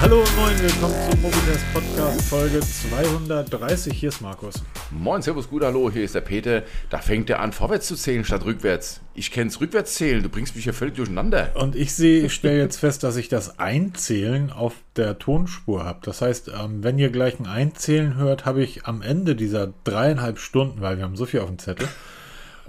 [0.00, 3.92] Hallo und moin, willkommen zum Mobiltest Podcast Folge 230.
[3.92, 4.54] Hier ist Markus.
[4.90, 6.62] Moin, Servus, gut, hallo, hier ist der Peter.
[6.88, 9.02] Da fängt er an, vorwärts zu zählen statt rückwärts.
[9.12, 11.50] Ich kenn's rückwärts zählen, du bringst mich hier völlig durcheinander.
[11.54, 15.98] Und ich sehe, ich stelle jetzt fest, dass ich das Einzählen auf der Tonspur habe.
[16.02, 20.38] Das heißt, ähm, wenn ihr gleich ein Einzählen hört, habe ich am Ende dieser dreieinhalb
[20.38, 21.86] Stunden, weil wir haben so viel auf dem Zettel,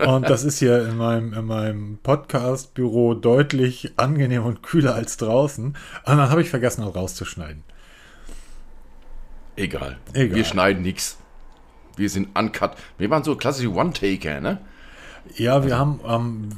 [0.06, 5.66] und das ist hier in meinem, in meinem Podcast-Büro deutlich angenehmer und kühler als draußen.
[5.66, 7.64] Und dann habe ich vergessen, das rauszuschneiden.
[9.56, 9.98] Egal.
[10.14, 10.36] Egal.
[10.36, 11.18] Wir schneiden nichts.
[11.98, 12.72] Wir sind uncut.
[12.98, 14.60] Wir waren so klassische One-Taker, ne?
[15.36, 16.50] Ja, wir haben, ähm,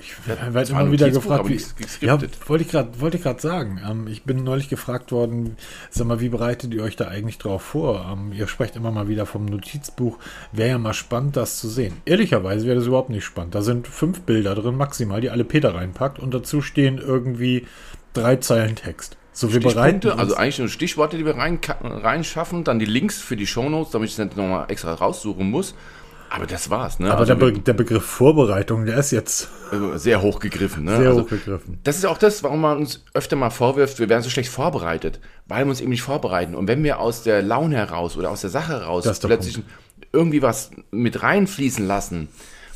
[0.00, 1.60] ich werde immer wieder gefragt, wie,
[2.06, 3.80] ja, wollte ich gerade, wollte ich gerade sagen.
[3.88, 5.56] Ähm, ich bin neulich gefragt worden,
[5.90, 8.06] sag mal, wie bereitet ihr euch da eigentlich drauf vor?
[8.10, 10.18] Ähm, ihr sprecht immer mal wieder vom Notizbuch.
[10.52, 11.94] Wäre ja mal spannend, das zu sehen.
[12.04, 13.54] Ehrlicherweise wäre das überhaupt nicht spannend.
[13.54, 17.66] Da sind fünf Bilder drin, maximal, die alle Peter reinpackt und dazu stehen irgendwie
[18.12, 19.16] drei Zeilen Text.
[19.38, 23.36] So, wir bereiten also eigentlich nur Stichworte, die wir rein, reinschaffen, dann die Links für
[23.36, 25.76] die Shownotes, damit ich es nicht nochmal extra raussuchen muss.
[26.30, 27.10] Aber das war's, ne?
[27.10, 30.96] Aber also der, Be der, Begriff Vorbereitung, der ist jetzt also sehr hoch gegriffen, ne?
[30.96, 31.78] Sehr also, hoch gegriffen.
[31.84, 35.20] Das ist auch das, warum man uns öfter mal vorwirft, wir wären so schlecht vorbereitet,
[35.46, 36.54] weil wir uns eben nicht vorbereiten.
[36.54, 39.70] Und wenn wir aus der Laune heraus oder aus der Sache heraus plötzlich Punkt.
[40.12, 42.28] irgendwie was mit reinfließen lassen,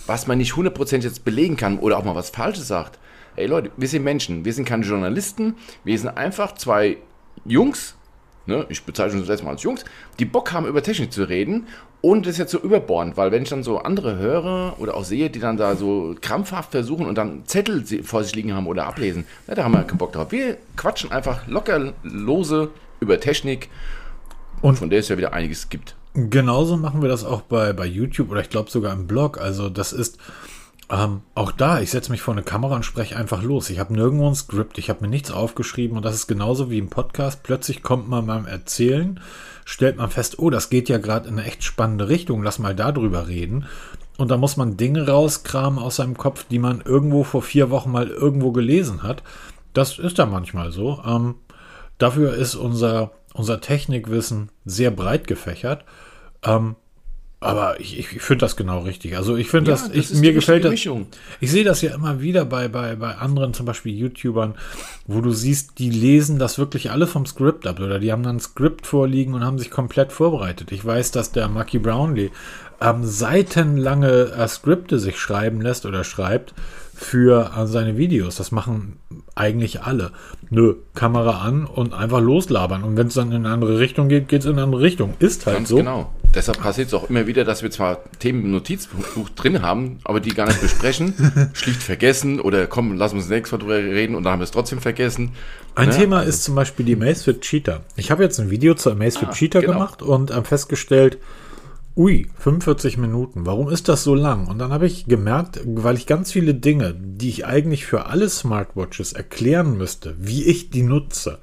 [0.07, 2.99] was man nicht hundertprozentig jetzt belegen kann oder auch mal was Falsches sagt.
[3.37, 6.99] Ey Leute, wir sind Menschen, wir sind keine Journalisten, wir sind einfach zwei
[7.45, 7.97] Jungs,
[8.47, 9.85] ne, ich bezeichne uns jetzt mal als Jungs,
[10.19, 11.67] die Bock haben, über Technik zu reden
[12.01, 15.05] und das ist jetzt so überbordend, weil wenn ich dann so andere höre oder auch
[15.05, 18.87] sehe, die dann da so krampfhaft versuchen und dann Zettel vor sich liegen haben oder
[18.87, 20.33] ablesen, na, da haben wir keinen Bock drauf.
[20.33, 23.69] Wir quatschen einfach locker lose über Technik
[24.63, 25.97] und von der es ja wieder einiges gibt.
[26.15, 29.41] Genauso machen wir das auch bei, bei YouTube oder ich glaube sogar im Blog.
[29.41, 30.19] Also das ist
[30.91, 33.71] ähm, auch da, ich setze mich vor eine Kamera und spreche einfach los.
[33.71, 36.79] Ich habe nirgendwo ein Skript, ich habe mir nichts aufgeschrieben und das ist genauso wie
[36.79, 37.43] im Podcast.
[37.43, 39.21] Plötzlich kommt man beim Erzählen,
[39.65, 42.75] stellt man fest, oh, das geht ja gerade in eine echt spannende Richtung, lass mal
[42.75, 43.67] darüber reden.
[44.19, 47.91] Und da muss man Dinge rauskramen aus seinem Kopf, die man irgendwo vor vier Wochen
[47.91, 49.23] mal irgendwo gelesen hat.
[49.73, 51.03] Das ist da manchmal so.
[51.07, 51.37] Ähm,
[51.97, 55.85] dafür ist unser, unser Technikwissen sehr breit gefächert.
[56.45, 56.77] Ähm,
[57.43, 59.17] aber ich, ich finde das genau richtig.
[59.17, 60.73] Also ich finde ja, das, ich, das mir gefällt das.
[61.41, 64.55] Ich sehe das ja immer wieder bei, bei, bei anderen, zum Beispiel YouTubern,
[65.07, 68.37] wo du siehst, die lesen das wirklich alle vom Skript ab oder die haben dann
[68.37, 70.73] ein Skript vorliegen und haben sich komplett vorbereitet.
[70.73, 72.31] Ich weiß, dass der Marky Brownlee
[72.81, 76.55] ähm, seitenlange äh, Skripte sich schreiben lässt oder schreibt
[76.95, 78.37] für äh, seine Videos.
[78.37, 78.99] Das machen
[79.35, 80.13] eigentlich alle.
[80.51, 82.85] Nö, Kamera an und einfach loslabern.
[82.85, 85.15] Und wenn es dann in eine andere Richtung geht, geht es in eine andere Richtung.
[85.19, 85.77] Ist halt Ganz so.
[85.77, 86.13] Genau.
[86.35, 90.21] Deshalb passiert es auch immer wieder, dass wir zwar Themen im Notizbuch drin haben, aber
[90.21, 91.15] die gar nicht besprechen,
[91.53, 94.51] schlicht vergessen oder komm, lass uns nächstes Mal drüber reden und dann haben wir es
[94.51, 95.33] trotzdem vergessen.
[95.75, 95.97] Ein ne?
[95.97, 97.83] Thema ist zum Beispiel die Amazfit Cheetah.
[97.97, 99.75] Ich habe jetzt ein Video zur Amazfit ah, Cheetah genau.
[99.75, 101.19] gemacht und äh, festgestellt,
[101.95, 103.45] Ui, 45 Minuten.
[103.45, 104.47] Warum ist das so lang?
[104.47, 108.31] Und dann habe ich gemerkt, weil ich ganz viele Dinge, die ich eigentlich für alle
[108.31, 111.39] Smartwatches erklären müsste, wie ich die nutze,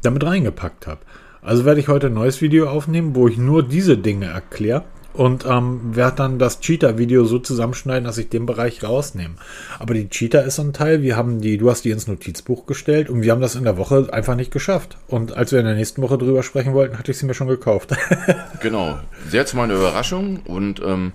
[0.00, 1.02] damit reingepackt habe.
[1.44, 5.44] Also werde ich heute ein neues Video aufnehmen, wo ich nur diese Dinge erkläre und
[5.44, 9.34] ähm, werde dann das Cheetah-Video so zusammenschneiden, dass ich den Bereich rausnehme.
[9.78, 13.10] Aber die Cheetah ist ein Teil, wir haben die, du hast die ins Notizbuch gestellt
[13.10, 14.96] und wir haben das in der Woche einfach nicht geschafft.
[15.06, 17.48] Und als wir in der nächsten Woche drüber sprechen wollten, hatte ich sie mir schon
[17.48, 17.90] gekauft.
[18.60, 21.12] genau, sehr zu meiner Überraschung und ähm,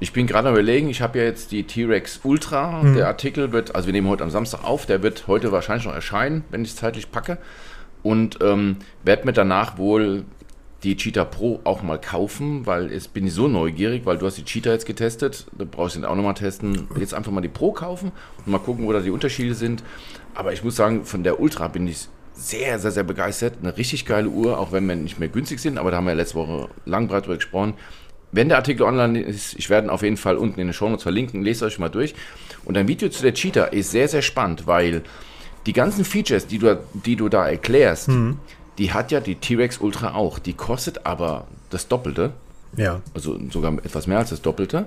[0.00, 2.82] ich bin gerade überlegen, ich habe ja jetzt die T-Rex Ultra.
[2.82, 2.94] Mhm.
[2.94, 5.94] Der Artikel wird, also wir nehmen heute am Samstag auf, der wird heute wahrscheinlich noch
[5.94, 7.38] erscheinen, wenn ich es zeitlich packe.
[8.02, 10.24] Und ähm, werde mir danach wohl
[10.82, 14.38] die Cheetah Pro auch mal kaufen, weil jetzt bin ich so neugierig, weil du hast
[14.38, 16.86] die Cheetah jetzt getestet, da brauchst du den auch nochmal testen.
[16.98, 19.82] Jetzt einfach mal die Pro kaufen und mal gucken, wo da die Unterschiede sind.
[20.34, 23.54] Aber ich muss sagen, von der Ultra bin ich sehr, sehr, sehr begeistert.
[23.60, 26.14] Eine richtig geile Uhr, auch wenn wir nicht mehr günstig sind, aber da haben wir
[26.14, 27.74] letzte Woche lang breit drüber gesprochen.
[28.30, 30.88] Wenn der Artikel online ist, ich werde ihn auf jeden Fall unten in den Show
[30.88, 32.14] Notes verlinken, lest euch mal durch.
[32.64, 35.02] Und ein Video zu der Cheetah ist sehr, sehr spannend, weil
[35.68, 38.38] die ganzen Features, die du, die du da erklärst, mhm
[38.78, 40.38] die hat ja die T-Rex Ultra auch.
[40.38, 42.32] Die kostet aber das Doppelte.
[42.76, 43.00] Ja.
[43.14, 44.86] Also sogar etwas mehr als das Doppelte.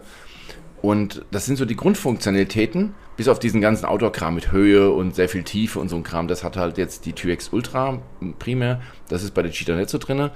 [0.82, 5.30] Und das sind so die Grundfunktionalitäten, bis auf diesen ganzen Outdoor-Kram mit Höhe und sehr
[5.30, 6.28] viel Tiefe und so ein Kram.
[6.28, 8.00] Das hat halt jetzt die T-Rex Ultra
[8.40, 8.82] primär.
[9.10, 10.32] Das ist bei der Cheetah nicht so drin.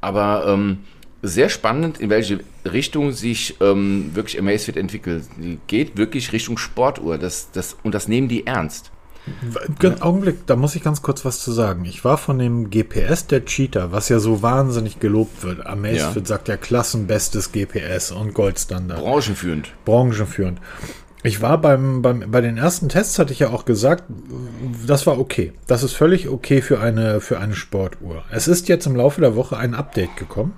[0.00, 0.80] Aber ähm,
[1.22, 2.40] sehr spannend, in welche
[2.70, 5.24] Richtung sich ähm, wirklich Amazfit entwickelt.
[5.38, 7.16] Die geht wirklich Richtung Sportuhr.
[7.16, 8.90] Das, das, und das nehmen die ernst.
[10.00, 11.84] Augenblick, da muss ich ganz kurz was zu sagen.
[11.84, 15.66] Ich war von dem GPS der Cheetah, was ja so wahnsinnig gelobt wird.
[15.66, 16.26] Amazfit ja.
[16.26, 19.00] sagt ja klassenbestes GPS und Goldstandard.
[19.00, 19.72] Branchenführend.
[19.84, 20.60] Branchenführend.
[21.22, 24.04] ich war beim, beim, bei den ersten Tests, hatte ich ja auch gesagt,
[24.86, 25.52] das war okay.
[25.66, 28.24] Das ist völlig okay für eine, für eine Sportuhr.
[28.30, 30.54] Es ist jetzt im Laufe der Woche ein Update gekommen.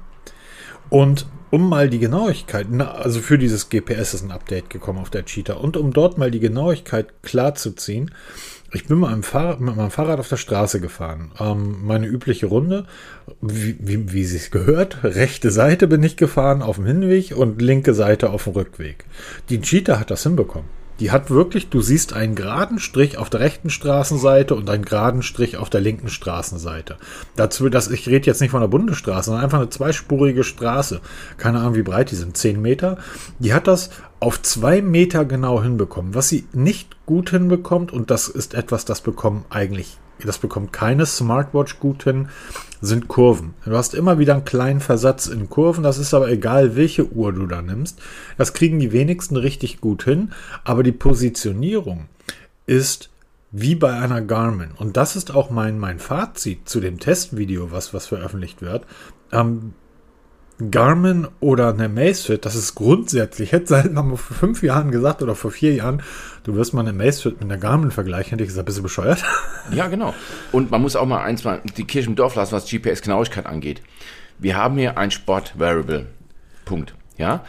[0.88, 5.26] Und um mal die Genauigkeit, also für dieses GPS ist ein Update gekommen auf der
[5.26, 5.52] Cheetah.
[5.52, 8.10] Und um dort mal die Genauigkeit klar zu ziehen,
[8.72, 11.30] ich bin mit meinem, Fahrrad, mit meinem Fahrrad auf der Straße gefahren.
[11.38, 12.86] Ähm, meine übliche Runde,
[13.42, 15.04] wie, wie, wie es gehört.
[15.04, 19.04] Rechte Seite bin ich gefahren auf dem Hinweg und linke Seite auf dem Rückweg.
[19.50, 20.81] Die Cheetah hat das hinbekommen.
[21.00, 25.22] Die hat wirklich, du siehst einen geraden Strich auf der rechten Straßenseite und einen geraden
[25.22, 26.96] Strich auf der linken Straßenseite.
[27.36, 31.00] Dazu, dass ich rede jetzt nicht von der Bundesstraße, sondern einfach eine zweispurige Straße.
[31.38, 32.98] Keine Ahnung, wie breit die sind, 10 Meter.
[33.38, 33.90] Die hat das
[34.20, 36.14] auf zwei Meter genau hinbekommen.
[36.14, 41.06] Was sie nicht gut hinbekommt, und das ist etwas, das bekommen eigentlich, das bekommt keine
[41.06, 42.28] Smartwatch gut hin,
[42.80, 43.54] sind Kurven.
[43.64, 47.32] Du hast immer wieder einen kleinen Versatz in Kurven, das ist aber egal, welche Uhr
[47.32, 48.00] du da nimmst.
[48.38, 50.32] Das kriegen die wenigsten richtig gut hin,
[50.64, 52.06] aber die Positionierung
[52.66, 53.10] ist
[53.52, 54.70] wie bei einer Garmin.
[54.76, 58.86] Und das ist auch mein, mein Fazit zu dem Testvideo, was, was veröffentlicht wird.
[59.30, 59.74] Ähm,
[60.70, 65.22] Garmin oder eine Macefit, das ist grundsätzlich, ich hätte seit mal vor fünf Jahren gesagt
[65.22, 66.02] oder vor vier Jahren,
[66.44, 69.24] du wirst mal eine Macefit mit einer Garmin vergleichen, hätte ich gesagt, bist du bescheuert?
[69.72, 70.12] Ja, genau.
[70.50, 73.80] Und man muss auch mal eins mal die Kirche im Dorf lassen, was GPS-Genauigkeit angeht.
[74.38, 76.06] Wir haben hier ein Sport-Variable.
[76.64, 76.94] Punkt.
[77.16, 77.44] Ja.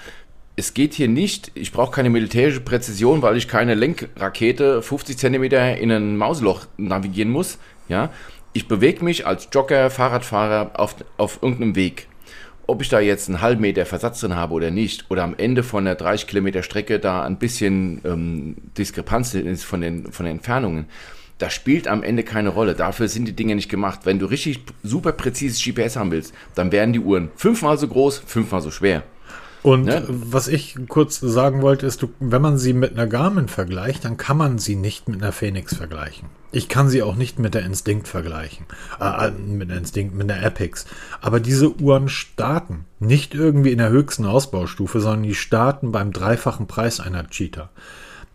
[0.56, 5.78] Es geht hier nicht, ich brauche keine militärische Präzision, weil ich keine Lenkrakete 50 Zentimeter
[5.78, 7.58] in ein Mausloch navigieren muss.
[7.90, 8.12] Ja.
[8.54, 12.08] Ich bewege mich als Jogger, Fahrradfahrer auf, auf irgendeinem Weg
[12.68, 15.64] ob ich da jetzt einen halben Meter Versatz drin habe oder nicht, oder am Ende
[15.64, 20.38] von der 30 Kilometer Strecke da ein bisschen ähm, Diskrepanz ist von den, von den
[20.38, 20.86] Entfernungen,
[21.40, 22.74] das spielt am Ende keine Rolle.
[22.74, 24.02] Dafür sind die Dinge nicht gemacht.
[24.04, 28.20] Wenn du richtig super präzises GPS haben willst, dann werden die Uhren fünfmal so groß,
[28.20, 29.04] fünfmal so schwer.
[29.64, 30.04] Und ne?
[30.08, 34.18] was ich kurz sagen wollte, ist, du, wenn man sie mit einer Garmin vergleicht, dann
[34.18, 36.28] kann man sie nicht mit einer Phoenix vergleichen.
[36.52, 38.66] Ich kann sie auch nicht mit der Instinct vergleichen.
[39.00, 40.86] Äh, äh, mit der Instinct, mit der Epix.
[41.22, 46.68] Aber diese Uhren starten nicht irgendwie in der höchsten Ausbaustufe, sondern die starten beim dreifachen
[46.68, 47.70] Preis einer Cheetah.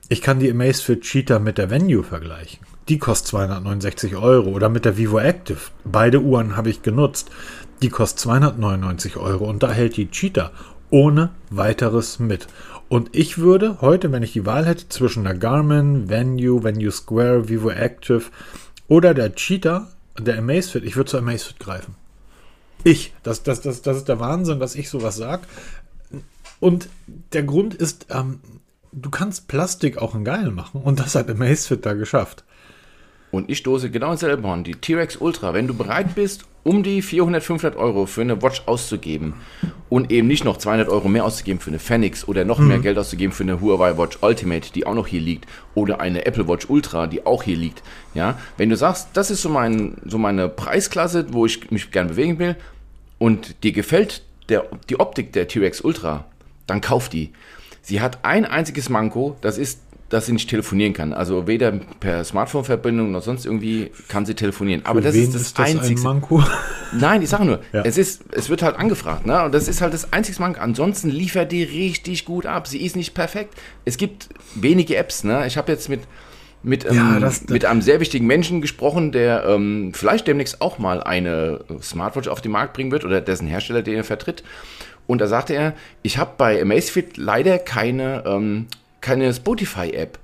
[0.08, 2.60] Ich kann die Amazfit Cheetah mit der Venue vergleichen.
[2.88, 4.48] Die kostet 269 Euro.
[4.48, 5.58] Oder mit der Vivo Active.
[5.84, 7.30] Beide Uhren habe ich genutzt.
[7.82, 9.44] Die kostet 299 Euro.
[9.44, 10.52] Und da hält die Cheetah
[10.90, 12.46] ohne weiteres mit.
[12.88, 17.48] Und ich würde heute, wenn ich die Wahl hätte zwischen der Garmin, Venue, Venue Square,
[17.48, 18.24] Vivo Active
[18.88, 19.88] oder der Cheetah,
[20.18, 21.94] der Amazfit, ich würde zur Amazfit greifen.
[22.84, 25.42] Ich, das, das, das, das ist der Wahnsinn, dass ich sowas sage.
[26.60, 26.88] Und
[27.32, 28.40] der Grund ist, ähm,
[28.92, 32.44] du kannst Plastik auch in geil machen und das hat Amazfit da geschafft.
[33.30, 35.52] Und ich stoße genau selber an, die T-Rex Ultra.
[35.52, 39.34] Wenn du bereit bist, um die 400, 500 Euro für eine Watch auszugeben
[39.88, 42.68] und eben nicht noch 200 Euro mehr auszugeben für eine Phoenix oder noch mhm.
[42.68, 46.26] mehr Geld auszugeben für eine Huawei Watch Ultimate, die auch noch hier liegt, oder eine
[46.26, 47.82] Apple Watch Ultra, die auch hier liegt,
[48.14, 52.10] ja, wenn du sagst, das ist so, mein, so meine Preisklasse, wo ich mich gerne
[52.10, 52.56] bewegen will
[53.18, 56.26] und dir gefällt der, die Optik der T-Rex Ultra,
[56.66, 57.32] dann kauf die.
[57.80, 61.12] Sie hat ein einziges Manko, das ist dass sie nicht telefonieren kann.
[61.12, 64.82] Also weder per Smartphone-Verbindung noch sonst irgendwie kann sie telefonieren.
[64.84, 66.00] Aber das ist das, ist das einzige.
[66.00, 66.42] Manko?
[66.92, 67.82] Nein, ich sage nur, ja.
[67.82, 69.44] es ist, es wird halt angefragt, ne?
[69.44, 70.60] Und das ist halt das einzige Manko.
[70.60, 72.66] Ansonsten liefert die richtig gut ab.
[72.66, 73.54] Sie ist nicht perfekt.
[73.84, 75.46] Es gibt wenige Apps, ne?
[75.46, 76.00] Ich habe jetzt mit
[76.62, 80.60] mit, ähm, ja, das, das mit einem sehr wichtigen Menschen gesprochen, der ähm, vielleicht demnächst
[80.60, 84.42] auch mal eine Smartwatch auf den Markt bringen wird oder dessen Hersteller, den er vertritt.
[85.06, 88.66] Und da sagte er, ich habe bei Amazfit leider keine ähm,
[89.00, 90.18] keine Spotify-App.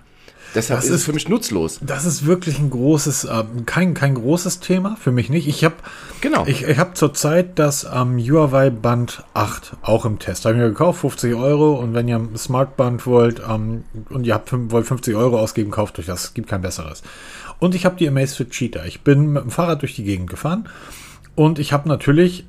[0.55, 1.81] Deshalb das ist es für mich nutzlos.
[1.83, 5.49] Das ist wirklich ein großes, äh, kein, kein großes Thema, für mich nicht.
[5.49, 5.75] Ich habe
[6.21, 6.45] genau.
[6.47, 10.45] ich, ich hab zurzeit das ähm, Huawei Band 8 auch im Test.
[10.45, 11.75] Habe ich mir gekauft, 50 Euro.
[11.75, 15.99] Und wenn ihr ein Smartband wollt ähm, und ihr habt, wollt 50 Euro ausgeben, kauft
[15.99, 16.25] euch das.
[16.25, 17.03] Es gibt kein besseres.
[17.59, 18.85] Und ich habe die Amazfit Cheetah.
[18.85, 20.69] Ich bin mit dem Fahrrad durch die Gegend gefahren.
[21.35, 22.45] Und ich habe natürlich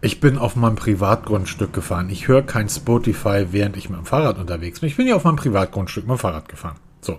[0.00, 2.10] ich bin auf meinem Privatgrundstück gefahren.
[2.10, 4.88] Ich höre kein Spotify, während ich mit dem Fahrrad unterwegs bin.
[4.88, 6.76] Ich bin ja auf meinem Privatgrundstück mit dem Fahrrad gefahren.
[7.00, 7.18] So.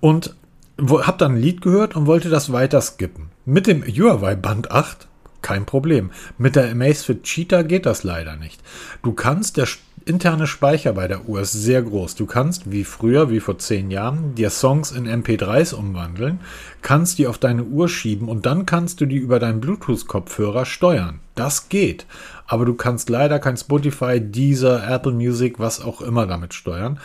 [0.00, 0.34] Und
[0.78, 3.30] habe dann ein Lied gehört und wollte das weiter skippen.
[3.44, 5.08] Mit dem Huawei Band 8
[5.42, 6.10] kein Problem.
[6.38, 8.62] Mit der Amazfit Cheetah geht das leider nicht.
[9.02, 9.68] Du kannst der
[10.06, 12.14] interne Speicher bei der Uhr ist sehr groß.
[12.14, 16.40] Du kannst, wie früher, wie vor zehn Jahren, dir Songs in MP3s umwandeln,
[16.82, 21.20] kannst die auf deine Uhr schieben und dann kannst du die über deinen Bluetooth-Kopfhörer steuern.
[21.34, 22.06] Das geht.
[22.46, 27.00] Aber du kannst leider kein Spotify, Deezer, Apple Music, was auch immer damit steuern.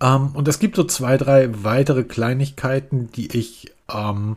[0.00, 4.36] Ähm, und es gibt so zwei, drei weitere Kleinigkeiten, die ich ähm,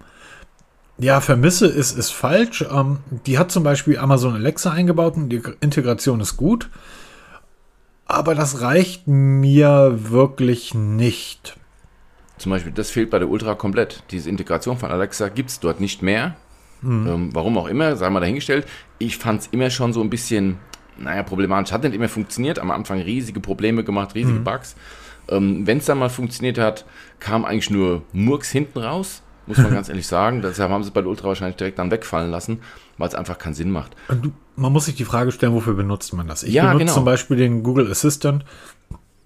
[0.98, 2.66] ja, vermisse ist, ist falsch.
[2.72, 6.70] Ähm, die hat zum Beispiel Amazon Alexa eingebaut und die Integration ist gut.
[8.10, 11.56] aber das reicht mir wirklich nicht.
[12.40, 14.04] Zum Beispiel, das fehlt bei der Ultra komplett.
[14.12, 16.36] Diese Integration von Alexa gibt es dort nicht mehr.
[16.82, 17.08] Mhm.
[17.08, 18.66] Ähm, warum auch immer, sei mal dahingestellt.
[18.98, 20.58] Ich fand es immer schon so ein bisschen,
[20.98, 21.72] naja, problematisch.
[21.72, 22.60] Hat nicht immer funktioniert.
[22.60, 24.44] Am Anfang riesige Probleme gemacht, riesige mhm.
[24.44, 24.76] Bugs.
[25.30, 26.86] Ähm, Wenn es dann mal funktioniert hat,
[27.20, 30.42] kam eigentlich nur Murks hinten raus, muss man ganz ehrlich sagen.
[30.42, 32.62] Deshalb haben sie bei der Ultra wahrscheinlich direkt dann wegfallen lassen,
[32.98, 33.96] weil es einfach keinen Sinn macht.
[34.56, 36.44] Man muss sich die Frage stellen, wofür benutzt man das?
[36.44, 36.94] Ich ja, benutze genau.
[36.94, 38.46] zum Beispiel den Google Assistant,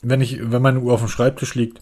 [0.02, 1.82] wenn, ich, wenn meine Uhr auf dem Schreibtisch liegt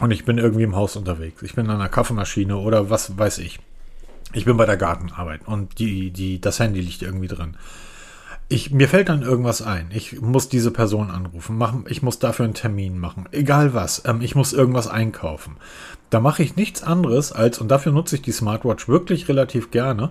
[0.00, 1.42] und ich bin irgendwie im Haus unterwegs.
[1.42, 3.58] Ich bin an einer Kaffeemaschine oder was weiß ich.
[4.32, 7.56] Ich bin bei der Gartenarbeit und die, die, das Handy liegt irgendwie drin.
[8.50, 9.90] Ich, mir fällt dann irgendwas ein.
[9.90, 11.58] Ich muss diese Person anrufen.
[11.58, 13.26] Machen, ich muss dafür einen Termin machen.
[13.30, 14.02] Egal was.
[14.06, 15.56] Ähm, ich muss irgendwas einkaufen.
[16.08, 20.10] Da mache ich nichts anderes als, und dafür nutze ich die Smartwatch wirklich relativ gerne,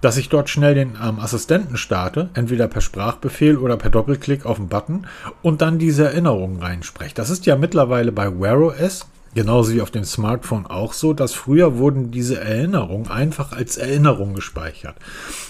[0.00, 4.56] dass ich dort schnell den ähm, Assistenten starte, entweder per Sprachbefehl oder per Doppelklick auf
[4.56, 5.06] den Button
[5.42, 7.14] und dann diese Erinnerungen reinspreche.
[7.14, 9.06] Das ist ja mittlerweile bei Wear OS
[9.36, 14.32] Genauso wie auf dem Smartphone auch so, dass früher wurden diese Erinnerungen einfach als Erinnerung
[14.32, 14.96] gespeichert.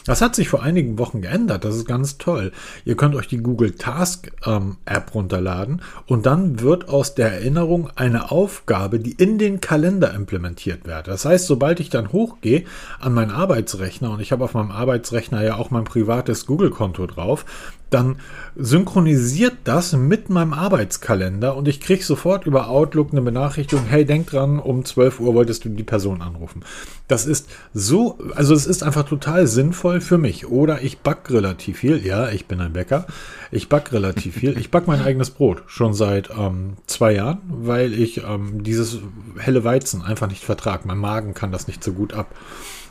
[0.06, 1.64] Das hat sich vor einigen Wochen geändert.
[1.64, 2.50] Das ist ganz toll.
[2.84, 7.88] Ihr könnt euch die Google Task ähm, App runterladen und dann wird aus der Erinnerung
[7.94, 11.06] eine Aufgabe, die in den Kalender implementiert wird.
[11.06, 12.64] Das heißt, sobald ich dann hochgehe
[12.98, 17.44] an meinen Arbeitsrechner und ich habe auf meinem Arbeitsrechner ja auch mein privates Google-Konto drauf,
[17.90, 18.16] dann
[18.56, 24.28] synchronisiert das mit meinem Arbeitskalender und ich kriege sofort über Outlook eine Benachrichtigung, hey, denk
[24.28, 26.64] dran, um 12 Uhr wolltest du die Person anrufen.
[27.08, 30.46] Das ist so, also es ist einfach total sinnvoll für mich.
[30.46, 33.06] Oder ich back relativ viel, ja, ich bin ein Bäcker,
[33.50, 34.58] ich back relativ viel.
[34.58, 38.98] Ich back mein eigenes Brot schon seit ähm, zwei Jahren, weil ich ähm, dieses
[39.38, 40.86] helle Weizen einfach nicht vertrage.
[40.86, 42.34] Mein Magen kann das nicht so gut ab.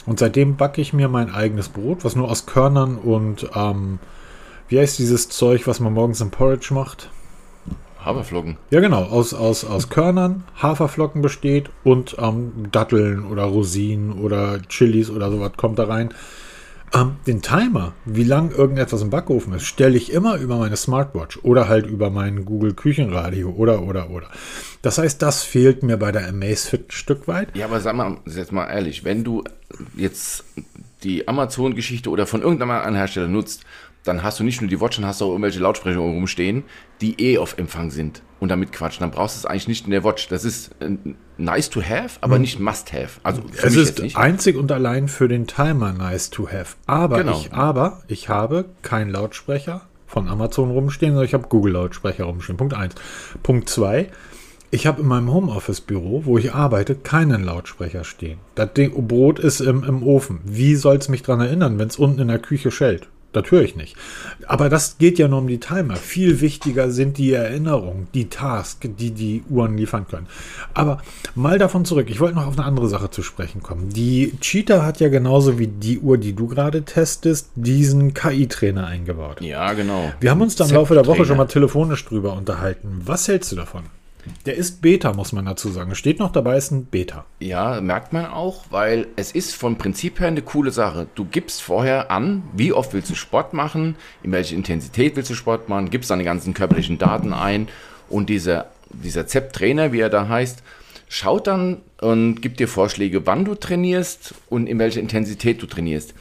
[0.05, 3.99] Und seitdem backe ich mir mein eigenes Brot, was nur aus Körnern und ähm,
[4.67, 7.09] wie heißt dieses Zeug, was man morgens im Porridge macht?
[8.05, 8.57] Haferflocken.
[8.69, 9.03] Ja, genau.
[9.03, 15.53] Aus, aus, aus Körnern, Haferflocken besteht und ähm, Datteln oder Rosinen oder Chilis oder sowas
[15.57, 16.13] kommt da rein.
[16.93, 21.39] Ähm, den Timer, wie lang irgendetwas im Backofen ist, stelle ich immer über meine Smartwatch
[21.41, 24.29] oder halt über mein Google Küchenradio oder, oder, oder.
[24.81, 27.55] Das heißt, das fehlt mir bei der Amazfit ein Stück weit.
[27.55, 29.43] Ja, aber sag mal, jetzt mal ehrlich, wenn du
[29.97, 30.45] jetzt
[31.03, 33.65] die Amazon-Geschichte oder von irgendeinem anderen Hersteller nutzt
[34.05, 36.63] dann hast du nicht nur die Watch, dann hast du auch irgendwelche Lautsprecher rumstehen,
[37.01, 39.01] die eh auf Empfang sind und damit quatschen.
[39.01, 40.27] Dann brauchst du es eigentlich nicht in der Watch.
[40.27, 40.95] Das ist äh,
[41.37, 42.41] nice to have, aber mhm.
[42.41, 43.19] nicht must have.
[43.23, 46.75] Also für es ist einzig und allein für den Timer nice to have.
[46.85, 47.39] Aber genau.
[47.39, 52.57] ich, aber ich habe keinen Lautsprecher von Amazon rumstehen, sondern ich habe Google Lautsprecher rumstehen.
[52.57, 52.95] Punkt 1.
[53.43, 54.09] Punkt 2.
[54.71, 58.39] Ich habe in meinem Homeoffice-Büro, wo ich arbeite, keinen Lautsprecher stehen.
[58.55, 60.39] Das Ding, Brot ist im, im Ofen.
[60.43, 63.07] Wie soll es mich daran erinnern, wenn es unten in der Küche schellt?
[63.35, 63.95] Das höre ich nicht.
[64.47, 65.95] Aber das geht ja nur um die Timer.
[65.95, 70.27] Viel wichtiger sind die Erinnerungen, die Tasks, die die Uhren liefern können.
[70.73, 71.01] Aber
[71.35, 72.07] mal davon zurück.
[72.09, 73.89] Ich wollte noch auf eine andere Sache zu sprechen kommen.
[73.89, 79.41] Die Cheetah hat ja genauso wie die Uhr, die du gerade testest, diesen KI-Trainer eingebaut.
[79.41, 80.11] Ja, genau.
[80.19, 83.01] Wir haben uns da im Laufe der Woche schon mal telefonisch drüber unterhalten.
[83.05, 83.83] Was hältst du davon?
[84.45, 85.95] Der ist Beta, muss man dazu sagen.
[85.95, 87.25] Steht noch dabei, ist ein Beta.
[87.39, 91.07] Ja, merkt man auch, weil es ist vom Prinzip her eine coole Sache.
[91.15, 95.35] Du gibst vorher an, wie oft willst du Sport machen, in welche Intensität willst du
[95.35, 97.67] Sport machen, gibst deine ganzen körperlichen Daten ein
[98.09, 100.63] und dieser, dieser ZEP-Trainer, wie er da heißt,
[101.07, 106.13] schaut dann und gibt dir Vorschläge, wann du trainierst und in welcher Intensität du trainierst.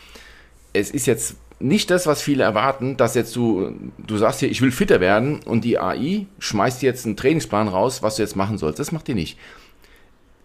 [0.73, 3.73] Es ist jetzt nicht das, was viele erwarten, dass jetzt du,
[4.07, 8.03] du sagst hier, ich will fitter werden und die AI schmeißt jetzt einen Trainingsplan raus,
[8.03, 8.79] was du jetzt machen sollst.
[8.79, 9.39] Das macht die nicht.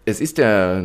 [0.06, 0.82] Es ist der,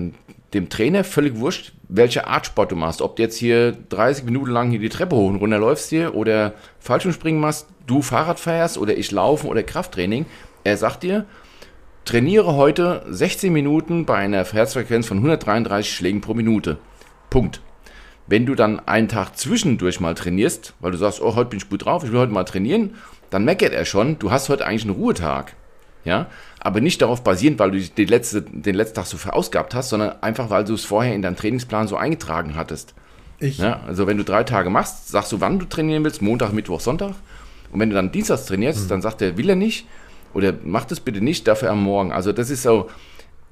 [0.53, 3.01] dem Trainer völlig wurscht, welche Art Sport du machst.
[3.01, 6.15] Ob du jetzt hier 30 Minuten lang hier die Treppe hoch und runter läufst hier
[6.15, 10.25] oder Fallschirmspringen machst, du Fahrrad fährst oder ich laufen oder Krafttraining.
[10.65, 11.25] Er sagt dir,
[12.03, 16.77] trainiere heute 16 Minuten bei einer Herzfrequenz von 133 Schlägen pro Minute.
[17.29, 17.61] Punkt.
[18.27, 21.69] Wenn du dann einen Tag zwischendurch mal trainierst, weil du sagst, oh, heute bin ich
[21.69, 22.95] gut drauf, ich will heute mal trainieren,
[23.29, 25.55] dann meckert er schon, du hast heute eigentlich einen Ruhetag.
[26.03, 26.27] Ja,
[26.59, 30.21] aber nicht darauf basierend, weil du den, letzte, den letzten Tag so verausgabt hast, sondern
[30.21, 32.93] einfach, weil du es vorher in deinem Trainingsplan so eingetragen hattest.
[33.39, 33.57] Ich.
[33.57, 36.79] Ja, also wenn du drei Tage machst, sagst du, wann du trainieren willst, Montag, Mittwoch,
[36.79, 37.15] Sonntag.
[37.71, 38.87] Und wenn du dann Dienstags trainierst, hm.
[38.87, 39.87] dann sagt er, will er nicht
[40.35, 42.11] oder mach das bitte nicht, dafür am Morgen.
[42.11, 42.89] Also das ist so,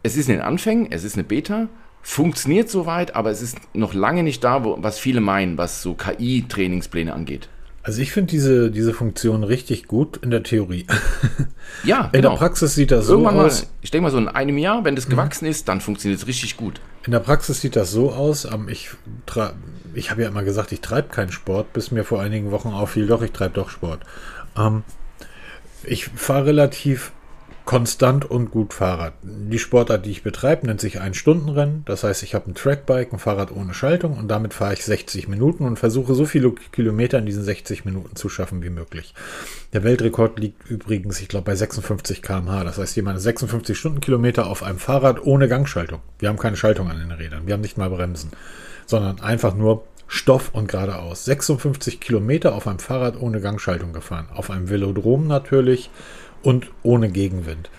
[0.03, 1.70] es ist in den Anfängen, es ist eine Beta,
[2.03, 5.95] funktioniert soweit, aber es ist noch lange nicht da, wo, was viele meinen, was so
[5.95, 7.50] KI-Trainingspläne angeht.
[7.81, 10.86] Also ich finde diese, diese Funktion richtig gut in der Theorie.
[11.83, 12.31] Ja, In genau.
[12.31, 13.62] der Praxis sieht das Irgendwann so aus.
[13.63, 15.12] Mal, ich denke mal so in einem Jahr, wenn das mhm.
[15.12, 15.51] gewachsen mhm.
[15.51, 16.79] ist, dann funktioniert es richtig gut.
[17.05, 18.48] In der Praxis sieht das so aus.
[18.67, 18.91] Ich,
[19.93, 23.07] ich habe ja immer gesagt, ich treibe keinen Sport, bis mir vor einigen Wochen auffiel,
[23.07, 24.01] doch, ich treibe doch Sport.
[24.55, 24.83] Ähm,
[25.83, 27.12] ich fahre relativ
[27.65, 29.13] konstant und gut Fahrrad.
[29.22, 31.84] Die Sportart, die ich betreibe, nennt sich Ein-Stunden-Rennen.
[31.86, 35.27] Das heißt, ich habe ein Trackbike, ein Fahrrad ohne Schaltung und damit fahre ich 60
[35.27, 39.13] Minuten und versuche so viele Kilometer in diesen 60 Minuten zu schaffen wie möglich.
[39.72, 42.63] Der Weltrekord liegt übrigens, ich glaube, bei 56 km/h.
[42.65, 46.01] Das heißt, jemand 56 Stundenkilometer auf einem Fahrrad ohne Gangschaltung.
[46.20, 47.48] Wir haben keine Schaltung an den Rädern.
[47.48, 48.32] Wir haben nicht mal Bremsen,
[48.86, 51.25] sondern einfach nur Stoff und geradeaus.
[51.25, 54.27] 56 Kilometer auf einem Fahrrad ohne Gangschaltung gefahren.
[54.34, 55.89] Auf einem Velodrom natürlich
[56.44, 57.70] und ohne Gegenwind.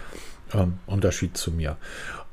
[0.53, 1.77] Ähm, Unterschied zu mir.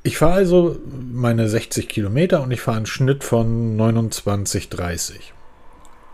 [0.02, 0.76] Ich fahre also
[1.12, 5.14] meine 60 Kilometer und ich fahre einen Schnitt von 29,30.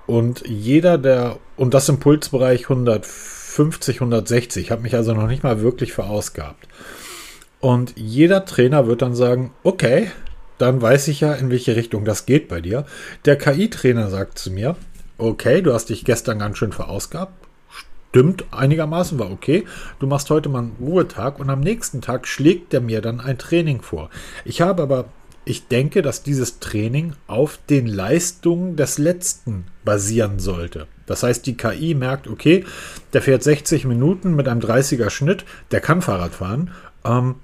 [0.07, 5.43] Und jeder der, und das im Pulsbereich 150, 160, ich habe mich also noch nicht
[5.43, 6.69] mal wirklich verausgabt.
[7.61, 10.11] Und jeder Trainer wird dann sagen, okay,
[10.59, 12.85] dann weiß ich ja, in welche Richtung das geht bei dir.
[13.25, 14.77] Der KI-Trainer sagt zu mir,
[15.19, 17.48] okay, du hast dich gestern ganz schön verausgabt,
[18.11, 19.65] stimmt einigermaßen, war okay.
[19.99, 23.39] Du machst heute mal einen Ruhetag und am nächsten Tag schlägt er mir dann ein
[23.39, 24.11] Training vor.
[24.45, 25.07] Ich habe aber,
[25.45, 30.87] ich denke, dass dieses Training auf den Leistungen des letzten basieren sollte.
[31.07, 32.65] Das heißt, die KI merkt, okay,
[33.13, 36.71] der fährt 60 Minuten mit einem 30er Schnitt, der kann Fahrrad fahren.
[37.05, 37.37] Ähm,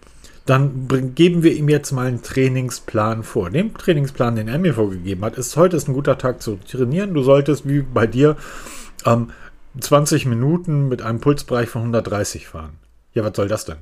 [0.47, 3.49] dann geben wir ihm jetzt mal einen Trainingsplan vor.
[3.49, 7.15] Den Trainingsplan, den er mir vorgegeben hat, ist heute ist ein guter Tag zu trainieren.
[7.15, 8.37] Du solltest wie bei dir
[9.07, 9.29] ähm,
[9.79, 12.79] 20 Minuten mit einem Pulsbereich von 130 fahren.
[13.13, 13.79] Ja, was soll das denn?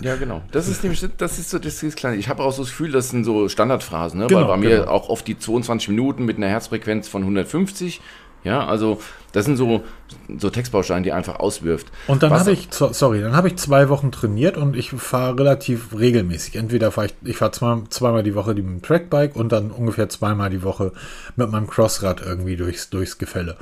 [0.00, 0.42] Ja, genau.
[0.52, 2.16] Das ist nämlich, das ist so das ist kleine.
[2.16, 4.26] Ich habe auch so das Gefühl, das sind so Standardphrasen, ne?
[4.26, 4.90] Genau, Weil bei mir genau.
[4.90, 8.00] auch oft die 22 Minuten mit einer Herzfrequenz von 150.
[8.44, 9.00] Ja, also
[9.32, 9.82] das sind so,
[10.38, 11.90] so Textbausteine, die einfach auswirft.
[12.06, 15.98] Und dann habe ich, sorry, dann habe ich zwei Wochen trainiert und ich fahre relativ
[15.98, 16.56] regelmäßig.
[16.56, 20.10] Entweder fahre ich, ich fahre zwei, zweimal die Woche mit dem Trackbike und dann ungefähr
[20.10, 20.92] zweimal die Woche
[21.36, 23.56] mit meinem Crossrad irgendwie durchs, durchs Gefälle.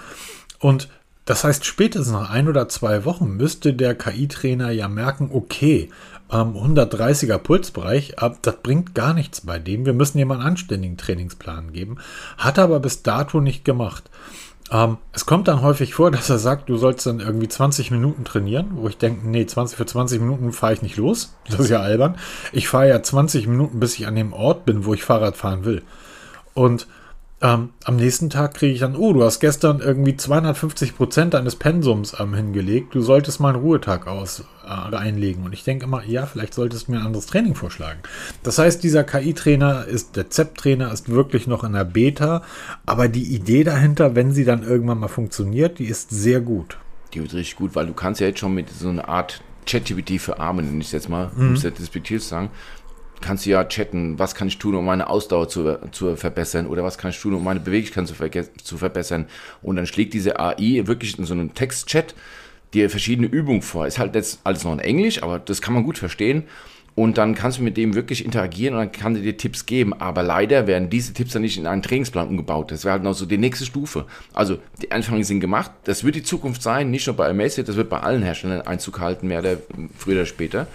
[0.58, 0.88] Und
[1.24, 5.88] das heißt, spätestens nach ein oder zwei Wochen müsste der KI-Trainer ja merken, okay,
[6.32, 9.86] ähm, 130er Pulsbereich, ab, das bringt gar nichts bei dem.
[9.86, 11.98] Wir müssen einen anständigen Trainingsplan geben.
[12.38, 14.10] Hat er aber bis dato nicht gemacht.
[14.72, 18.24] Ähm, es kommt dann häufig vor, dass er sagt, du sollst dann irgendwie 20 Minuten
[18.24, 21.36] trainieren, wo ich denke, nee, 20 für 20 Minuten fahre ich nicht los.
[21.48, 22.16] Das ist ja albern.
[22.52, 25.64] Ich fahre ja 20 Minuten, bis ich an dem Ort bin, wo ich Fahrrad fahren
[25.64, 25.82] will.
[26.54, 26.88] Und
[27.42, 31.56] ähm, am nächsten Tag kriege ich dann, oh, du hast gestern irgendwie 250 Prozent deines
[31.56, 35.44] Pensums ähm, hingelegt, du solltest mal einen Ruhetag aus, äh, einlegen.
[35.44, 38.00] Und ich denke immer, ja, vielleicht solltest du mir ein anderes Training vorschlagen.
[38.44, 42.42] Das heißt, dieser KI-Trainer ist, der ZEP-Trainer ist wirklich noch in der Beta,
[42.86, 46.78] aber die Idee dahinter, wenn sie dann irgendwann mal funktioniert, die ist sehr gut.
[47.12, 50.20] Die wird richtig gut, weil du kannst ja jetzt schon mit so einer Art ChatGPT
[50.20, 51.48] für Arme, nenne ich es jetzt mal, mhm.
[51.48, 52.50] um es despektiert zu sagen,
[53.22, 56.84] kannst du ja chatten, was kann ich tun, um meine Ausdauer zu, zu verbessern oder
[56.84, 58.14] was kann ich tun, um meine Beweglichkeit zu,
[58.62, 59.26] zu verbessern.
[59.62, 62.14] Und dann schlägt diese AI wirklich in so einem Textchat
[62.74, 63.86] dir verschiedene Übungen vor.
[63.86, 66.44] Ist halt jetzt alles noch in Englisch, aber das kann man gut verstehen.
[66.94, 69.94] Und dann kannst du mit dem wirklich interagieren und dann kann er dir Tipps geben.
[69.94, 72.70] Aber leider werden diese Tipps dann nicht in einen Trainingsplan umgebaut.
[72.70, 74.04] Das wäre halt noch so die nächste Stufe.
[74.34, 75.70] Also die Anfänge sind gemacht.
[75.84, 79.00] Das wird die Zukunft sein, nicht nur bei Amazfit, das wird bei allen Herstellern Einzug
[79.00, 79.56] halten, mehr oder
[79.96, 80.66] früher oder später.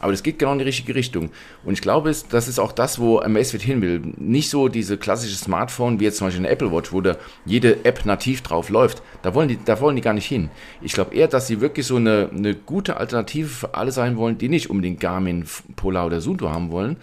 [0.00, 1.30] Aber das geht genau in die richtige Richtung.
[1.64, 4.02] Und ich glaube, das ist auch das, wo Amazfit hin will.
[4.16, 7.84] Nicht so diese klassische Smartphone, wie jetzt zum Beispiel eine Apple Watch, wo da jede
[7.84, 9.02] App nativ drauf läuft.
[9.22, 10.50] Da wollen die, da wollen die gar nicht hin.
[10.80, 14.38] Ich glaube eher, dass sie wirklich so eine, eine gute Alternative für alle sein wollen,
[14.38, 15.44] die nicht unbedingt Garmin,
[15.76, 16.96] Polar oder Suunto haben wollen,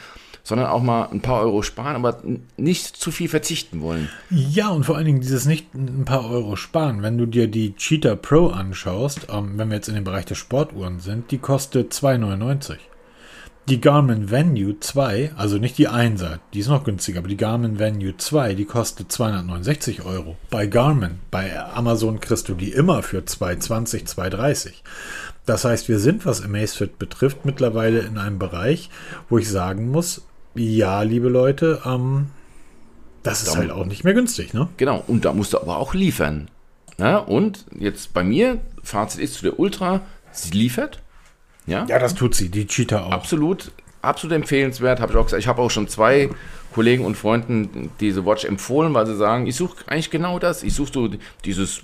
[0.46, 2.22] sondern auch mal ein paar Euro sparen, aber
[2.56, 4.10] nicht zu viel verzichten wollen.
[4.30, 7.02] Ja, und vor allen Dingen dieses nicht ein paar Euro sparen.
[7.02, 10.36] Wenn du dir die Cheetah Pro anschaust, ähm, wenn wir jetzt in dem Bereich der
[10.36, 12.78] Sportuhren sind, die kostet 2,99.
[13.68, 17.80] Die Garmin Venue 2, also nicht die 1er, die ist noch günstiger, aber die Garmin
[17.80, 20.38] Venue 2, die kostet 269 Euro.
[20.52, 24.84] Bei Garmin, bei Amazon kriegst du die immer für 220, 230.
[25.48, 28.92] Das heißt, wir sind, was Amazfit betrifft, mittlerweile in einem Bereich,
[29.30, 30.22] wo ich sagen muss,
[30.56, 32.28] ja, liebe Leute, ähm,
[33.24, 34.70] das ist da, halt auch nicht mehr günstig, ne?
[34.78, 36.50] Genau, und da musst du aber auch liefern.
[36.98, 41.02] Ja, und jetzt bei mir, Fazit ist zu der Ultra, sie liefert.
[41.66, 43.12] Ja, ja das tut sie, die Cheetah auch.
[43.12, 45.42] Absolut, absolut empfehlenswert, habe ich auch gesagt.
[45.42, 46.30] Ich habe auch schon zwei
[46.74, 50.64] Kollegen und Freunden diese Watch empfohlen, weil sie sagen, ich suche eigentlich genau das.
[50.64, 51.10] Ich suche so
[51.44, 51.84] dieses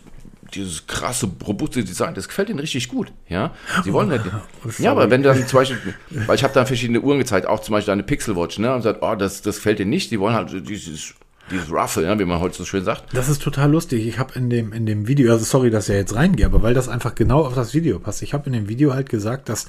[0.54, 3.12] dieses krasse, robuste Design, das gefällt ihnen richtig gut.
[3.28, 3.52] Ja,
[3.84, 4.24] sie wollen halt,
[4.80, 5.78] ja, aber wenn dann zum Beispiel,
[6.10, 8.82] weil ich habe da verschiedene Uhren gezeigt, auch zum Beispiel eine Pixel Watch, ne, und
[8.82, 11.14] sagt, oh, das, das gefällt ihnen nicht, die wollen halt dieses,
[11.50, 13.06] dieses Ruffle, ja, wie man heute so schön sagt.
[13.14, 14.06] Das ist total lustig.
[14.08, 16.74] Ich habe in dem, in dem Video, also sorry, dass er jetzt reingehe, aber weil
[16.74, 18.22] das einfach genau auf das Video passt.
[18.22, 19.68] Ich habe in dem Video halt gesagt, dass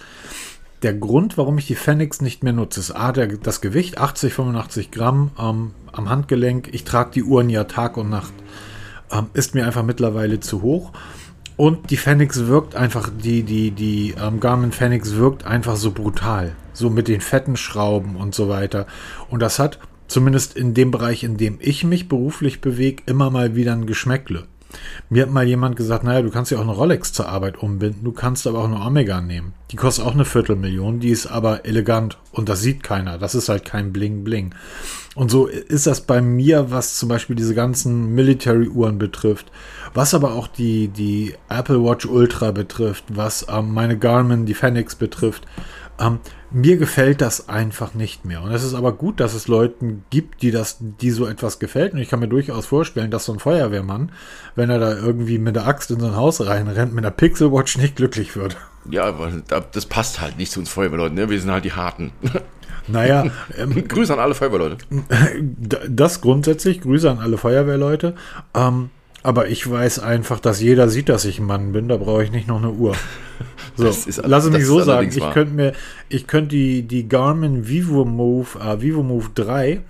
[0.83, 4.33] der Grund, warum ich die Fenix nicht mehr nutze, ist A, der, das Gewicht, 80,
[4.33, 6.71] 85 Gramm ähm, am Handgelenk.
[6.73, 8.33] Ich trage die Uhren ja Tag und Nacht
[9.13, 10.93] ähm, ist mir einfach mittlerweile zu hoch.
[11.57, 16.57] und die Fenix wirkt einfach, die, die, die ähm, Garmin Fenix wirkt einfach so brutal.
[16.73, 18.87] So mit den fetten Schrauben und so weiter.
[19.29, 23.55] Und das hat, zumindest in dem Bereich, in dem ich mich beruflich bewege, immer mal
[23.55, 24.49] wieder ein Geschmäckle.
[25.09, 28.05] Mir hat mal jemand gesagt, naja, du kannst ja auch eine Rolex zur Arbeit umbinden,
[28.05, 29.55] du kannst aber auch eine Omega nehmen.
[29.71, 33.19] Die kostet auch eine Viertelmillion, die ist aber elegant und das sieht keiner.
[33.19, 34.55] Das ist halt kein Bling Bling.
[35.15, 39.53] Und so ist das bei mir, was zum Beispiel diese ganzen Military-Uhren betrifft,
[39.93, 44.95] was aber auch die, die Apple Watch Ultra betrifft, was ähm, meine Garmin, die Fenix
[44.95, 45.47] betrifft.
[45.99, 48.43] Ähm, mir gefällt das einfach nicht mehr.
[48.43, 51.93] Und es ist aber gut, dass es Leuten gibt, die das, die so etwas gefällt.
[51.93, 54.13] Und ich kann mir durchaus vorstellen, dass so ein Feuerwehrmann,
[54.55, 57.79] wenn er da irgendwie mit der Axt in so ein Haus reinrennt, mit einer Pixelwatch
[57.79, 58.57] nicht glücklich wird.
[58.91, 59.31] Ja, aber
[59.73, 61.31] das passt halt nicht zu uns Feuerwehrleuten, ne?
[61.31, 62.13] Wir sind halt die Harten.
[62.89, 63.27] Naja,
[63.57, 64.79] ähm, Grüße an alle Feuerwehrleute.
[65.89, 68.15] Das grundsätzlich, Grüße an alle Feuerwehrleute.
[68.55, 68.91] Ähm,
[69.23, 71.89] aber ich weiß einfach, dass jeder sieht, dass ich ein Mann bin.
[71.89, 72.95] Da brauche ich nicht noch eine Uhr.
[73.75, 73.91] So,
[74.25, 75.09] lass mich so sagen.
[75.09, 75.73] Ich könnte mir,
[76.11, 79.81] ich könnte die, die Garmin Vivo Move, äh, Vivo Move 3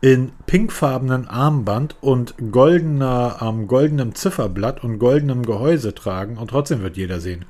[0.00, 6.96] in pinkfarbenen Armband und goldener, ähm, goldenem Zifferblatt und goldenem Gehäuse tragen und trotzdem wird
[6.96, 7.44] jeder sehen.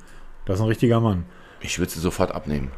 [0.45, 1.23] Das ist ein richtiger Mann.
[1.61, 2.71] Ich würde sie sofort abnehmen.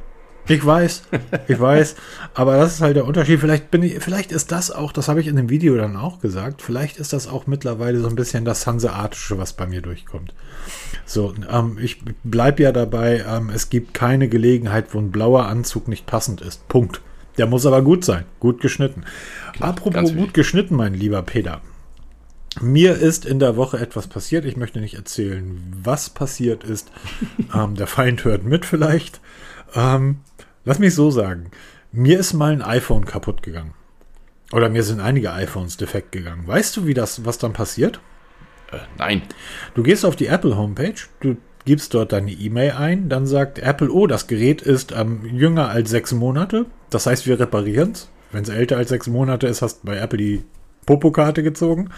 [0.47, 1.03] Ich weiß,
[1.47, 1.95] ich weiß,
[2.33, 3.39] aber das ist halt der Unterschied.
[3.39, 6.19] Vielleicht bin ich, vielleicht ist das auch, das habe ich in dem Video dann auch
[6.19, 10.33] gesagt, vielleicht ist das auch mittlerweile so ein bisschen das Hanseatische, was bei mir durchkommt.
[11.05, 15.87] So, ähm, ich bleibe ja dabei, ähm, es gibt keine Gelegenheit, wo ein blauer Anzug
[15.87, 16.67] nicht passend ist.
[16.67, 17.01] Punkt.
[17.37, 19.05] Der muss aber gut sein, gut geschnitten.
[19.49, 21.61] Okay, Apropos gut geschnitten, mein lieber Peter.
[22.61, 24.45] Mir ist in der Woche etwas passiert.
[24.45, 26.91] Ich möchte nicht erzählen, was passiert ist.
[27.55, 29.19] ähm, der Feind hört mit vielleicht.
[29.75, 30.17] Ähm,
[30.65, 31.51] Lass mich so sagen.
[31.91, 33.73] Mir ist mal ein iPhone kaputt gegangen.
[34.51, 36.47] Oder mir sind einige iPhones defekt gegangen.
[36.47, 37.99] Weißt du, wie das, was dann passiert?
[38.71, 39.21] Äh, nein.
[39.73, 43.91] Du gehst auf die Apple Homepage, du gibst dort deine E-Mail ein, dann sagt Apple,
[43.91, 46.65] oh, das Gerät ist ähm, jünger als sechs Monate.
[46.89, 48.09] Das heißt, wir reparieren es.
[48.31, 50.43] Wenn es älter als sechs Monate ist, hast du bei Apple die
[50.85, 51.89] Popokarte gezogen.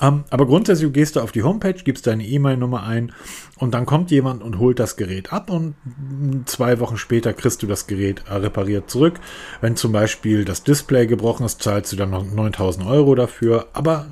[0.00, 3.12] Ähm, aber grundsätzlich gehst du auf die Homepage, gibst deine E-Mail-Nummer ein
[3.56, 5.74] und dann kommt jemand und holt das Gerät ab und
[6.46, 9.18] zwei Wochen später kriegst du das Gerät äh, repariert zurück.
[9.60, 13.68] Wenn zum Beispiel das Display gebrochen ist, zahlst du dann noch 9000 Euro dafür.
[13.72, 14.06] Aber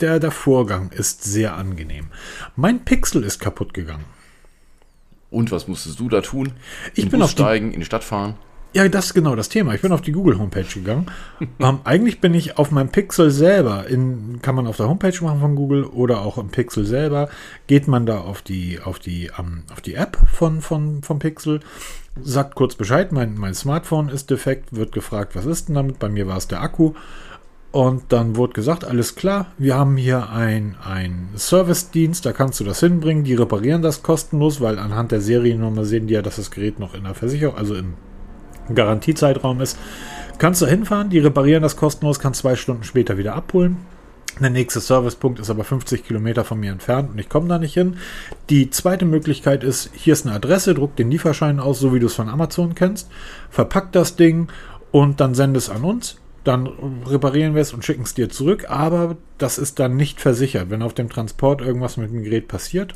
[0.00, 2.08] der, der Vorgang ist sehr angenehm.
[2.54, 4.04] Mein Pixel ist kaputt gegangen.
[5.30, 6.52] Und was musstest du da tun?
[6.94, 8.36] Ich in bin Bus auf steigen, in die Stadt fahren.
[8.76, 9.72] Ja, das ist genau das Thema.
[9.72, 11.06] Ich bin auf die Google Homepage gegangen.
[11.60, 15.40] ähm, eigentlich bin ich auf meinem Pixel selber, in, kann man auf der Homepage machen
[15.40, 17.30] von Google oder auch im Pixel selber,
[17.68, 21.60] geht man da auf die, auf die, ähm, auf die App von, von, vom Pixel,
[22.20, 25.98] sagt kurz Bescheid, mein, mein Smartphone ist defekt, wird gefragt, was ist denn damit?
[25.98, 26.92] Bei mir war es der Akku.
[27.72, 32.64] Und dann wurde gesagt, alles klar, wir haben hier ein, ein Service-Dienst, da kannst du
[32.64, 36.50] das hinbringen, die reparieren das kostenlos, weil anhand der Seriennummer sehen die ja, dass das
[36.50, 37.94] Gerät noch in der Versicherung, also im
[38.74, 39.78] Garantiezeitraum ist,
[40.38, 43.78] kannst du hinfahren, die reparieren das kostenlos, kannst zwei Stunden später wieder abholen.
[44.38, 47.72] Der nächste Servicepunkt ist aber 50 Kilometer von mir entfernt und ich komme da nicht
[47.72, 47.96] hin.
[48.50, 52.06] Die zweite Möglichkeit ist, hier ist eine Adresse, druck den Lieferschein aus, so wie du
[52.06, 53.08] es von Amazon kennst,
[53.48, 54.48] verpack das Ding
[54.92, 56.18] und dann sende es an uns.
[56.44, 56.68] Dann
[57.06, 60.68] reparieren wir es und schicken es dir zurück, aber das ist dann nicht versichert.
[60.68, 62.94] Wenn auf dem Transport irgendwas mit dem Gerät passiert,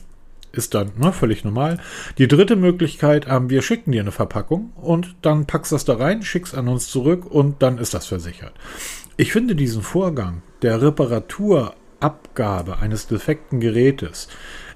[0.53, 1.79] ist dann ne, völlig normal.
[2.19, 5.95] Die dritte Möglichkeit, ähm, wir schicken dir eine Verpackung und dann packst du das da
[5.95, 8.53] rein, schickst an uns zurück und dann ist das versichert.
[9.17, 14.29] Ich finde diesen Vorgang der Reparaturabgabe eines defekten Gerätes,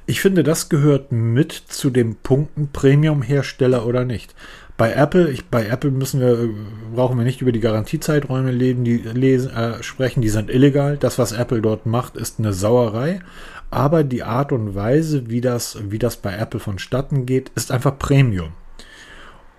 [0.06, 4.34] ich finde, das gehört mit zu den Punkten Premium-Hersteller oder nicht.
[4.76, 6.50] Bei Apple, ich, bei Apple müssen wir,
[6.94, 10.98] brauchen wir nicht über die Garantiezeiträume leben, die lesen, äh, sprechen, die sind illegal.
[10.98, 13.20] Das, was Apple dort macht, ist eine Sauerei
[13.74, 17.98] aber die Art und Weise, wie das, wie das bei Apple vonstatten geht, ist einfach
[17.98, 18.52] Premium.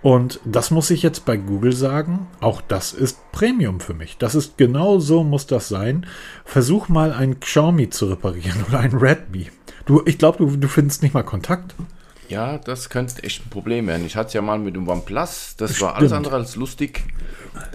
[0.02, 4.18] Und das muss ich jetzt bei Google sagen, auch das ist Premium für mich.
[4.18, 6.06] Das ist genau so muss das sein.
[6.44, 9.48] Versuch mal ein Xiaomi zu reparieren oder ein Redmi.
[9.84, 11.74] Du, ich glaube, du, du findest nicht mal Kontakt.
[12.28, 14.06] Ja, das könnte echt ein Problem werden.
[14.06, 15.82] Ich hatte es ja mal mit dem OnePlus, das Stimmt.
[15.82, 17.04] war alles andere als lustig.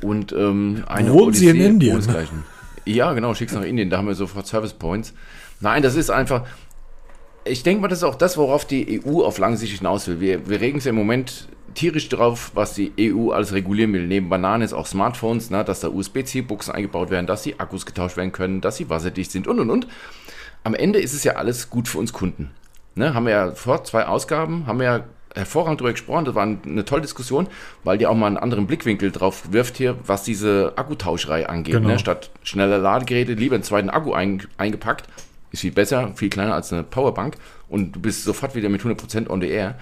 [0.01, 2.01] Und ähm, eine Wohnen Sie in Indien?
[2.85, 5.13] Ja, genau, schick's nach Indien, da haben wir sofort Service Points.
[5.59, 6.45] Nein, das ist einfach.
[7.43, 10.19] Ich denke mal, das ist auch das, worauf die EU auf lange Sicht hinaus will.
[10.19, 14.07] Wir, wir regen es ja im Moment tierisch drauf, was die EU alles regulieren will.
[14.07, 18.17] Neben Bananen ist auch Smartphones, ne, dass da USB-C-Buchsen eingebaut werden, dass die Akkus getauscht
[18.17, 19.87] werden können, dass sie wasserdicht sind und und und.
[20.63, 22.51] Am Ende ist es ja alles gut für uns Kunden.
[22.93, 25.03] Ne, haben wir ja vor zwei Ausgaben, haben wir ja
[25.35, 26.25] hervorragend darüber gesprochen.
[26.25, 27.47] Das war eine tolle Diskussion,
[27.83, 31.75] weil die auch mal einen anderen Blickwinkel drauf wirft hier, was diese Akkutauscherei angeht.
[31.75, 31.89] Genau.
[31.89, 31.99] Ne?
[31.99, 35.07] Statt schneller Ladegeräte lieber einen zweiten Akku ein, eingepackt
[35.51, 37.35] ist viel besser, viel kleiner als eine Powerbank
[37.67, 39.77] und du bist sofort wieder mit 100% on the air.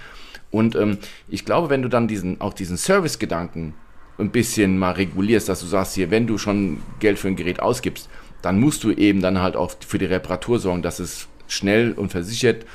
[0.51, 3.75] Und ähm, ich glaube, wenn du dann diesen, auch diesen Service-Gedanken
[4.17, 7.61] ein bisschen mal regulierst, dass du sagst hier, wenn du schon Geld für ein Gerät
[7.61, 8.09] ausgibst,
[8.41, 12.09] dann musst du eben dann halt auch für die Reparatur sorgen, dass es schnell und
[12.09, 12.65] versichert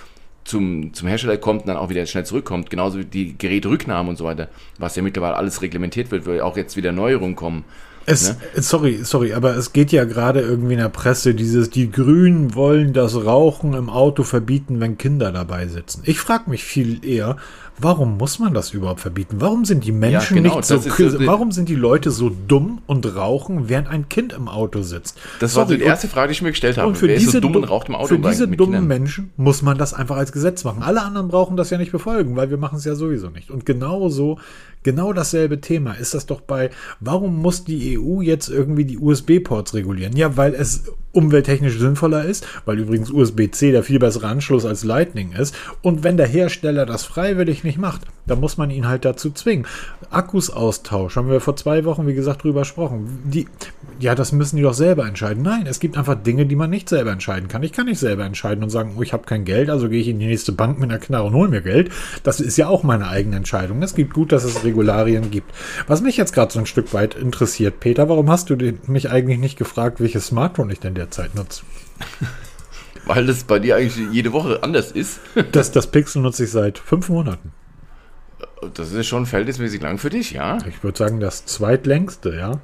[0.45, 2.71] zum, zum Hersteller kommt und dann auch wieder schnell zurückkommt.
[2.71, 6.57] Genauso wie die Gerätrücknahme und so weiter, was ja mittlerweile alles reglementiert wird, weil auch
[6.57, 7.65] jetzt wieder Neuerungen kommen.
[8.07, 8.37] Es, ne?
[8.57, 12.93] Sorry, sorry, aber es geht ja gerade irgendwie in der Presse dieses, die Grünen wollen
[12.93, 16.03] das Rauchen im Auto verbieten, wenn Kinder dabei sitzen.
[16.05, 17.37] Ich frage mich viel eher,
[17.79, 19.37] Warum muss man das überhaupt verbieten?
[19.41, 22.83] Warum sind die Menschen ja, genau, nicht so, so warum sind die Leute so dumm
[22.87, 25.19] und rauchen, während ein Kind im Auto sitzt?
[25.41, 26.89] Das war so die erste Frage, die ich mir gestellt habe.
[26.89, 28.87] Und für Wer diese, so dumm und raucht im Auto für diese dummen Kindern?
[28.87, 30.83] Menschen muss man das einfach als Gesetz machen.
[30.83, 33.51] Alle anderen brauchen das ja nicht befolgen, weil wir machen es ja sowieso nicht.
[33.51, 34.39] Und genauso
[34.85, 36.69] Genau dasselbe Thema ist das doch bei,
[37.01, 40.15] warum muss die EU jetzt irgendwie die USB-Ports regulieren?
[40.15, 45.33] Ja, weil es umwelttechnisch sinnvoller ist, weil übrigens USB-C der viel bessere Anschluss als Lightning
[45.33, 45.55] ist.
[45.81, 49.67] Und wenn der Hersteller das freiwillig nicht macht, dann muss man ihn halt dazu zwingen.
[50.11, 53.23] Akkus austausch, haben wir vor zwei Wochen, wie gesagt, drüber gesprochen.
[53.25, 53.47] Die,
[53.99, 55.43] ja, das müssen die doch selber entscheiden.
[55.43, 57.63] Nein, es gibt einfach Dinge, die man nicht selber entscheiden kann.
[57.63, 60.09] Ich kann nicht selber entscheiden und sagen, oh, ich habe kein Geld, also gehe ich
[60.09, 61.91] in die nächste Bank mit einer Knarre und hole mir Geld.
[62.23, 63.83] Das ist ja auch meine eigene Entscheidung.
[63.83, 65.51] Es gibt gut, dass es Regularien gibt.
[65.87, 69.39] Was mich jetzt gerade so ein Stück weit interessiert, Peter, warum hast du mich eigentlich
[69.39, 71.63] nicht gefragt, welches Smartphone ich denn derzeit nutze?
[73.07, 75.21] Weil das bei dir eigentlich jede Woche anders ist.
[75.53, 77.53] das, das Pixel nutze ich seit fünf Monaten.
[78.75, 80.59] Das ist schon verhältnismäßig lang für dich, ja?
[80.69, 82.61] Ich würde sagen, das zweitlängste, ja.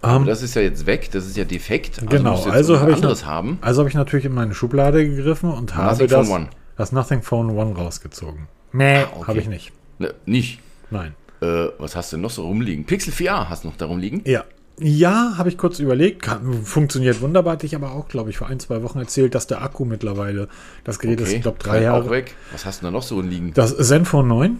[0.00, 2.00] Aber um, ähm, das ist ja jetzt weg, das ist ja defekt.
[2.00, 3.58] Also genau, also habe ich, haben.
[3.60, 6.28] also hab ich natürlich in meine Schublade gegriffen und habe das,
[6.76, 8.48] das Nothing Phone One rausgezogen.
[8.72, 9.26] Nee, ah, okay.
[9.28, 9.72] habe ich nicht.
[9.98, 10.60] Ne, nicht?
[10.90, 11.14] Nein.
[11.40, 12.84] Äh, was hast du noch so rumliegen?
[12.84, 14.22] Pixel 4a hast du noch da rumliegen?
[14.24, 14.44] Ja.
[14.82, 16.28] Ja, habe ich kurz überlegt.
[16.64, 17.54] Funktioniert wunderbar.
[17.54, 20.48] Hatte ich aber auch, glaube ich, vor ein, zwei Wochen erzählt, dass der Akku mittlerweile,
[20.82, 21.28] das Gerät okay.
[21.28, 22.04] ist, ich glaube, drei Jahre.
[22.04, 22.34] Auch weg.
[22.50, 23.52] Was hast du da noch so rumliegen?
[23.54, 24.58] Das Zenfone 9.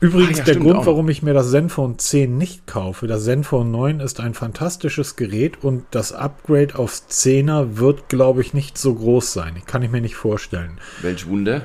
[0.00, 3.70] Übrigens, ah, ja, der Grund, warum ich mir das Zenfone 10 nicht kaufe, das Zenfone
[3.70, 8.94] 9 ist ein fantastisches Gerät und das Upgrade aufs 10er wird, glaube ich, nicht so
[8.94, 9.62] groß sein.
[9.66, 10.78] Kann ich mir nicht vorstellen.
[11.00, 11.62] Welch Wunder.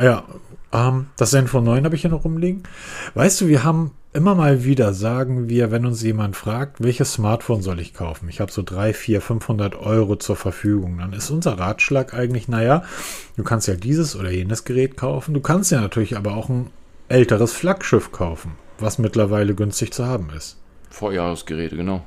[0.00, 0.24] ja,
[0.72, 2.62] ähm, das Zenfone 9 habe ich hier noch rumliegen.
[3.14, 7.62] Weißt du, wir haben immer mal wieder, sagen wir, wenn uns jemand fragt, welches Smartphone
[7.62, 8.28] soll ich kaufen?
[8.28, 10.98] Ich habe so 3, 4, 500 Euro zur Verfügung.
[10.98, 12.82] Dann ist unser Ratschlag eigentlich, naja,
[13.36, 15.34] du kannst ja dieses oder jenes Gerät kaufen.
[15.34, 16.70] Du kannst ja natürlich aber auch ein
[17.08, 20.56] älteres Flaggschiff kaufen, was mittlerweile günstig zu haben ist.
[20.90, 22.04] Vorjahresgeräte, genau.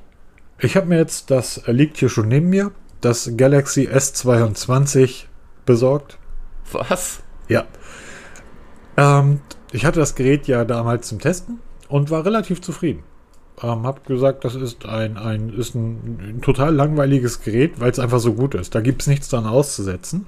[0.59, 5.25] Ich habe mir jetzt, das liegt hier schon neben mir, das Galaxy S22
[5.65, 6.17] besorgt.
[6.71, 7.21] Was?
[7.47, 7.65] Ja.
[8.97, 9.39] Ähm,
[9.71, 13.03] ich hatte das Gerät ja damals zum Testen und war relativ zufrieden.
[13.61, 17.99] Ähm, hab gesagt, das ist ein, ein, ist ein, ein total langweiliges Gerät, weil es
[17.99, 18.73] einfach so gut ist.
[18.73, 20.25] Da gibt es nichts dran auszusetzen.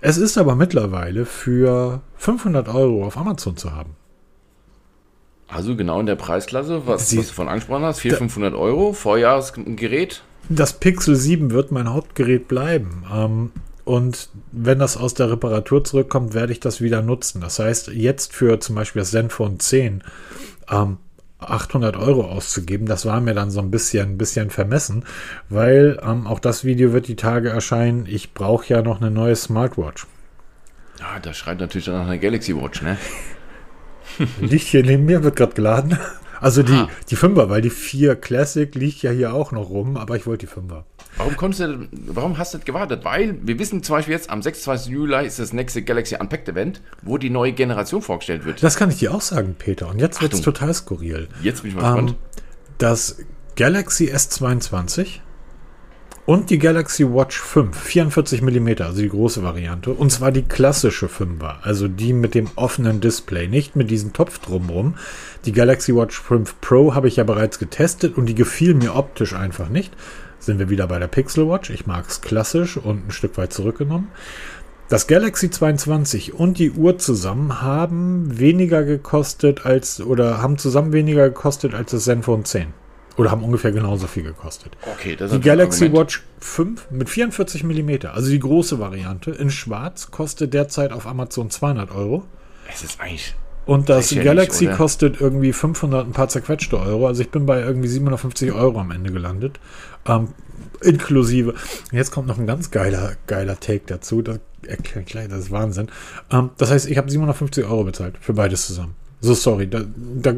[0.00, 3.94] Es ist aber mittlerweile für 500 Euro auf Amazon zu haben.
[5.46, 10.22] Also genau in der Preisklasse, was, was du von angesprochen hast, 400, 500 Euro, Vorjahresgerät.
[10.48, 13.04] Das Pixel 7 wird mein Hauptgerät bleiben.
[13.12, 13.50] Ähm,
[13.84, 17.40] und wenn das aus der Reparatur zurückkommt, werde ich das wieder nutzen.
[17.40, 20.04] Das heißt, jetzt für zum Beispiel das Zenfone 10
[20.70, 20.98] ähm,
[21.38, 25.04] 800 Euro auszugeben, das war mir dann so ein bisschen, ein bisschen vermessen,
[25.48, 28.06] weil ähm, auch das Video wird die Tage erscheinen.
[28.06, 30.06] Ich brauche ja noch eine neue Smartwatch.
[30.98, 32.98] Ja, das schreit natürlich nach einer Galaxy Watch, ne?
[34.40, 35.98] Liegt hier neben mir, wird gerade geladen.
[36.40, 36.88] Also die, ah.
[37.10, 40.46] die 5er, weil die 4 Classic liegt ja hier auch noch rum, aber ich wollte
[40.46, 40.84] die 5er.
[41.16, 43.04] Warum, konntest du, warum hast du das gewartet?
[43.04, 44.92] Weil wir wissen zum Beispiel jetzt, am 26.
[44.92, 48.62] Juli ist das nächste Galaxy Unpacked Event, wo die neue Generation vorgestellt wird.
[48.62, 49.88] Das kann ich dir auch sagen, Peter.
[49.88, 51.28] Und jetzt wird es total skurril.
[51.42, 52.10] Jetzt bin ich mal gespannt.
[52.10, 52.16] Ähm,
[52.78, 53.18] das
[53.56, 55.20] Galaxy S22
[56.30, 59.90] und die Galaxy Watch 5, 44 mm, also die große Variante.
[59.90, 64.38] Und zwar die klassische 5er, also die mit dem offenen Display, nicht mit diesem Topf
[64.38, 64.94] drumherum.
[65.44, 69.34] Die Galaxy Watch 5 Pro habe ich ja bereits getestet und die gefiel mir optisch
[69.34, 69.92] einfach nicht
[70.40, 71.70] sind wir wieder bei der Pixel Watch.
[71.70, 74.08] Ich mag es klassisch und ein Stück weit zurückgenommen.
[74.88, 81.28] Das Galaxy 22 und die Uhr zusammen haben weniger gekostet als oder haben zusammen weniger
[81.28, 82.74] gekostet als das Zenfone 10.
[83.16, 84.76] Oder haben ungefähr genauso viel gekostet.
[84.94, 90.10] Okay, das Die Galaxy Watch 5 mit 44 mm, also die große Variante, in schwarz,
[90.10, 92.24] kostet derzeit auf Amazon 200 Euro.
[92.72, 93.34] Es ist eigentlich
[93.70, 97.06] und das Galaxy kostet irgendwie 500 ein paar zerquetschte Euro.
[97.06, 99.60] Also ich bin bei irgendwie 750 Euro am Ende gelandet.
[100.08, 100.30] Ähm,
[100.80, 101.54] inklusive.
[101.92, 104.22] Jetzt kommt noch ein ganz geiler, geiler Take dazu.
[104.22, 104.40] Das
[105.06, 105.86] gleich, das ist Wahnsinn.
[106.32, 108.96] Ähm, das heißt, ich habe 750 Euro bezahlt für beides zusammen.
[109.20, 109.70] So, sorry.
[109.70, 109.82] Da,
[110.20, 110.34] da,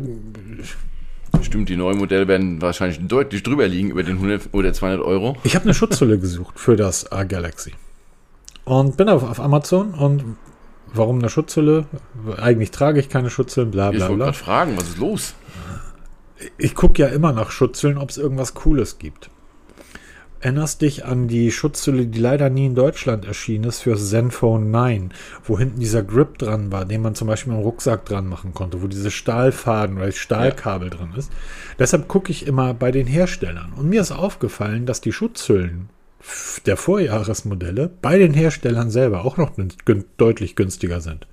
[1.40, 5.38] Stimmt, die neuen Modelle werden wahrscheinlich deutlich drüber liegen über den 100 oder 200 Euro.
[5.42, 7.73] Ich habe eine Schutzhülle gesucht für das A Galaxy.
[8.66, 10.37] und bin auf, auf Amazon und
[10.94, 11.87] warum eine Schutzhülle?
[12.40, 14.24] Eigentlich trage ich keine Schutzhüllen, bla Ich bla wollte bla.
[14.26, 15.35] gerade fragen, was ist los?
[16.59, 19.31] Ich gucke ja immer nach Schutzhüllen, ob es irgendwas Cooles gibt.
[20.40, 25.14] Erinnerst dich an die Schutzhülle, die leider nie in Deutschland erschienen ist, für Zenfone 9,
[25.44, 28.52] wo hinten dieser Grip dran war, den man zum Beispiel mit dem Rucksack dran machen
[28.52, 31.31] konnte, wo diese Stahlfaden oder das Stahlkabel drin ist.
[31.78, 33.72] Deshalb gucke ich immer bei den Herstellern.
[33.76, 35.90] Und mir ist aufgefallen, dass die Schutzhüllen
[36.66, 41.26] der Vorjahresmodelle bei den Herstellern selber auch noch gün deutlich günstiger sind.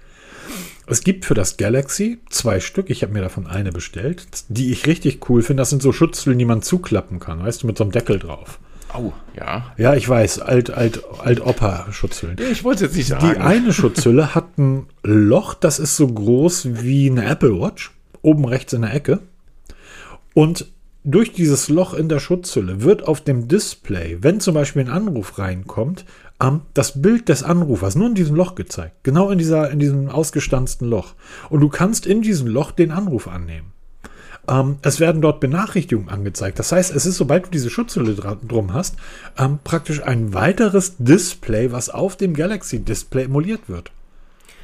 [0.87, 2.89] Es gibt für das Galaxy zwei Stück.
[2.89, 5.61] Ich habe mir davon eine bestellt, die ich richtig cool finde.
[5.61, 8.59] Das sind so Schutzhüllen, die man zuklappen kann, weißt du, mit so einem Deckel drauf.
[8.91, 9.71] Au, ja.
[9.77, 12.37] Ja, ich weiß, alt, alt, alt Opa-Schutzhüllen.
[12.51, 13.39] Ich wollte jetzt nicht Die sagen.
[13.41, 17.91] eine Schutzhülle hat ein Loch, das ist so groß wie eine Apple Watch,
[18.23, 19.19] oben rechts in der Ecke.
[20.33, 20.65] Und
[21.03, 25.37] durch dieses Loch in der Schutzhülle wird auf dem Display, wenn zum Beispiel ein Anruf
[25.37, 26.05] reinkommt,
[26.41, 28.95] ähm, das Bild des Anrufers nur in diesem Loch gezeigt.
[29.03, 31.13] Genau in, dieser, in diesem ausgestanzten Loch.
[31.49, 33.73] Und du kannst in diesem Loch den Anruf annehmen.
[34.47, 36.59] Ähm, es werden dort Benachrichtigungen angezeigt.
[36.59, 38.95] Das heißt, es ist, sobald du diese Schutzhülle drum hast,
[39.37, 43.91] ähm, praktisch ein weiteres Display, was auf dem Galaxy-Display emuliert wird.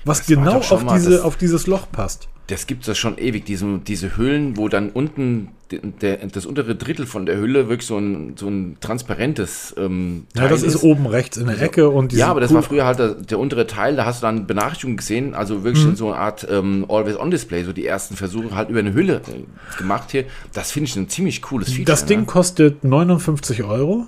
[0.03, 2.29] Was Das genau auf, diese, auf dieses Loch passt.
[2.47, 6.75] Das gibt es schon ewig, diese, diese Hüllen, wo dann unten de- der, das untere
[6.75, 11.07] Drittel von der Hülle wirklich so ein, so ein transparentes ähm, Ja, das ist oben
[11.07, 13.65] rechts in der Ecke und Ja, aber das cool- war früher halt der, der untere
[13.65, 15.95] Teil, da hast du dann Benachrichtigungen gesehen, also wirklich Mhm.
[15.95, 20.11] so eine Art ähm, Always-On-Display, so die ersten Versuche halt über eine Hülle äh, gemacht
[20.11, 20.25] hier.
[20.53, 21.85] Das finde ich ein ziemlich cooles Feature.
[21.85, 22.25] Das Ding ne?
[22.27, 24.07] kostet 59 Euro.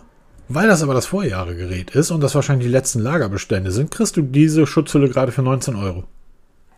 [0.49, 4.21] Weil das aber das Vorjahregerät ist und das wahrscheinlich die letzten Lagerbestände sind, kriegst du
[4.21, 6.05] diese Schutzhülle gerade für 19 Euro.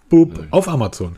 [0.10, 1.16] Boop, auf Amazon.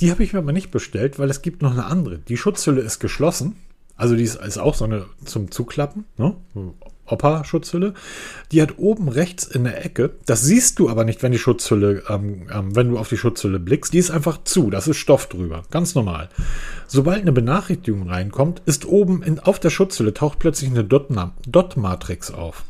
[0.00, 2.18] Die habe ich mir aber nicht bestellt, weil es gibt noch eine andere.
[2.18, 3.56] Die Schutzhülle ist geschlossen.
[3.96, 6.34] Also die ist, ist auch so eine zum Zuklappen, ne?
[7.06, 7.94] Opa-Schutzhülle.
[8.52, 12.04] Die hat oben rechts in der Ecke, das siehst du aber nicht, wenn die Schutzhülle,
[12.08, 15.26] ähm, ähm, wenn du auf die Schutzhülle blickst, die ist einfach zu, das ist Stoff
[15.28, 16.28] drüber, ganz normal.
[16.86, 21.10] Sobald eine Benachrichtigung reinkommt, ist oben in, auf der Schutzhülle taucht plötzlich eine Dot-
[21.46, 22.64] Dot-Matrix auf.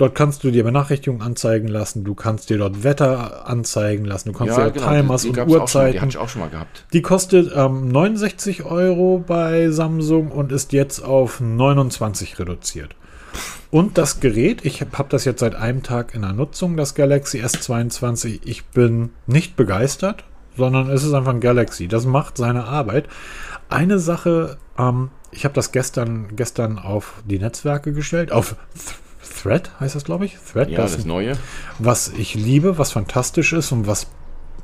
[0.00, 4.38] Dort kannst du dir Benachrichtigungen anzeigen lassen, du kannst dir dort Wetter anzeigen lassen, du
[4.38, 6.00] kannst dir genau, Timers und mal, Die Uhrzeiten.
[6.00, 6.86] hatte ich auch schon mal gehabt.
[6.94, 12.96] Die kostet ähm, 69 Euro bei Samsung und ist jetzt auf 29 reduziert.
[13.70, 16.94] Und das Gerät, ich habe hab das jetzt seit einem Tag in der Nutzung, das
[16.94, 18.40] Galaxy S22.
[18.46, 20.24] Ich bin nicht begeistert,
[20.56, 21.88] sondern es ist einfach ein Galaxy.
[21.88, 23.06] Das macht seine Arbeit.
[23.68, 28.56] Eine Sache, ähm, ich habe das gestern, gestern auf die Netzwerke gestellt, auf
[29.42, 30.36] Thread heißt das, glaube ich.
[30.52, 31.36] Thread, Ja, das das Neue.
[31.78, 34.06] was ich liebe, was fantastisch ist und was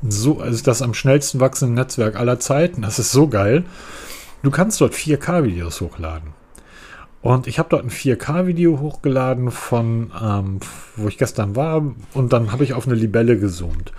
[0.07, 2.83] so, also das am schnellsten wachsende Netzwerk aller Zeiten.
[2.83, 3.63] Das ist so geil.
[4.43, 6.35] Du kannst dort 4K-Videos hochladen.
[7.21, 10.59] Und ich habe dort ein 4K-Video hochgeladen von, ähm,
[10.95, 11.81] wo ich gestern war,
[12.13, 13.91] und dann habe ich auf eine Libelle gezoomt.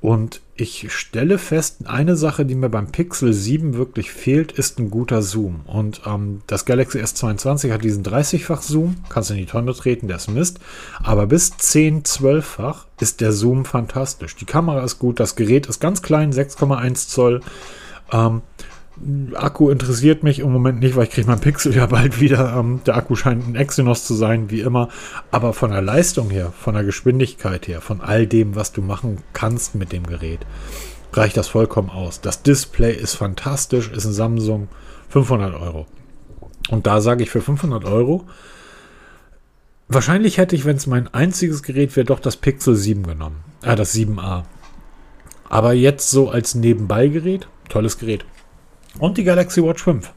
[0.00, 4.90] Und ich stelle fest, eine Sache, die mir beim Pixel 7 wirklich fehlt, ist ein
[4.90, 5.60] guter Zoom.
[5.66, 10.16] Und ähm, das Galaxy S22 hat diesen 30-fach Zoom, kannst in die Tonne treten, der
[10.16, 10.58] ist Mist.
[11.02, 14.36] Aber bis 10, 12-fach ist der Zoom fantastisch.
[14.36, 17.40] Die Kamera ist gut, das Gerät ist ganz klein, 6,1 Zoll.
[18.10, 18.40] Ähm,
[19.34, 22.54] Akku interessiert mich im Moment nicht, weil ich kriege mein Pixel ja bald wieder.
[22.56, 24.88] Ähm, der Akku scheint ein Exynos zu sein, wie immer.
[25.30, 29.18] Aber von der Leistung her, von der Geschwindigkeit her, von all dem, was du machen
[29.32, 30.40] kannst mit dem Gerät,
[31.12, 32.20] reicht das vollkommen aus.
[32.20, 34.68] Das Display ist fantastisch, ist ein Samsung
[35.08, 35.86] 500 Euro.
[36.68, 38.26] Und da sage ich für 500 Euro,
[39.88, 43.42] wahrscheinlich hätte ich, wenn es mein einziges Gerät wäre, doch das Pixel 7 genommen.
[43.62, 44.44] Äh, das 7a.
[45.48, 48.24] Aber jetzt so als Nebenbeigerät, tolles Gerät.
[48.98, 50.12] Und die Galaxy Watch 5.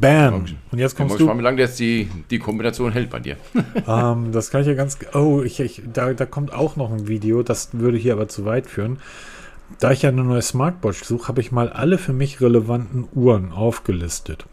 [0.00, 0.46] Bam.
[0.70, 1.24] Und jetzt Ich kommst mal du.
[1.24, 3.36] gespannt, wie lange jetzt die, die Kombination hält bei dir.
[3.86, 4.98] Ähm, das kann ich ja ganz.
[5.14, 8.44] Oh, ich, ich, da, da kommt auch noch ein Video, das würde hier aber zu
[8.44, 8.98] weit führen.
[9.80, 13.52] Da ich ja eine neue Smartwatch suche, habe ich mal alle für mich relevanten Uhren
[13.52, 14.46] aufgelistet.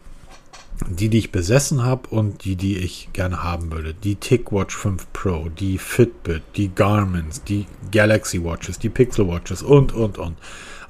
[0.90, 3.94] Die, die ich besessen habe und die, die ich gerne haben würde.
[3.94, 9.92] Die TicWatch 5 Pro, die Fitbit, die Garmins, die Galaxy Watches, die Pixel Watches und,
[9.92, 10.36] und, und.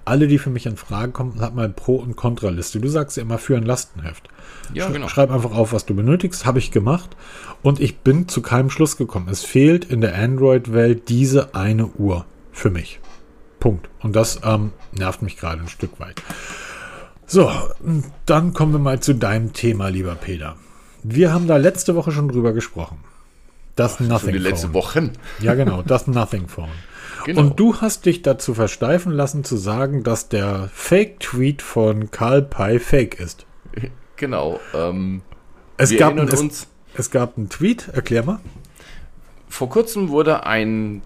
[0.06, 2.80] Alle, die für mich in Frage kommen, hat mal Pro- und Kontraliste.
[2.80, 4.28] Du sagst ja immer für ein Lastenheft.
[4.72, 5.08] Ja, Sch- genau.
[5.08, 6.46] Schreib einfach auf, was du benötigst.
[6.46, 7.16] Habe ich gemacht.
[7.62, 9.28] Und ich bin zu keinem Schluss gekommen.
[9.30, 13.00] Es fehlt in der Android-Welt diese eine Uhr für mich.
[13.60, 13.88] Punkt.
[14.00, 16.22] Und das ähm, nervt mich gerade ein Stück weit.
[17.26, 17.50] So,
[18.26, 20.56] dann kommen wir mal zu deinem Thema, lieber Peter.
[21.02, 22.98] Wir haben da letzte Woche schon drüber gesprochen.
[23.74, 24.74] Das Für Nothing die letzte Phone.
[24.74, 25.10] Woche.
[25.40, 26.68] Ja, genau, das Nothing Phone.
[27.26, 27.40] Genau.
[27.40, 32.78] Und du hast dich dazu versteifen lassen zu sagen, dass der Fake-Tweet von Karl Pei
[32.78, 33.46] fake ist.
[34.14, 34.60] Genau.
[34.72, 35.22] Ähm,
[35.76, 38.38] Es wir gab, erinnern es, uns, es gab einen Tweet, erklär mal.
[39.48, 41.02] vor kurzem wurde ein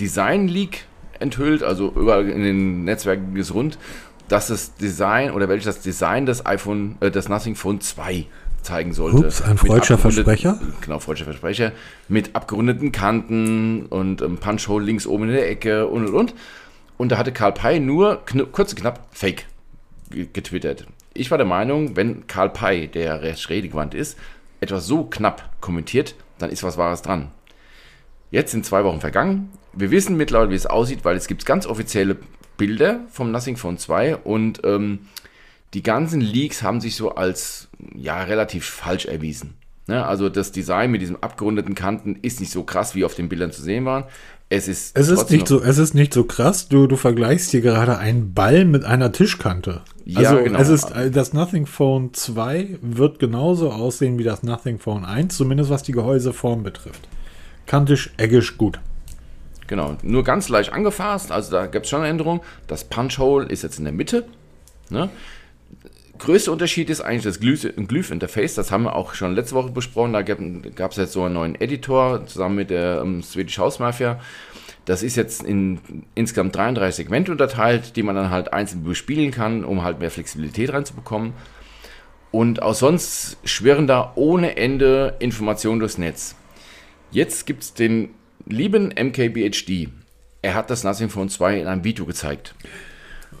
[0.00, 0.84] Design-Leak
[1.20, 3.78] enthüllt, also überall in den Netzwerken ist rund,
[4.26, 8.26] dass das Design oder welches das Design des iPhone, äh, des Nothing Phone 2
[8.66, 9.26] zeigen sollte.
[9.26, 10.60] Ups, ein freudscher Versprecher?
[10.80, 11.72] Genau, freudscher Versprecher.
[12.08, 16.34] Mit abgerundeten Kanten und ähm, Punch-Hole links oben in der Ecke und und und.
[16.98, 19.46] Und da hatte Karl Pei nur kn kurz und knapp Fake
[20.10, 20.86] getwittert.
[21.14, 24.18] Ich war der Meinung, wenn Karl Pei, der recht redegewandt ist,
[24.60, 27.30] etwas so knapp kommentiert, dann ist was Wahres dran.
[28.30, 29.50] Jetzt sind zwei Wochen vergangen.
[29.72, 32.16] Wir wissen mittlerweile, wie es aussieht, weil es gibt ganz offizielle
[32.56, 35.00] Bilder vom Nothing Phone 2 und ähm,
[35.74, 39.54] die ganzen Leaks haben sich so als ja relativ falsch erwiesen.
[39.86, 40.04] Ne?
[40.04, 43.52] Also das Design mit diesen abgerundeten Kanten ist nicht so krass, wie auf den Bildern
[43.52, 44.04] zu sehen waren.
[44.48, 46.68] Es ist, es ist nicht so, es ist nicht so krass.
[46.68, 49.82] Du, du vergleichst hier gerade einen Ball mit einer Tischkante.
[50.04, 50.58] Ja, also genau.
[50.60, 55.70] es ist das Nothing Phone 2 wird genauso aussehen wie das Nothing Phone 1, zumindest
[55.70, 57.08] was die Gehäuseform betrifft.
[57.66, 58.78] Kantisch, eggisch, gut.
[59.66, 62.40] Genau, nur ganz leicht angefasst, also da gibt es schon eine Änderung.
[62.68, 64.26] Das Punch-Hole ist jetzt in der Mitte.
[64.90, 65.08] Ne?
[66.18, 70.12] Größter Unterschied ist eigentlich das Glyph-Interface, das haben wir auch schon letzte Woche besprochen.
[70.12, 74.20] Da gab es jetzt so einen neuen Editor zusammen mit der ähm, Swedish House Mafia.
[74.84, 79.64] Das ist jetzt in insgesamt 33 Segmente unterteilt, die man dann halt einzeln bespielen kann,
[79.64, 81.32] um halt mehr Flexibilität reinzubekommen.
[82.30, 86.36] Und auch sonst schwirren da ohne Ende Informationen durchs Netz.
[87.10, 88.10] Jetzt gibt es den
[88.46, 89.88] lieben MKBHD.
[90.42, 92.54] Er hat das Nothing Phone 2 in einem Video gezeigt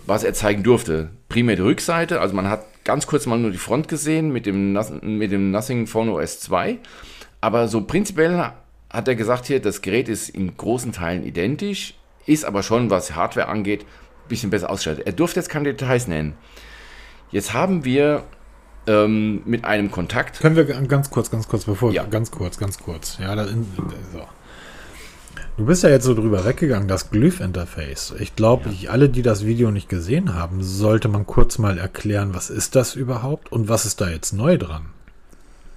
[0.06, 1.10] was er zeigen durfte.
[1.28, 4.72] Primär die Rückseite, also man hat ganz kurz mal nur die Front gesehen mit dem,
[5.02, 6.78] mit dem Nothing Phone OS 2.
[7.40, 8.52] Aber so prinzipiell
[8.90, 11.94] hat er gesagt hier, das Gerät ist in großen Teilen identisch,
[12.24, 15.06] ist aber schon, was Hardware angeht, ein bisschen besser ausgestattet.
[15.06, 16.34] Er durfte jetzt keine Details nennen.
[17.30, 18.24] Jetzt haben wir
[18.86, 20.40] ähm, mit einem Kontakt.
[20.40, 22.04] Können wir ganz kurz, ganz kurz, bevor, ja.
[22.04, 23.18] ganz kurz, ganz kurz.
[23.20, 24.22] Ja, da, so.
[25.56, 28.16] Du bist ja jetzt so drüber weggegangen, das Glyph-Interface.
[28.18, 28.90] Ich glaube, ja.
[28.90, 32.94] alle, die das Video nicht gesehen haben, sollte man kurz mal erklären, was ist das
[32.94, 34.82] überhaupt und was ist da jetzt neu dran?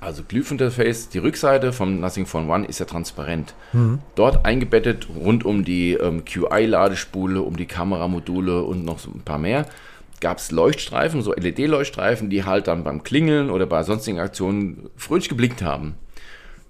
[0.01, 3.53] Also Glyph-Interface, die Rückseite vom Nothing Phone One ist ja transparent.
[3.71, 3.99] Mhm.
[4.15, 9.37] Dort eingebettet rund um die ähm, QI-Ladespule, um die Kameramodule und noch so ein paar
[9.37, 9.65] mehr,
[10.19, 15.29] gab es Leuchtstreifen, so LED-Leuchtstreifen, die halt dann beim Klingeln oder bei sonstigen Aktionen fröhlich
[15.29, 15.95] geblickt haben.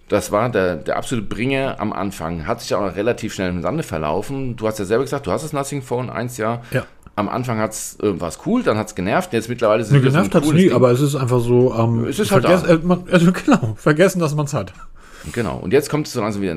[0.10, 2.46] Das war der, der absolute Bringer am Anfang.
[2.48, 4.56] Hat sich auch relativ schnell im Sande verlaufen.
[4.56, 6.64] Du hast ja selber gesagt, du hast das Nothing Phone 1 Jahr.
[6.72, 6.86] Ja.
[7.16, 9.34] Am Anfang hat's, äh, war es cool, dann hat es genervt.
[9.34, 10.74] Jetzt mittlerweile ist es genervt so hat es nie, Ding.
[10.74, 11.74] aber es ist einfach so.
[11.76, 12.66] Ähm, es ist halt da.
[12.66, 14.74] Äh, man, also genau, vergessen, dass man es hat.
[15.32, 15.58] Genau.
[15.58, 16.56] Und jetzt kommt es so langsam wieder,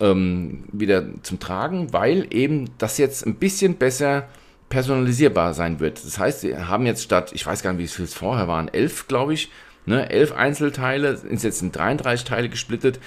[0.00, 4.24] ähm, wieder zum Tragen, weil eben das jetzt ein bisschen besser
[4.70, 6.04] personalisierbar sein wird.
[6.04, 8.68] Das heißt, sie haben jetzt statt, ich weiß gar nicht, wie viel es vorher waren,
[8.68, 9.50] elf, glaube ich,
[9.86, 13.00] Ne, elf Einzelteile, sind jetzt in 33 Teile gesplittet.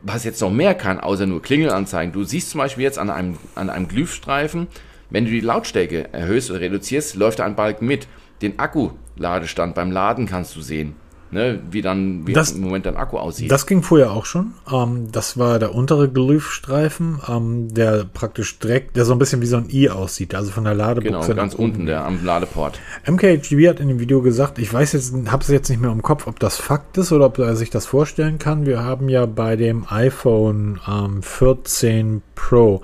[0.00, 2.12] Was jetzt noch mehr kann, außer nur Klingelanzeigen.
[2.12, 4.66] Du siehst zum Beispiel jetzt an einem, an einem Glyphstreifen,
[5.10, 8.08] wenn du die Lautstärke erhöhst oder reduzierst, läuft da ein Balken mit.
[8.40, 10.96] Den Akkuladestand beim Laden kannst du sehen
[11.32, 13.50] ne, wie dann wie das, im Moment dein Akku aussieht.
[13.50, 14.52] Das ging vorher auch schon.
[14.70, 19.46] Ähm, das war der untere Glyphstreifen, ähm, der praktisch direkt, der so ein bisschen wie
[19.46, 21.28] so ein I aussieht, also von der Ladebuchse.
[21.28, 22.78] Genau, ganz unten, der am Ladeport.
[23.06, 26.02] MKHGB hat in dem Video gesagt, ich weiß jetzt, habe es jetzt nicht mehr im
[26.02, 28.66] Kopf, ob das Fakt ist oder ob er sich das vorstellen kann.
[28.66, 32.82] Wir haben ja bei dem iPhone ähm, 14 Pro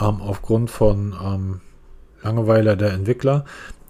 [0.00, 1.60] ähm, aufgrund von ähm,
[2.22, 3.44] Langeweile der Entwickler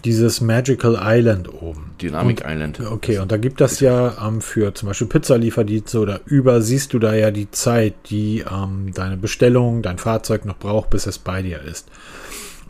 [0.05, 1.94] dieses Magical Island oben.
[2.00, 2.80] Dynamic und, Island.
[2.80, 6.98] Okay, und da gibt das ja ähm, für zum Beispiel Pizzalieferdienste oder über, siehst du
[6.98, 11.42] da ja die Zeit, die ähm, deine Bestellung, dein Fahrzeug noch braucht, bis es bei
[11.42, 11.88] dir ist.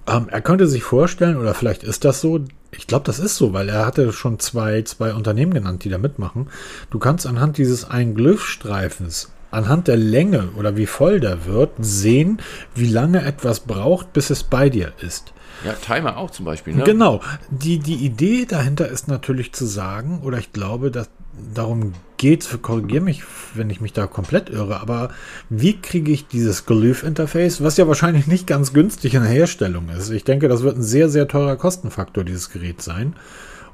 [0.06, 3.52] Ähm, er könnte sich vorstellen, oder vielleicht ist das so, ich glaube, das ist so,
[3.52, 6.48] weil er hatte schon zwei, zwei Unternehmen genannt, die da mitmachen.
[6.90, 12.38] Du kannst anhand dieses einen Glyphstreifens anhand der Länge oder wie voll der wird, sehen,
[12.74, 15.32] wie lange etwas braucht, bis es bei dir ist.
[15.64, 16.74] Ja, Timer auch zum Beispiel.
[16.74, 16.84] Ne?
[16.84, 17.20] Genau.
[17.50, 21.08] Die, die Idee dahinter ist natürlich zu sagen, oder ich glaube, dass
[21.54, 23.22] darum geht es, korrigiere mich,
[23.54, 25.10] wenn ich mich da komplett irre, aber
[25.50, 30.10] wie kriege ich dieses Glyph-Interface, was ja wahrscheinlich nicht ganz günstig in der Herstellung ist.
[30.10, 33.14] Ich denke, das wird ein sehr, sehr teurer Kostenfaktor, dieses Gerät sein.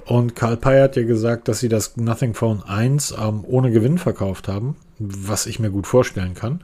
[0.06, 3.98] Und Karl Pei hat ja gesagt, dass sie das Nothing Phone 1 ähm, ohne Gewinn
[3.98, 6.60] verkauft haben, was ich mir gut vorstellen kann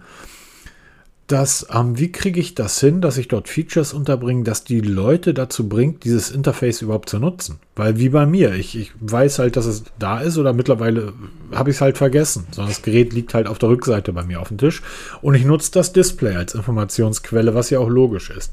[1.27, 5.35] dass, ähm, wie kriege ich das hin, dass ich dort Features unterbringe, dass die Leute
[5.35, 7.59] dazu bringt, dieses Interface überhaupt zu nutzen?
[7.75, 11.15] Weil wie bei mir, ich, ich weiß halt, dass es da ist oder mittlerweile
[11.53, 14.41] habe ich es halt vergessen, sondern das Gerät liegt halt auf der Rückseite bei mir
[14.41, 14.83] auf dem Tisch
[15.21, 18.53] und ich nutze das Display als Informationsquelle, was ja auch logisch ist.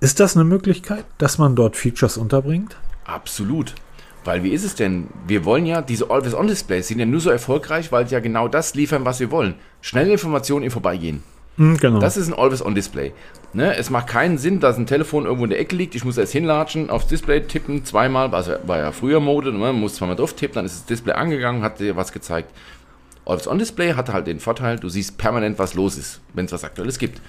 [0.00, 2.76] Ist das eine Möglichkeit, dass man dort Features unterbringt?
[3.04, 3.74] Absolut.
[4.24, 5.08] Weil wie ist es denn?
[5.26, 8.74] Wir wollen ja, diese Always-On-Displays sind ja nur so erfolgreich, weil sie ja genau das
[8.74, 9.54] liefern, was wir wollen.
[9.80, 11.22] Schnelle Informationen im Vorbeigehen.
[11.56, 11.98] Hm, genau.
[11.98, 13.12] Das ist ein Always-On-Display.
[13.52, 13.76] Ne?
[13.76, 15.94] Es macht keinen Sinn, dass ein Telefon irgendwo in der Ecke liegt.
[15.94, 19.52] Ich muss erst hinlatschen, aufs Display tippen, zweimal, war, war ja früher Mode.
[19.52, 19.58] Ne?
[19.58, 22.50] Man muss zweimal drauf tippen, dann ist das Display angegangen, hat dir was gezeigt.
[23.26, 26.98] Always-On-Display hat halt den Vorteil, du siehst permanent, was los ist, wenn es was Aktuelles
[26.98, 27.20] gibt.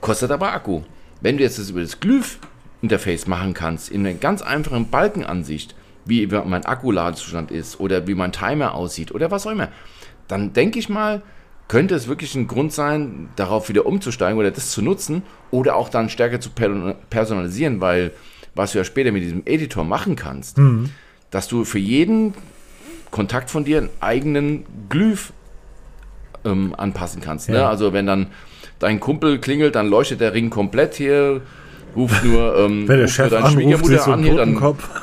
[0.00, 0.82] Kostet aber Akku.
[1.20, 1.98] Wenn du jetzt das über das
[2.82, 5.74] Glyph-Interface machen kannst, in einer ganz einfachen Balkenansicht,
[6.04, 9.68] wie mein Akkuladezustand ist oder wie mein Timer aussieht oder was auch immer,
[10.28, 11.22] dann denke ich mal,
[11.68, 15.88] könnte es wirklich ein Grund sein, darauf wieder umzusteigen oder das zu nutzen oder auch
[15.88, 18.12] dann stärker zu personalisieren, weil
[18.54, 20.90] was du ja später mit diesem Editor machen kannst, mhm.
[21.30, 22.34] dass du für jeden
[23.10, 25.32] Kontakt von dir einen eigenen Glyph
[26.44, 27.48] ähm, anpassen kannst.
[27.48, 27.56] Ne?
[27.56, 27.62] Ja.
[27.62, 27.68] Ne?
[27.68, 28.26] Also wenn dann
[28.78, 31.42] dein Kumpel klingelt, dann leuchtet der Ring komplett hier,
[31.96, 34.88] ruft nur, ähm, wenn der Chef deine anruft, Schwiegermutter an, hier, dann, Kopf.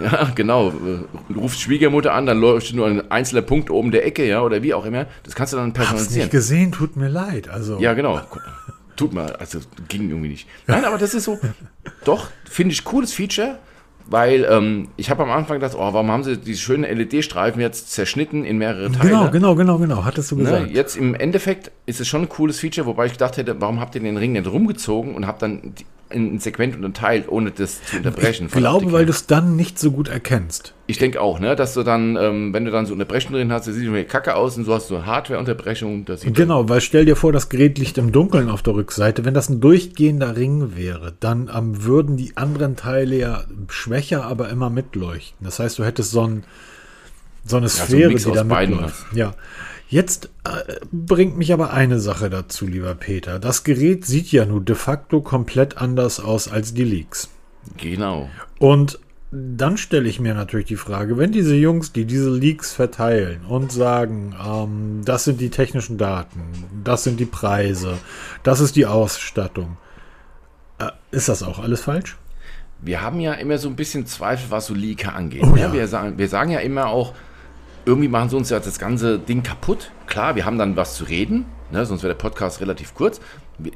[0.00, 0.68] Ja, genau.
[0.68, 4.62] Äh, ruft Schwiegermutter an, dann leuchtet nur ein einzelner Punkt oben der Ecke, ja, oder
[4.62, 5.06] wie auch immer.
[5.24, 6.08] Das kannst du dann personalisieren.
[6.08, 7.50] Hab's nicht gesehen, tut mir leid.
[7.50, 7.78] Also.
[7.78, 8.20] Ja, genau.
[8.96, 10.48] Tut mir, also ging irgendwie nicht.
[10.66, 11.38] Nein, aber das ist so,
[12.04, 13.58] doch, finde ich cooles Feature.
[14.06, 17.92] Weil ähm, ich habe am Anfang gedacht, oh, warum haben sie diese schönen LED-Streifen jetzt
[17.92, 19.08] zerschnitten in mehrere Teile?
[19.08, 20.66] Genau, genau, genau, genau, hattest du ne, gesagt.
[20.66, 23.78] Ne, jetzt im Endeffekt ist es schon ein cooles Feature, wobei ich gedacht hätte, warum
[23.78, 25.74] habt ihr den Ring nicht rumgezogen und habt dann
[26.10, 28.46] in Segment unterteilt, ohne das zu unterbrechen.
[28.46, 30.74] Ich glaube, weil du es dann nicht so gut erkennst.
[30.86, 33.68] Ich denke auch, ne, dass du dann, ähm, wenn du dann so Unterbrechung drin hast,
[33.68, 36.04] das sieht irgendwie kacke aus und so hast du eine Hardware-Unterbrechung.
[36.34, 39.24] Genau, weil stell dir vor, das Gerät liegt im Dunkeln auf der Rückseite.
[39.24, 44.48] Wenn das ein durchgehender Ring wäre, dann ähm, würden die anderen Teile ja schwächer, aber
[44.50, 45.44] immer mitleuchten.
[45.44, 46.44] Das heißt, du hättest so, ein,
[47.44, 49.06] so eine Sphäre, ja, so die da mitläuft.
[49.14, 49.34] Ja.
[49.90, 53.40] Jetzt äh, bringt mich aber eine Sache dazu, lieber Peter.
[53.40, 57.28] Das Gerät sieht ja nun de facto komplett anders aus als die Leaks.
[57.76, 58.30] Genau.
[58.60, 59.00] Und
[59.32, 63.72] dann stelle ich mir natürlich die Frage, wenn diese Jungs, die diese Leaks verteilen und
[63.72, 66.40] sagen, ähm, das sind die technischen Daten,
[66.84, 67.98] das sind die Preise,
[68.44, 69.76] das ist die Ausstattung,
[70.78, 72.16] äh, ist das auch alles falsch?
[72.80, 75.42] Wir haben ja immer so ein bisschen Zweifel, was so Leaker angeht.
[75.42, 75.60] Oh, ne?
[75.62, 75.72] ja.
[75.72, 77.12] wir, sagen, wir sagen ja immer auch,
[77.84, 79.90] irgendwie machen sie uns ja das ganze Ding kaputt.
[80.06, 83.20] Klar, wir haben dann was zu reden, ne, sonst wäre der Podcast relativ kurz.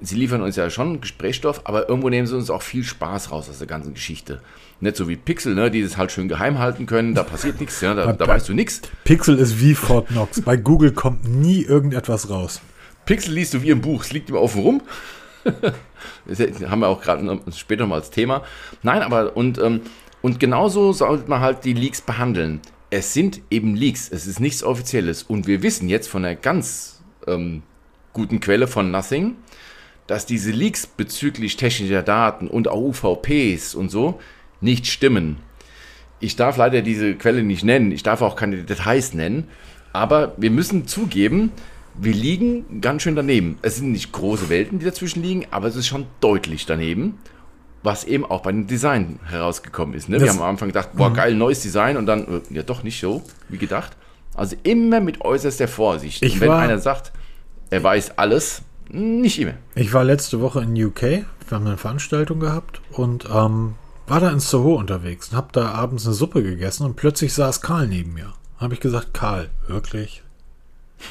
[0.01, 3.51] Sie liefern uns ja schon Gesprächsstoff, aber irgendwo nehmen sie uns auch viel Spaß raus
[3.51, 4.41] aus der ganzen Geschichte.
[4.81, 7.81] Nicht so wie Pixel, ne, die das halt schön geheim halten können, da passiert nichts,
[7.81, 8.83] ja, da, da weißt du nichts.
[9.05, 10.41] Pixel ist wie Fort Knox.
[10.41, 12.61] Bei Google kommt nie irgendetwas raus.
[13.05, 14.83] Pixel liest du wie im Buch, es liegt immer offen rum.
[16.27, 18.43] das haben wir auch gerade später mal als Thema.
[18.83, 19.83] Nein, aber und, ähm,
[20.23, 22.61] und genauso sollte man halt die Leaks behandeln
[22.95, 25.25] es sind eben Leaks, es ist nichts Offizielles.
[25.25, 27.65] Und wir wissen jetzt von einer ganz ähm,
[28.13, 29.35] guten Quelle von Nothing,
[30.07, 34.21] dass diese Leaks bezüglich technischer Daten und auch UVPs und so
[34.61, 35.39] nicht stimmen.
[36.21, 39.49] Ich darf leider diese Quelle nicht nennen, ich darf auch keine Details nennen,
[39.93, 41.51] aber wir müssen zugeben,
[42.01, 43.59] wir liegen ganz schön daneben.
[43.63, 47.19] Es sind nicht große Welten, die dazwischen liegen, aber es ist schon deutlich daneben
[47.85, 50.09] was eben auch bei dem Design herausgekommen ist.
[50.09, 50.19] Ne?
[50.19, 51.15] Wir haben am Anfang gedacht, boah, mhm.
[51.15, 53.93] geil, neues Design und dann, äh, ja doch nicht so, wie gedacht.
[54.35, 56.23] Also immer mit äußerster Vorsicht.
[56.23, 57.13] Ich wenn einer sagt,
[57.69, 59.53] er weiß alles, nicht immer.
[59.75, 63.75] Ich war letzte Woche in UK, wir haben eine Veranstaltung gehabt und ähm,
[64.07, 67.61] war da in Soho unterwegs und habe da abends eine Suppe gegessen und plötzlich saß
[67.61, 68.33] Karl neben mir.
[68.57, 70.23] Habe ich gesagt, Karl, wirklich?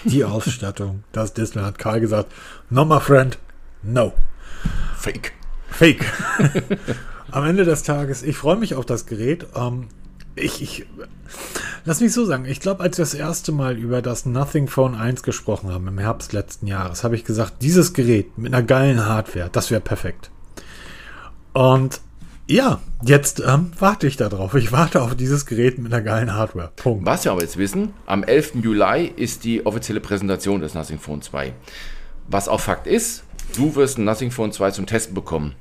[0.06, 2.32] Die Ausstattung, das Disney hat Karl gesagt,
[2.72, 3.38] no my friend,
[3.84, 4.14] no.
[4.98, 5.34] Fake.
[5.74, 6.06] Fake.
[7.32, 9.48] Am Ende des Tages, ich freue mich auf das Gerät.
[9.56, 9.88] Ähm,
[10.36, 10.86] ich, ich,
[11.86, 14.96] lass mich so sagen, ich glaube, als wir das erste Mal über das Nothing Phone
[14.96, 19.06] 1 gesprochen haben, im Herbst letzten Jahres, habe ich gesagt, dieses Gerät mit einer geilen
[19.06, 20.30] Hardware, das wäre perfekt.
[21.54, 22.02] Und
[22.48, 24.54] ja, jetzt ähm, warte ich darauf.
[24.56, 26.72] Ich warte auf dieses Gerät mit einer geilen Hardware.
[26.76, 27.06] Punkt.
[27.06, 28.56] Was wir aber jetzt wissen, am 11.
[28.56, 31.54] Juli ist die offizielle Präsentation des Nothing Phone 2.
[32.28, 33.24] Was auch Fakt ist,
[33.56, 35.56] Du wirst ein Nothing Phone 2 zum Testen bekommen.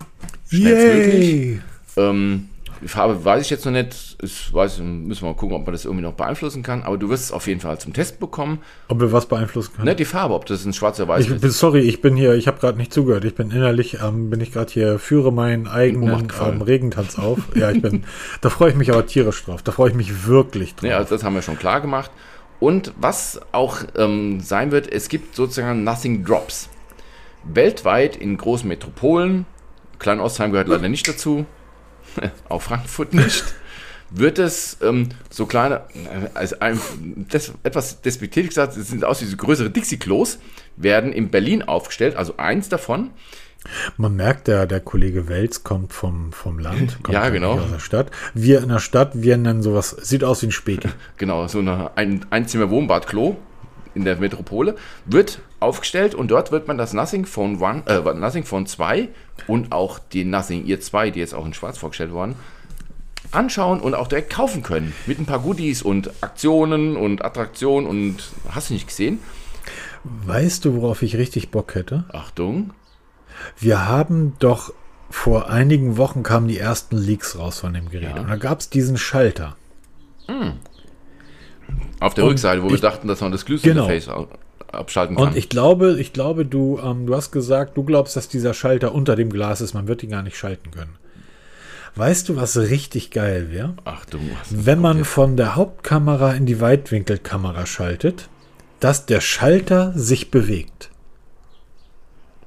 [0.48, 1.60] Schnellstmöglich.
[1.96, 2.48] Ähm,
[2.82, 4.16] die Farbe weiß ich jetzt noch nicht.
[4.22, 6.82] Ich weiß, müssen wir mal gucken, ob man das irgendwie noch beeinflussen kann.
[6.82, 8.58] Aber du wirst es auf jeden Fall zum Test bekommen.
[8.88, 9.86] Ob wir was beeinflussen können?
[9.86, 11.58] Ne, die Farbe, ob das ein schwarzer Weiß ich, ist.
[11.58, 13.24] Sorry, ich bin hier, ich habe gerade nicht zugehört.
[13.24, 17.38] Ich bin innerlich, ähm, bin ich gerade hier, führe meinen eigenen ähm, Regentanz auf.
[17.54, 18.04] ja, ich bin,
[18.40, 19.62] da freue ich mich aber tierisch drauf.
[19.62, 20.90] Da freue ich mich wirklich drauf.
[20.90, 22.10] Ja, also das haben wir schon klar gemacht.
[22.58, 26.68] Und was auch ähm, sein wird, es gibt sozusagen Nothing Drops
[27.44, 29.46] weltweit in großen Metropolen,
[29.98, 31.46] Klein-Ostheim gehört leider nicht dazu,
[32.48, 33.44] auch Frankfurt nicht,
[34.10, 36.80] wird es ähm, so kleine, äh, also ein,
[37.30, 40.38] das, etwas despektierlich gesagt, es sind aus wie so größere Dixie-Klos,
[40.76, 43.10] werden in Berlin aufgestellt, also eins davon
[43.96, 47.52] Man merkt, der, der Kollege Welz kommt vom, vom Land, kommt Ja, genau.
[47.52, 48.10] aus der Stadt.
[48.34, 50.88] Wir in der Stadt, wir nennen sowas, sieht aus wie ein Späti.
[51.16, 53.36] Genau, so eine, ein Einzimmer-Wohnbad-Klo
[53.94, 58.44] in der Metropole wird aufgestellt und dort wird man das Nothing Phone One, äh, Nothing
[58.44, 59.08] Phone 2
[59.46, 62.36] und auch die Nothing Ear 2, die jetzt auch in schwarz vorgestellt worden,
[63.30, 64.92] anschauen und auch direkt kaufen können.
[65.06, 69.20] Mit ein paar Goodies und Aktionen und Attraktionen und hast du nicht gesehen?
[70.04, 72.04] Weißt du, worauf ich richtig Bock hätte?
[72.12, 72.72] Achtung.
[73.58, 74.72] Wir haben doch
[75.10, 78.16] vor einigen Wochen kamen die ersten Leaks raus von dem Gerät.
[78.16, 78.22] Ja.
[78.22, 79.56] Und da gab es diesen Schalter.
[82.00, 83.60] Auf der Und Rückseite, wo wir ich- dachten, dass man das Genau.
[83.86, 84.28] Glühsinterface au-
[84.72, 85.28] abschalten kann.
[85.28, 88.94] Und ich glaube, ich glaube, du, ähm, du hast gesagt, du glaubst, dass dieser Schalter
[88.94, 89.74] unter dem Glas ist.
[89.74, 90.94] Man wird ihn gar nicht schalten können.
[91.94, 93.74] Weißt du, was richtig geil wäre?
[93.84, 94.22] Achtung.
[94.40, 95.08] was Wenn man jetzt?
[95.08, 98.28] von der Hauptkamera in die Weitwinkelkamera schaltet,
[98.80, 100.88] dass der Schalter sich bewegt.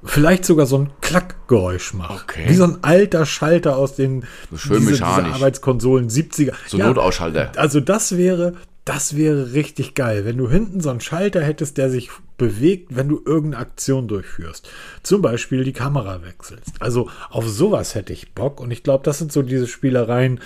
[0.04, 2.24] Vielleicht sogar so ein Klackgeräusch macht.
[2.24, 2.44] Okay.
[2.48, 5.04] Wie so ein alter Schalter aus den So schön diese, diese.
[5.04, 6.52] Arbeitskonsolen 70er.
[6.66, 7.52] So Notausschalter.
[7.56, 8.54] Also das wäre,
[8.86, 12.08] das wäre richtig geil, wenn du hinten so einen Schalter hättest, der sich
[12.38, 14.70] bewegt, wenn du irgendeine Aktion durchführst.
[15.02, 16.72] Zum Beispiel die Kamera wechselst.
[16.80, 20.40] Also auf sowas hätte ich Bock und ich glaube, das sind so diese Spielereien.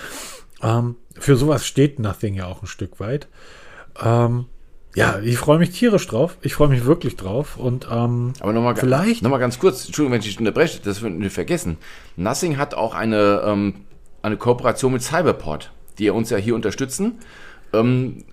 [0.63, 3.27] Ähm, für sowas steht Nothing ja auch ein Stück weit.
[4.03, 4.45] Ähm,
[4.95, 6.37] ja, ich freue mich tierisch drauf.
[6.41, 10.13] Ich freue mich wirklich drauf und ähm, Aber nochmal Vielleicht- noch mal ganz kurz, Entschuldigung,
[10.13, 11.77] wenn ich dich unterbreche, das nicht vergessen.
[12.15, 13.75] Nothing hat auch eine, ähm,
[14.23, 17.19] eine Kooperation mit Cyberport, die uns ja hier unterstützen,
[17.73, 18.23] ähm,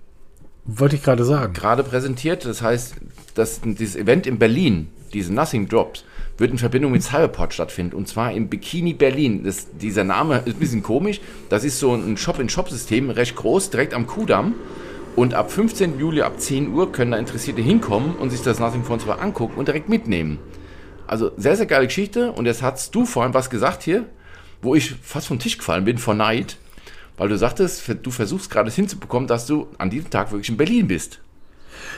[0.65, 1.53] wollte ich gerade sagen.
[1.53, 2.45] gerade präsentiert.
[2.45, 2.95] Das heißt,
[3.35, 6.05] dass dieses Event in Berlin, diese Nothing Drops,
[6.37, 7.95] wird in Verbindung mit Cyberport stattfinden.
[7.95, 9.43] Und zwar im Bikini Berlin.
[9.43, 11.19] Das, dieser Name ist ein bisschen komisch.
[11.49, 14.55] Das ist so ein Shop-in-Shop-System, recht groß, direkt am Kudamm.
[15.15, 15.99] Und ab 15.
[15.99, 19.57] Juli, ab 10 Uhr, können da Interessierte hinkommen und sich das Nothing Phone 2 angucken
[19.57, 20.39] und direkt mitnehmen.
[21.07, 22.31] Also sehr, sehr geile Geschichte.
[22.31, 24.05] Und jetzt hast du vorhin was gesagt hier,
[24.61, 26.57] wo ich fast vom Tisch gefallen bin vor Neid,
[27.19, 30.57] weil du sagtest, du versuchst gerade es hinzubekommen, dass du an diesem Tag wirklich in
[30.57, 31.19] Berlin bist.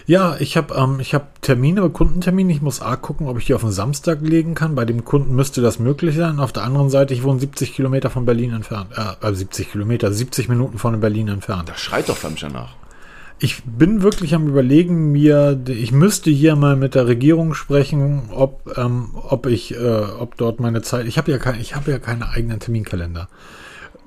[0.06, 2.52] Ja, ich habe ähm, ich hab Termine, Kundentermine.
[2.52, 4.76] Ich muss A gucken, ob ich die auf den Samstag legen kann.
[4.76, 6.40] Bei dem Kunden müsste das möglich sein.
[6.40, 8.90] Auf der anderen Seite, ich wohne 70 Kilometer von Berlin entfernt.
[8.96, 11.70] Äh, äh, 70 Kilometer, 70 Minuten von Berlin entfernt.
[11.70, 12.76] Das schreit doch förmlich danach.
[13.40, 18.78] Ich bin wirklich am überlegen, mir, ich müsste hier mal mit der Regierung sprechen, ob,
[18.78, 21.98] ähm, ob ich, äh, ob dort meine Zeit, ich habe ja kein, ich habe ja
[21.98, 23.30] keine eigenen Terminkalender.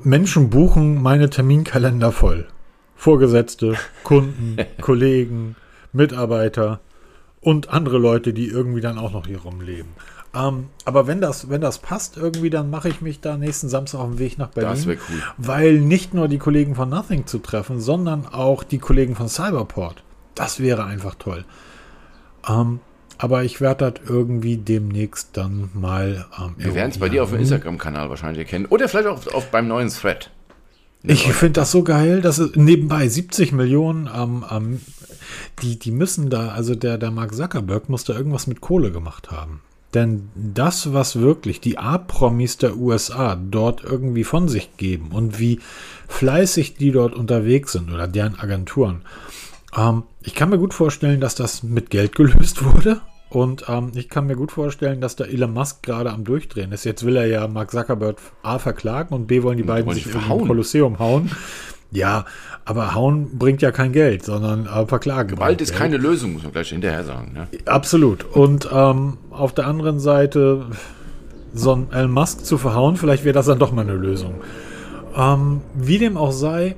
[0.04, 2.46] Menschen buchen meine Terminkalender voll.
[2.94, 5.56] Vorgesetzte, Kunden, Kollegen,
[5.92, 6.80] Mitarbeiter
[7.40, 9.92] und andere Leute, die irgendwie dann auch noch hier rumleben.
[10.34, 14.00] Ähm, aber wenn das, wenn das passt irgendwie, dann mache ich mich da nächsten Samstag
[14.00, 14.72] auf den Weg nach Berlin.
[14.72, 15.22] Das wär cool.
[15.38, 20.02] Weil nicht nur die Kollegen von Nothing zu treffen, sondern auch die Kollegen von Cyberport.
[20.34, 21.44] Das wäre einfach toll.
[22.48, 22.80] Ähm,
[23.18, 26.26] aber ich werde das irgendwie demnächst dann mal.
[26.38, 28.66] Ähm, Wir werden es bei dir auf dem Instagram-Kanal wahrscheinlich erkennen.
[28.66, 30.30] Oder vielleicht auch auf, beim neuen Thread.
[31.06, 34.80] Ich finde das so geil, dass es nebenbei 70 Millionen, ähm, ähm,
[35.60, 39.30] die, die müssen da, also der, der Mark Zuckerberg muss da irgendwas mit Kohle gemacht
[39.30, 39.60] haben.
[39.92, 45.60] Denn das, was wirklich die A-Promis der USA dort irgendwie von sich geben und wie
[46.08, 49.02] fleißig die dort unterwegs sind oder deren Agenturen,
[49.76, 53.00] ähm, ich kann mir gut vorstellen, dass das mit Geld gelöst wurde.
[53.30, 56.84] Und ähm, ich kann mir gut vorstellen, dass der Elon Musk gerade am Durchdrehen ist.
[56.84, 60.06] Jetzt will er ja Mark Zuckerberg A verklagen und B wollen die beiden wollen sich
[60.06, 61.30] im Kolosseum hauen.
[61.90, 62.24] Ja,
[62.64, 65.36] aber hauen bringt ja kein Geld, sondern äh, verklagen.
[65.36, 65.80] Gewalt ist Geld.
[65.80, 67.32] keine Lösung, muss man gleich hinterher sagen.
[67.32, 67.48] Ne?
[67.66, 68.24] Absolut.
[68.24, 70.66] Und ähm, auf der anderen Seite,
[71.52, 74.34] so einen Elon Musk zu verhauen, vielleicht wäre das dann doch mal eine Lösung.
[75.16, 76.76] Ähm, wie dem auch sei,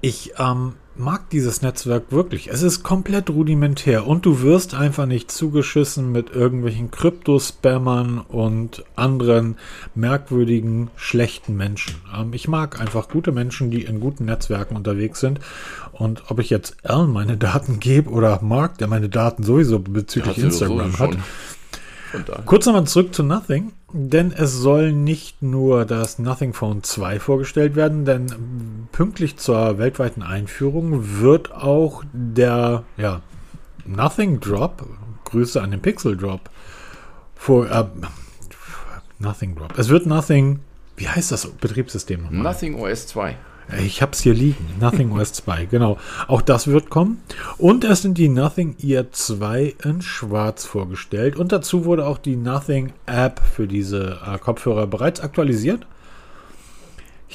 [0.00, 2.48] ich ähm, mag dieses Netzwerk wirklich.
[2.48, 9.56] Es ist komplett rudimentär und du wirst einfach nicht zugeschissen mit irgendwelchen Krypto-Spammern und anderen
[9.94, 11.96] merkwürdigen, schlechten Menschen.
[12.16, 15.40] Ähm, ich mag einfach gute Menschen, die in guten Netzwerken unterwegs sind.
[15.92, 20.36] Und ob ich jetzt Alan meine Daten gebe oder Mark, der meine Daten sowieso bezüglich
[20.36, 21.16] doch Instagram hat.
[22.44, 27.76] Kurz nochmal zurück zu Nothing, denn es soll nicht nur das Nothing Phone 2 vorgestellt
[27.76, 33.22] werden, denn pünktlich zur weltweiten Einführung wird auch der ja,
[33.86, 34.86] Nothing Drop,
[35.24, 36.50] Grüße an den Pixel Drop,
[37.34, 37.84] vor, äh,
[39.18, 39.78] Nothing Drop.
[39.78, 40.60] Es wird Nothing,
[40.96, 42.42] wie heißt das Betriebssystem nochmal?
[42.42, 43.36] Nothing OS 2.
[43.84, 44.64] Ich hab's hier liegen.
[44.80, 45.98] Nothing OS 2, genau.
[46.28, 47.20] Auch das wird kommen.
[47.58, 51.36] Und es sind die Nothing Ear 2 in schwarz vorgestellt.
[51.36, 55.86] Und dazu wurde auch die Nothing App für diese äh, Kopfhörer bereits aktualisiert.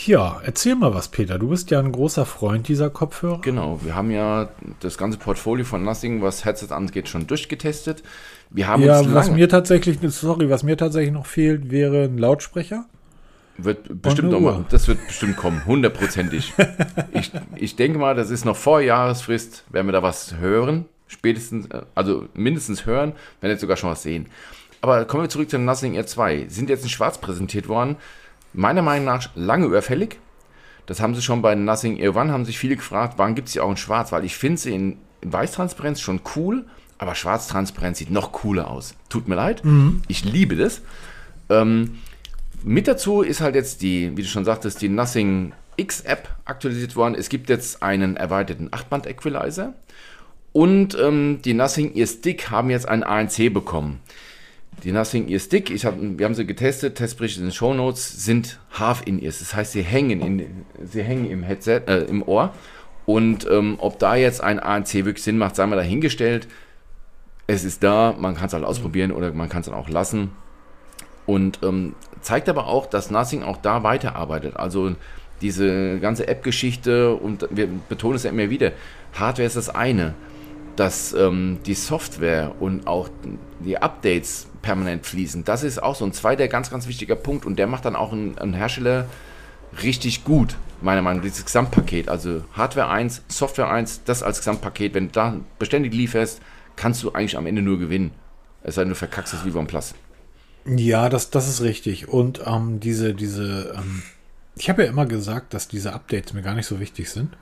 [0.05, 1.38] Ja, erzähl mal was, Peter.
[1.38, 3.41] Du bist ja ein großer Freund dieser Kopfhörer.
[3.41, 8.01] Genau, wir haben ja das ganze Portfolio von Nothing, was Headset angeht, schon durchgetestet.
[8.49, 12.17] Wir haben ja, uns was mir tatsächlich, sorry, was mir tatsächlich noch fehlt, wäre ein
[12.17, 12.86] Lautsprecher.
[13.58, 16.54] Wird bestimmt noch mal, das wird bestimmt kommen, hundertprozentig.
[17.14, 21.68] ich, ich denke mal, das ist noch vor Jahresfrist, werden wir da was hören, spätestens,
[21.68, 24.28] äh, also mindestens hören, wenn nicht sogar schon was sehen.
[24.82, 26.47] Aber kommen wir zurück zum Nothing Air 2.
[26.49, 27.97] Sind jetzt in schwarz präsentiert worden.
[28.54, 30.20] Meiner Meinung nach lange überfällig.
[30.88, 33.54] Das haben sie schon bei Nothing Air One, haben sich viele gefragt, wann gibt es
[33.54, 34.12] sie auch in schwarz?
[34.12, 36.66] Weil ich finde sie in, in Weißtransparenz schon cool,
[36.97, 38.95] aber Schwarztransparenz sieht noch cooler aus.
[39.08, 39.62] Tut mir leid,
[40.08, 40.82] ich liebe das.
[41.49, 41.99] Ähm,
[42.64, 46.95] mit dazu ist halt jetzt die, wie du schon sagtest, die Nothing X App aktualisiert
[46.95, 47.16] worden.
[47.16, 49.74] Es gibt jetzt einen erweiterten 8-Band Equalizer
[50.53, 54.01] und ähm, die Nothing Ear Stick haben jetzt einen ANC bekommen.
[54.84, 58.24] Die Nothing Ear Stick, ich hab, wir haben sie getestet, Testbericht in den Show Notes,
[58.26, 59.39] sind Half-In-Ears.
[59.39, 62.53] Das heißt, sie hängen, in, sie hängen im Headset, äh, im Ohr.
[63.05, 66.47] Und ähm, ob da jetzt ein ANC wirklich Sinn macht, sei mal dahingestellt.
[67.47, 70.32] Es ist da, man kann es halt ausprobieren oder man kann es dann auch lassen.
[71.26, 74.55] Und ähm, zeigt aber auch, dass Nothing auch da weiterarbeitet.
[74.55, 74.95] Also
[75.41, 78.72] diese ganze App-Geschichte und wir betonen es ja immer wieder,
[79.13, 80.13] Hardware ist das eine,
[80.76, 83.09] dass ähm, die Software und auch
[83.59, 87.57] die Updates permanent fließen, das ist auch so ein zweiter ganz, ganz wichtiger Punkt und
[87.57, 89.07] der macht dann auch einen, Hersteller
[89.84, 92.09] richtig gut, meiner Meinung nach, dieses Gesamtpaket.
[92.09, 96.41] Also Hardware 1, Software 1, das als Gesamtpaket, wenn du da beständig lieferst,
[96.76, 98.11] kannst du eigentlich am Ende nur gewinnen.
[98.63, 99.95] Es sei denn, du verkackst es wie OnePlus.
[100.66, 102.07] Ja, das, das ist richtig.
[102.07, 104.03] Und ähm, diese, diese, ähm,
[104.55, 107.36] ich habe ja immer gesagt, dass diese Updates mir gar nicht so wichtig sind.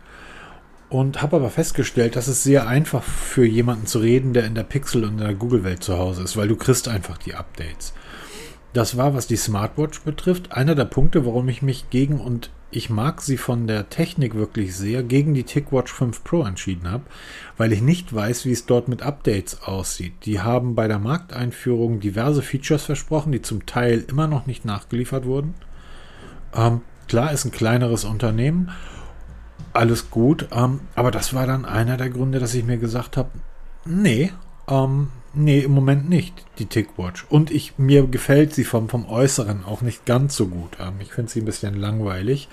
[0.90, 4.64] Und habe aber festgestellt, dass es sehr einfach für jemanden zu reden, der in der
[4.64, 7.94] Pixel- und in der Google-Welt zu Hause ist, weil du kriegst einfach die Updates.
[8.74, 12.92] Das war, was die Smartwatch betrifft, einer der Punkte, warum ich mich gegen, und ich
[12.92, 17.04] mag sie von der Technik wirklich sehr, gegen die TicWatch 5 Pro entschieden habe,
[17.58, 20.14] weil ich nicht weiß, wie es dort mit Updates aussieht.
[20.26, 25.26] Die haben bei der Markteinführung diverse Features versprochen, die zum Teil immer noch nicht nachgeliefert
[25.26, 25.56] wurden.
[26.54, 28.70] Ähm, klar, ist ein kleineres Unternehmen,
[29.74, 33.30] alles gut, ähm, aber das war dann einer der Gründe, dass ich mir gesagt habe,
[33.86, 34.32] nee,
[34.68, 35.10] ähm,
[35.40, 37.26] nee, im Moment nicht, die TicWatch.
[37.30, 40.78] Und ich, mir gefällt sie vom, vom Äußeren auch nicht ganz so gut.
[40.80, 42.48] Ähm, ich finde sie ein bisschen langweilig.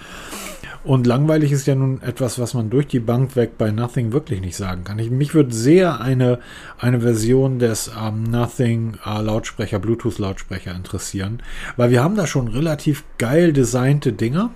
[0.85, 4.41] Und langweilig ist ja nun etwas, was man durch die Bank weg bei Nothing wirklich
[4.41, 5.01] nicht sagen kann.
[5.01, 6.39] Ich, mich würde sehr eine,
[6.79, 11.43] eine Version des ähm, Nothing äh, Lautsprecher, Bluetooth Lautsprecher interessieren,
[11.77, 14.51] weil wir haben da schon relativ geil designte Dinger.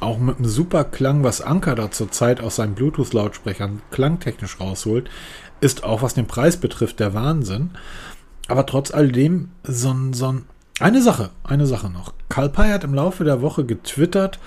[0.00, 5.08] Auch mit einem super Klang, was Anker da zurzeit aus seinen Bluetooth-Lautsprechern klangtechnisch rausholt,
[5.60, 7.70] ist auch, was den Preis betrifft, der Wahnsinn.
[8.48, 10.44] Aber trotz alledem, so so ein,
[10.78, 12.12] eine Sache, eine Sache noch.
[12.28, 14.38] Karl hat im Laufe der Woche getwittert,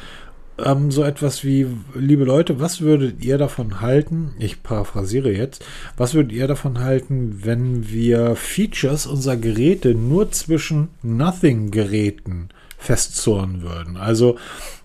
[0.63, 4.33] ähm, so etwas wie, liebe Leute, was würdet ihr davon halten?
[4.39, 5.65] Ich paraphrasiere jetzt.
[5.97, 12.49] Was würdet ihr davon halten, wenn wir Features unserer Geräte nur zwischen Nothing-Geräten
[12.79, 13.97] festzurren würden?
[13.97, 14.37] Also,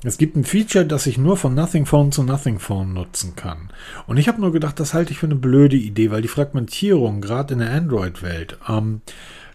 [0.02, 3.70] es gibt ein Feature, das ich nur von Nothing Phone zu Nothing Phone nutzen kann.
[4.06, 7.22] Und ich habe nur gedacht, das halte ich für eine blöde Idee, weil die Fragmentierung,
[7.22, 9.00] gerade in der Android-Welt, ähm,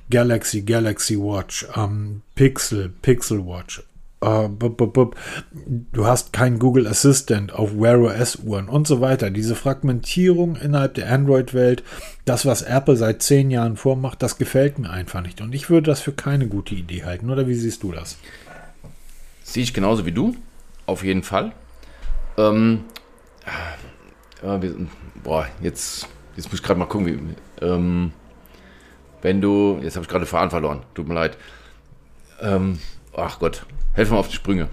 [0.09, 3.83] Galaxy, Galaxy Watch, ähm, Pixel, Pixel Watch,
[4.21, 5.15] äh, bup, bup, bup.
[5.55, 9.29] du hast kein Google Assistant auf Wear OS Uhren und so weiter.
[9.29, 11.83] Diese Fragmentierung innerhalb der Android-Welt,
[12.25, 15.41] das, was Apple seit zehn Jahren vormacht, das gefällt mir einfach nicht.
[15.41, 17.29] Und ich würde das für keine gute Idee halten.
[17.29, 18.17] Oder wie siehst du das?
[19.43, 20.35] Sehe ich genauso wie du,
[20.85, 21.53] auf jeden Fall.
[22.37, 22.85] Ähm,
[24.43, 24.75] ja, wir,
[25.23, 28.11] boah, jetzt, jetzt muss ich gerade mal gucken, wie, ähm,
[29.21, 31.37] wenn du, jetzt habe ich gerade Faden verloren, tut mir leid.
[32.41, 32.79] Ähm,
[33.15, 33.65] ach Gott,
[33.99, 34.67] helf mir auf die Sprünge.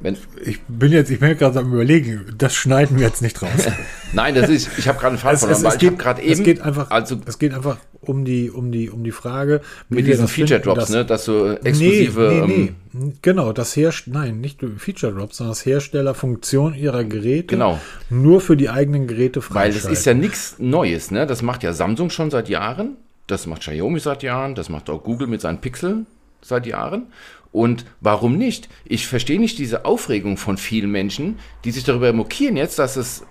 [0.00, 3.66] Wenn, Ich bin jetzt, ich bin gerade am überlegen, das schneiden wir jetzt nicht raus.
[4.12, 5.96] nein, das ist, ich habe gerade einen Faden Es, verloren, es, weil es, ich habe
[5.96, 9.02] geht, gerade es eben, geht einfach, also es geht einfach um die, um die, um
[9.02, 12.54] die Frage, mit wir diesen das Feature Drops, dass- ne, dass du exklusive, nee, nee,
[12.68, 13.12] ähm, nee.
[13.22, 17.80] Genau, das Herst nein, nicht Feature Drops, sondern das Herstellerfunktion ihrer Geräte Genau.
[18.08, 19.90] nur für die eigenen Geräte Weil freischalten.
[19.90, 21.26] das ist ja nichts Neues, ne?
[21.26, 25.02] Das macht ja Samsung schon seit Jahren, das macht Xiaomi seit Jahren, das macht auch
[25.02, 26.06] Google mit seinen Pixeln
[26.40, 27.06] seit Jahren.
[27.52, 28.68] Und warum nicht?
[28.84, 33.24] Ich verstehe nicht diese Aufregung von vielen Menschen, die sich darüber mokieren jetzt, dass es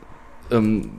[0.51, 0.91] ähm,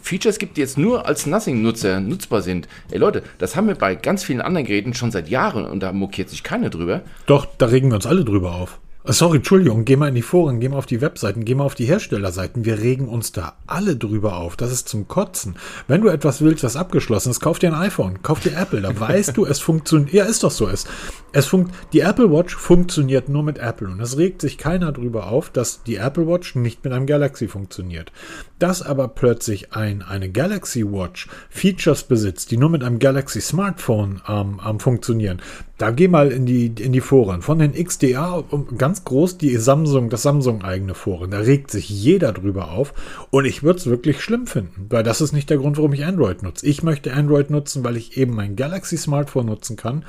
[0.00, 2.68] Features gibt, die jetzt nur als Nothing-Nutzer nutzbar sind.
[2.90, 5.92] Ey Leute, das haben wir bei ganz vielen anderen Geräten schon seit Jahren und da
[5.92, 7.02] mokiert sich keiner drüber.
[7.26, 8.80] Doch, da regen wir uns alle drüber auf.
[9.04, 11.74] Sorry, Entschuldigung, geh mal in die Foren, geh mal auf die Webseiten, geh mal auf
[11.74, 12.64] die Herstellerseiten.
[12.64, 14.54] Wir regen uns da alle drüber auf.
[14.54, 15.56] Das ist zum Kotzen.
[15.88, 18.80] Wenn du etwas willst, was abgeschlossen ist, kauf dir ein iPhone, kauf dir Apple.
[18.80, 20.12] Da weißt du, es funktioniert.
[20.12, 20.68] Ja, ist doch so.
[20.68, 20.86] Es,
[21.32, 23.88] es funkt, die Apple Watch funktioniert nur mit Apple.
[23.88, 27.48] Und es regt sich keiner drüber auf, dass die Apple Watch nicht mit einem Galaxy
[27.48, 28.12] funktioniert.
[28.60, 34.22] Dass aber plötzlich ein, eine Galaxy Watch Features besitzt, die nur mit einem Galaxy Smartphone
[34.28, 35.42] ähm, ähm, funktionieren,
[35.82, 37.42] da geh mal in die, in die Foren.
[37.42, 38.44] Von den XDA
[38.78, 41.32] ganz groß die Samsung, das Samsung-eigene Foren.
[41.32, 42.94] Da regt sich jeder drüber auf.
[43.30, 46.04] Und ich würde es wirklich schlimm finden, weil das ist nicht der Grund, warum ich
[46.04, 46.64] Android nutze.
[46.66, 50.04] Ich möchte Android nutzen, weil ich eben mein Galaxy Smartphone nutzen kann.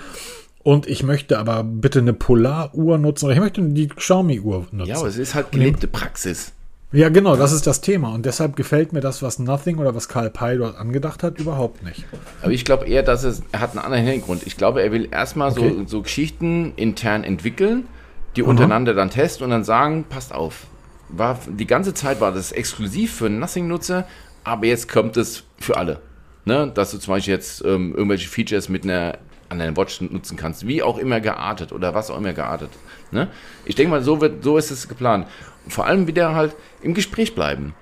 [0.62, 4.92] Und ich möchte aber bitte eine Polar-Uhr nutzen ich möchte die Xiaomi-Uhr nutzen.
[4.92, 6.54] Ja, aber es ist halt gelebte Praxis.
[6.94, 8.14] Ja, genau, das ist das Thema.
[8.14, 11.82] Und deshalb gefällt mir das, was Nothing oder was Karl Pei dort angedacht hat, überhaupt
[11.82, 12.06] nicht.
[12.44, 14.44] Aber ich glaube eher, dass es, er hat einen anderen Hintergrund.
[14.46, 15.74] Ich glaube, er will erstmal okay.
[15.76, 17.88] so, so Geschichten intern entwickeln,
[18.36, 18.50] die Aha.
[18.50, 20.68] untereinander dann testen und dann sagen, passt auf.
[21.10, 24.08] War, die ganze Zeit war das exklusiv für Nothing-Nutzer,
[24.44, 26.00] aber jetzt kommt es für alle.
[26.46, 26.72] Ne?
[26.76, 29.18] Dass du zum Beispiel jetzt ähm, irgendwelche Features mit einer
[29.50, 32.70] an deiner Watch nutzen kannst, wie auch immer geartet oder was auch immer geartet.
[33.12, 33.28] Ne?
[33.66, 35.28] Ich denke mal, so, wird, so ist es geplant
[35.68, 37.74] vor allem wieder halt im Gespräch bleiben.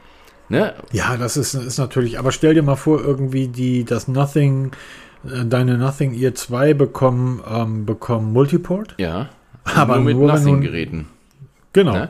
[0.50, 0.74] Ne?
[0.92, 4.72] Ja, das ist, ist natürlich, aber stell dir mal vor, irgendwie die, das Nothing,
[5.26, 8.96] äh, deine Nothing Ear 2 bekommen, ähm, bekommen Multiport.
[8.98, 9.30] Ja.
[9.64, 11.08] Aber nur mit Nothing-Geräten.
[11.72, 11.94] Genau.
[11.94, 12.10] Ne?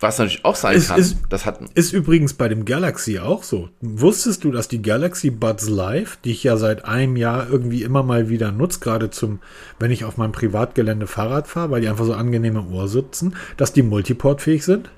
[0.00, 1.00] Was natürlich auch sein ist, kann.
[1.00, 3.70] Ist, das hat ist übrigens bei dem Galaxy auch so.
[3.80, 8.02] Wusstest du, dass die Galaxy Buds Live, die ich ja seit einem Jahr irgendwie immer
[8.02, 9.40] mal wieder nutze, gerade zum,
[9.78, 13.36] wenn ich auf meinem Privatgelände Fahrrad fahre, weil die einfach so angenehm im Ohr sitzen,
[13.56, 14.90] dass die multiportfähig sind?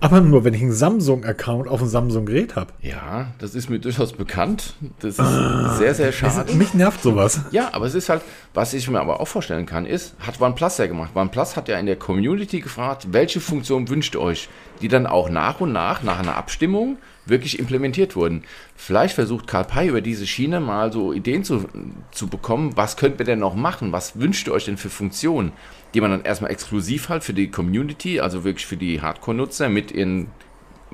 [0.00, 2.72] Aber nur, wenn ich einen Samsung-Account auf einem Samsung-Gerät habe.
[2.82, 4.74] Ja, das ist mir durchaus bekannt.
[5.00, 6.52] Das ist ah, sehr, sehr schade.
[6.54, 7.40] mich nervt sowas.
[7.50, 8.22] Ja, aber es ist halt,
[8.52, 11.10] was ich mir aber auch vorstellen kann, ist, hat OnePlus ja gemacht.
[11.14, 14.48] OnePlus hat ja in der Community gefragt, welche Funktion wünscht ihr euch,
[14.82, 18.42] die dann auch nach und nach, nach einer Abstimmung, wirklich implementiert wurden.
[18.74, 21.64] Vielleicht versucht Karl Pei über diese Schiene mal so Ideen zu,
[22.12, 25.52] zu bekommen, was könnt ihr denn noch machen, was wünscht ihr euch denn für Funktionen,
[25.94, 29.90] die man dann erstmal exklusiv halt für die Community, also wirklich für die Hardcore-Nutzer mit
[29.90, 30.28] in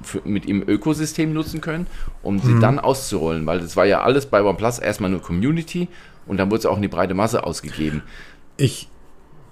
[0.00, 1.86] für, mit im Ökosystem nutzen können,
[2.22, 2.60] um sie mhm.
[2.60, 5.88] dann auszurollen, weil das war ja alles bei OnePlus erstmal nur Community
[6.26, 8.02] und dann wurde es auch in die breite Masse ausgegeben.
[8.56, 8.88] Ich,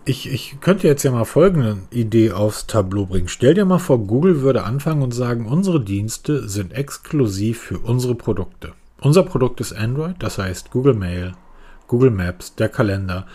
[0.04, 3.28] ich, ich könnte jetzt ja mal folgende Idee aufs Tableau bringen.
[3.28, 8.14] Stell dir mal vor, Google würde anfangen und sagen, unsere Dienste sind exklusiv für unsere
[8.14, 8.72] Produkte.
[9.00, 11.32] Unser Produkt ist Android, das heißt Google Mail,
[11.86, 13.26] Google Maps, der Kalender,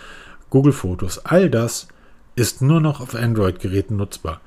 [0.50, 1.88] Google Fotos, all das
[2.36, 4.42] ist nur noch auf Android-Geräten nutzbar.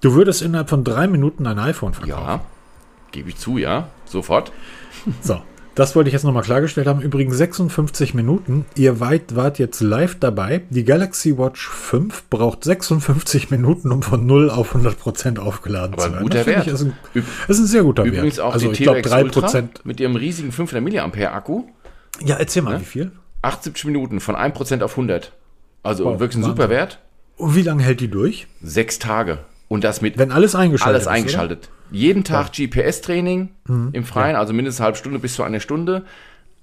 [0.00, 2.24] Du würdest innerhalb von drei Minuten ein iPhone verkaufen.
[2.26, 2.40] Ja,
[3.10, 4.52] gebe ich zu, ja, sofort.
[5.20, 5.42] So,
[5.74, 7.00] das wollte ich jetzt nochmal klargestellt haben.
[7.00, 8.66] Übrigens 56 Minuten.
[8.76, 10.62] Ihr weit, wart jetzt live dabei.
[10.70, 16.12] Die Galaxy Watch 5 braucht 56 Minuten, um von 0 auf 100% aufgeladen Aber zu
[16.12, 16.22] werden.
[16.22, 16.66] guter Wert.
[16.66, 18.46] Ist ein, ist ein, sehr guter Übrigens Wert.
[18.46, 20.82] auch also die ich 3% mit ihrem riesigen 500
[21.14, 21.64] mAh Akku.
[22.24, 22.80] Ja, erzähl mal, ne?
[22.80, 23.12] wie viel?
[23.42, 25.32] 78 Minuten von 1% auf 100.
[25.82, 26.56] Also wow, wirklich ein Wahnsinn.
[26.56, 27.00] super Wert.
[27.36, 28.46] Und wie lange hält die durch?
[28.62, 29.38] Sechs Tage.
[29.68, 30.18] Und das mit.
[30.18, 31.08] Wenn alles eingeschaltet alles ist.
[31.08, 31.70] eingeschaltet.
[31.70, 31.81] Oder?
[31.92, 32.66] Jeden Tag ja.
[32.66, 33.90] GPS-Training mhm.
[33.92, 34.40] im Freien, ja.
[34.40, 36.04] also mindestens eine halbe Stunde bis zu einer Stunde.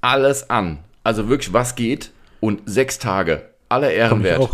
[0.02, 0.80] Alles an.
[1.04, 2.12] Also wirklich, was geht.
[2.40, 3.44] Und sechs Tage.
[3.68, 4.50] Aller Ehren wert.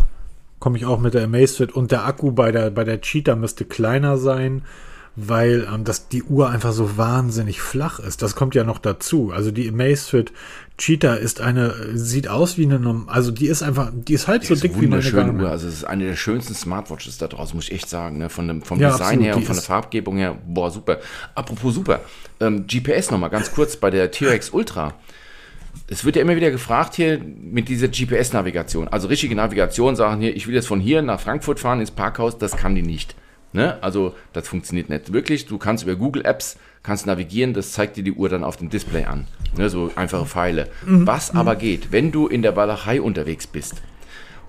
[0.59, 1.71] Komme ich auch mit der Amazfit.
[1.71, 4.63] Und der Akku bei der, bei der Cheetah müsste kleiner sein
[5.15, 8.21] weil ähm, das, die Uhr einfach so wahnsinnig flach ist.
[8.21, 9.31] Das kommt ja noch dazu.
[9.33, 10.33] Also die Amazfit
[10.77, 14.47] Cheetah ist eine, sieht aus wie eine, also die ist einfach, die ist halb die
[14.47, 15.49] so ist dick wie eine schöne Uhr.
[15.49, 18.17] Also es ist eine der schönsten Smartwatches da draußen, muss ich echt sagen.
[18.17, 18.29] Ne?
[18.29, 20.99] Von dem, vom ja, Design absolut, her und von der Farbgebung her, boah, super.
[21.33, 22.01] Apropos super,
[22.41, 24.93] ähm, GPS nochmal ganz kurz bei der T-Rex Ultra.
[25.87, 28.87] Es wird ja immer wieder gefragt hier mit dieser GPS-Navigation.
[28.89, 32.37] Also richtige Navigation sagen hier, ich will jetzt von hier nach Frankfurt fahren ins Parkhaus,
[32.37, 33.15] das kann die nicht.
[33.53, 33.81] Ne?
[33.81, 35.45] Also das funktioniert nicht wirklich.
[35.45, 38.69] Du kannst über Google Apps kannst navigieren, das zeigt dir die Uhr dann auf dem
[38.69, 39.27] Display an.
[39.57, 39.69] Ne?
[39.69, 40.69] So einfache Pfeile.
[40.85, 41.07] Mhm.
[41.07, 41.39] Was mhm.
[41.39, 43.81] aber geht, wenn du in der Walachei unterwegs bist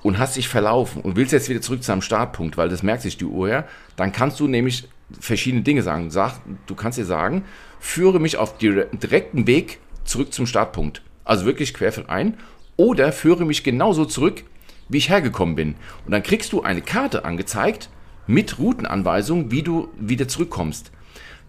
[0.02, 3.02] und hast dich verlaufen und willst jetzt wieder zurück zu einem Startpunkt, weil das merkt
[3.02, 3.64] sich die Uhr ja,
[3.96, 6.10] dann kannst du nämlich verschiedene Dinge sagen.
[6.10, 7.44] Sag, du kannst dir sagen,
[7.80, 11.02] führe mich auf direkten Weg zurück zum Startpunkt.
[11.24, 12.36] Also wirklich querfeldein.
[12.76, 14.44] Oder führe mich genauso zurück,
[14.88, 15.74] wie ich hergekommen bin.
[16.04, 17.88] Und dann kriegst du eine Karte angezeigt,
[18.26, 20.90] mit Routenanweisung, wie du wieder zurückkommst.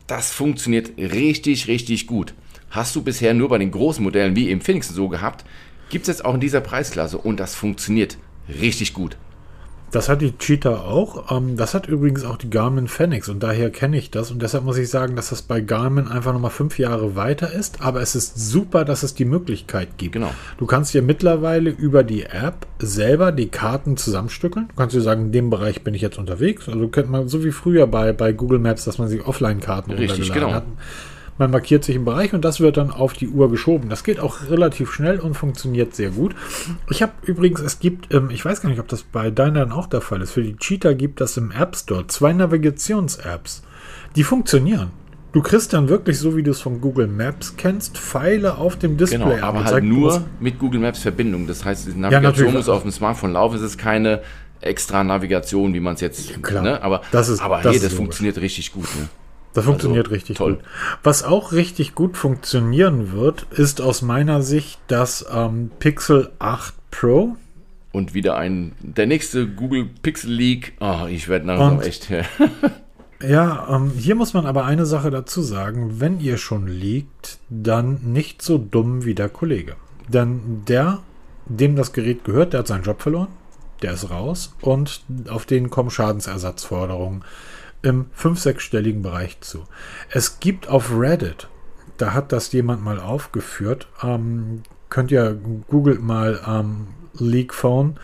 [0.08, 2.34] Das funktioniert richtig, richtig gut.
[2.70, 5.44] Hast du bisher nur bei den großen Modellen wie im Phoenix so gehabt,
[5.90, 9.18] gibt es jetzt auch in dieser Preisklasse und das funktioniert richtig gut.
[9.92, 11.32] Das hat die Cheetah auch.
[11.32, 14.32] Ähm, das hat übrigens auch die Garmin Fenix und daher kenne ich das.
[14.32, 17.82] Und deshalb muss ich sagen, dass das bei Garmin einfach nochmal fünf Jahre weiter ist.
[17.82, 20.14] Aber es ist super, dass es die Möglichkeit gibt.
[20.14, 20.32] Genau.
[20.58, 24.68] Du kannst dir mittlerweile über die App selber die Karten zusammenstückeln.
[24.68, 26.68] Du kannst dir sagen, in dem Bereich bin ich jetzt unterwegs.
[26.68, 30.34] Also kennt man so wie früher bei, bei Google Maps, dass man sich Offline-Karten Richtig,
[30.34, 30.52] genau.
[30.52, 30.66] hat.
[31.38, 33.90] Man markiert sich einen Bereich und das wird dann auf die Uhr geschoben.
[33.90, 36.36] Das geht auch relativ schnell und funktioniert sehr gut.
[36.90, 39.88] Ich habe übrigens, es gibt, ähm, ich weiß gar nicht, ob das bei deinen auch
[39.88, 40.32] der Fall ist.
[40.32, 43.64] Für die Cheetah gibt es im App Store zwei Navigations-Apps.
[44.16, 44.92] Die funktionieren.
[45.34, 48.98] Du kriegst dann wirklich, so wie du es von Google Maps kennst, Pfeile auf dem
[48.98, 49.20] Display.
[49.20, 51.46] Genau, aber halt nur mit Google Maps Verbindung.
[51.46, 53.58] Das heißt, die Navigation ja, muss auf dem Smartphone laufen.
[53.58, 54.22] Es ist keine
[54.62, 56.42] extra Navigation, wie man es jetzt.
[56.42, 56.82] Klar, ne?
[56.82, 58.86] Aber, das ist, aber das hey, das funktioniert richtig gut.
[59.00, 59.10] Ne?
[59.54, 60.56] Das funktioniert also, richtig toll.
[60.56, 60.64] gut.
[61.04, 67.36] Was auch richtig gut funktionieren wird, ist aus meiner Sicht das ähm, Pixel 8 Pro.
[67.92, 70.74] Und wieder ein, der nächste Google Pixel Leak.
[70.80, 72.10] Oh, ich werde langsam echt.
[73.28, 76.00] ja, ähm, hier muss man aber eine Sache dazu sagen.
[76.00, 79.76] Wenn ihr schon liegt, dann nicht so dumm wie der Kollege.
[80.08, 81.00] Denn der,
[81.48, 83.30] dem das Gerät gehört, der hat seinen Job verloren.
[83.82, 87.24] Der ist raus und auf den kommen Schadensersatzforderungen
[87.82, 89.66] im 5-, 6-stelligen Bereich zu.
[90.10, 91.48] Es gibt auf Reddit,
[91.98, 97.96] da hat das jemand mal aufgeführt, ähm, könnt ihr googelt mal ähm, Leak Phone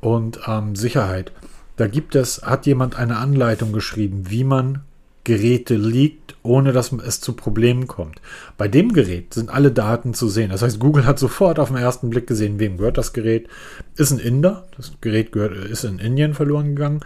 [0.00, 1.32] und ähm, Sicherheit.
[1.76, 4.82] Da gibt es, hat jemand eine Anleitung geschrieben, wie man
[5.24, 8.20] Geräte liegt, ohne dass es zu Problemen kommt.
[8.56, 10.50] Bei dem Gerät sind alle Daten zu sehen.
[10.50, 13.48] Das heißt, Google hat sofort auf den ersten Blick gesehen, wem gehört das Gerät.
[13.96, 17.00] Ist ein Inder, das Gerät gehört, ist in Indien verloren gegangen.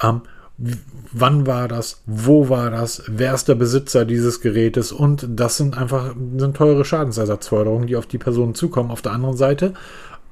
[0.00, 0.22] Ähm,
[0.58, 5.76] wann war das, wo war das, wer ist der Besitzer dieses Gerätes und das sind
[5.76, 8.90] einfach sind teure Schadensersatzforderungen, die auf die Person zukommen.
[8.90, 9.74] Auf der anderen Seite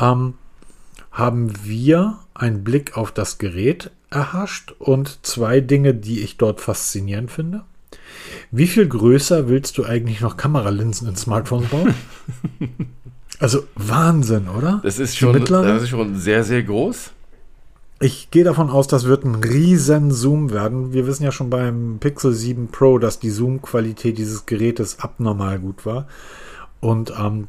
[0.00, 0.34] ähm,
[1.12, 7.30] haben wir einen Blick auf das Gerät erhascht und zwei Dinge, die ich dort faszinierend
[7.30, 7.62] finde.
[8.50, 11.94] Wie viel größer willst du eigentlich noch Kameralinsen in Smartphones bauen?
[13.38, 14.80] also Wahnsinn, oder?
[14.82, 17.12] Das ist schon, das ist schon sehr, sehr groß.
[18.00, 20.92] Ich gehe davon aus, das wird ein riesen Zoom werden.
[20.92, 25.86] Wir wissen ja schon beim Pixel 7 Pro, dass die Zoom-Qualität dieses Gerätes abnormal gut
[25.86, 26.08] war.
[26.80, 27.48] Und, ähm,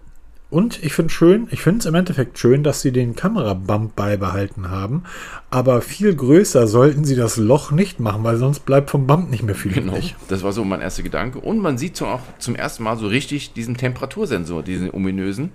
[0.52, 4.70] und ich finde schön, ich finde es im Endeffekt schön, dass sie den Kamerabump beibehalten
[4.70, 5.04] haben.
[5.50, 9.44] Aber viel größer sollten sie das Loch nicht machen, weil sonst bleibt vom Bump nicht
[9.44, 9.98] mehr viel genau.
[10.28, 11.40] Das war so mein erster Gedanke.
[11.40, 15.52] Und man sieht so auch zum ersten Mal so richtig diesen Temperatursensor, diesen ominösen,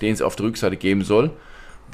[0.00, 1.30] den es auf der Rückseite geben soll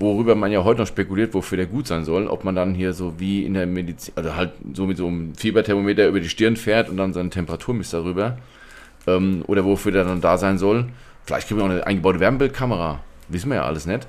[0.01, 2.93] worüber man ja heute noch spekuliert, wofür der gut sein soll, ob man dann hier
[2.93, 6.57] so wie in der Medizin, also halt so mit so einem Fieberthermometer über die Stirn
[6.57, 8.39] fährt und dann seine Temperatur misst darüber,
[9.07, 10.87] ähm, oder wofür der dann da sein soll.
[11.25, 14.07] Vielleicht kriegen wir auch eine eingebaute Wärmebildkamera, wissen wir ja alles nicht.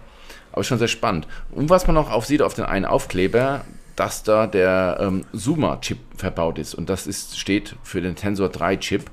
[0.54, 1.28] Aber schon sehr spannend.
[1.52, 3.64] Und was man noch auf sieht auf den einen Aufkleber,
[3.96, 6.74] dass da der ähm, Zoomer-Chip verbaut ist.
[6.74, 9.06] Und das ist, steht für den Tensor 3-Chip.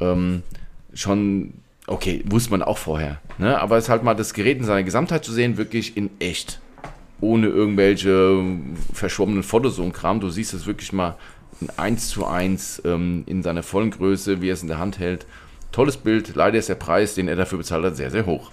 [0.00, 0.42] Ähm,
[0.94, 1.54] schon
[1.90, 3.18] Okay, wusste man auch vorher.
[3.38, 3.58] Ne?
[3.58, 6.60] Aber es ist halt mal das Gerät in seiner Gesamtheit zu sehen, wirklich in echt.
[7.20, 8.44] Ohne irgendwelche
[8.92, 10.20] verschwommenen Fotos und Kram.
[10.20, 11.16] Du siehst es wirklich mal
[11.60, 15.00] in 1 zu 1 ähm, in seiner vollen Größe, wie er es in der Hand
[15.00, 15.26] hält.
[15.72, 16.36] Tolles Bild.
[16.36, 18.52] Leider ist der Preis, den er dafür bezahlt hat, sehr, sehr hoch.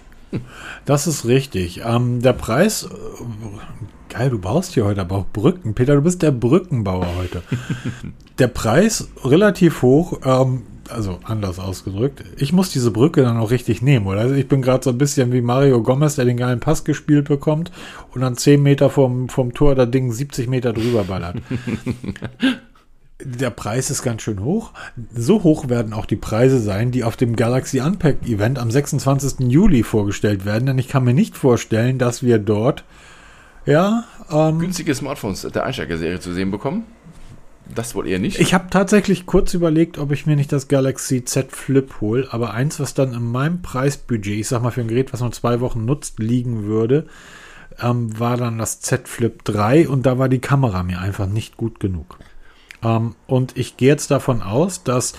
[0.84, 1.82] Das ist richtig.
[1.84, 5.74] Ähm, der Preis, äh, geil, du baust hier heute aber auch Brücken.
[5.74, 7.42] Peter, du bist der Brückenbauer heute.
[8.40, 10.18] der Preis relativ hoch.
[10.24, 14.20] Ähm, also anders ausgedrückt, ich muss diese Brücke dann auch richtig nehmen, oder?
[14.20, 17.28] Also ich bin gerade so ein bisschen wie Mario Gomez, der den geilen Pass gespielt
[17.28, 17.70] bekommt
[18.14, 21.36] und dann 10 Meter vom, vom Tor das Ding 70 Meter drüber ballert.
[23.22, 24.72] der Preis ist ganz schön hoch.
[25.14, 29.50] So hoch werden auch die Preise sein, die auf dem Galaxy Unpacked Event am 26.
[29.50, 32.84] Juli vorgestellt werden, denn ich kann mir nicht vorstellen, dass wir dort
[33.66, 36.84] ja ähm, günstige Smartphones der Einsteiger-Serie zu sehen bekommen.
[37.74, 38.40] Das wohl eher nicht.
[38.40, 42.54] Ich habe tatsächlich kurz überlegt, ob ich mir nicht das Galaxy Z Flip hole, aber
[42.54, 45.60] eins, was dann in meinem Preisbudget, ich sag mal für ein Gerät, was man zwei
[45.60, 47.06] Wochen nutzt, liegen würde,
[47.80, 51.56] ähm, war dann das Z Flip 3 und da war die Kamera mir einfach nicht
[51.56, 52.18] gut genug.
[52.82, 55.14] Ähm, und ich gehe jetzt davon aus, dass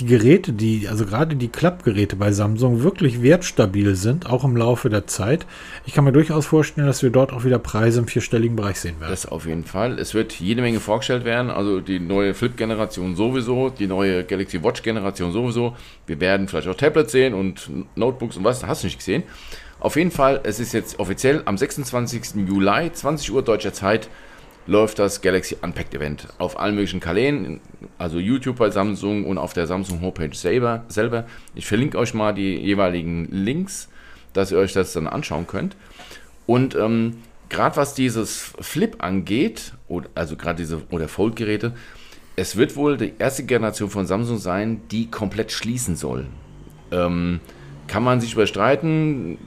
[0.00, 4.88] die Geräte, die, also gerade die Klappgeräte bei Samsung wirklich wertstabil sind, auch im Laufe
[4.88, 5.46] der Zeit.
[5.86, 9.00] Ich kann mir durchaus vorstellen, dass wir dort auch wieder Preise im vierstelligen Bereich sehen
[9.00, 9.10] werden.
[9.10, 9.98] Das auf jeden Fall.
[9.98, 15.32] Es wird jede Menge vorgestellt werden, also die neue Flip-Generation sowieso, die neue Galaxy Watch-Generation
[15.32, 15.76] sowieso.
[16.06, 19.22] Wir werden vielleicht auch Tablets sehen und Notebooks und was, hast du nicht gesehen.
[19.80, 22.46] Auf jeden Fall, es ist jetzt offiziell am 26.
[22.48, 24.08] Juli, 20 Uhr deutscher Zeit,
[24.66, 27.60] läuft das Galaxy Unpacked Event auf allen möglichen Kanälen,
[27.98, 30.84] also YouTube bei Samsung und auf der Samsung Homepage selber.
[30.88, 31.26] selber.
[31.54, 33.88] Ich verlinke euch mal die jeweiligen Links,
[34.32, 35.76] dass ihr euch das dann anschauen könnt.
[36.46, 41.72] Und ähm, gerade was dieses Flip angeht, oder, also gerade diese oder Fold-Geräte,
[42.36, 46.26] es wird wohl die erste Generation von Samsung sein, die komplett schließen soll.
[46.90, 47.40] Ähm,
[47.86, 49.38] kann man sich überstreiten.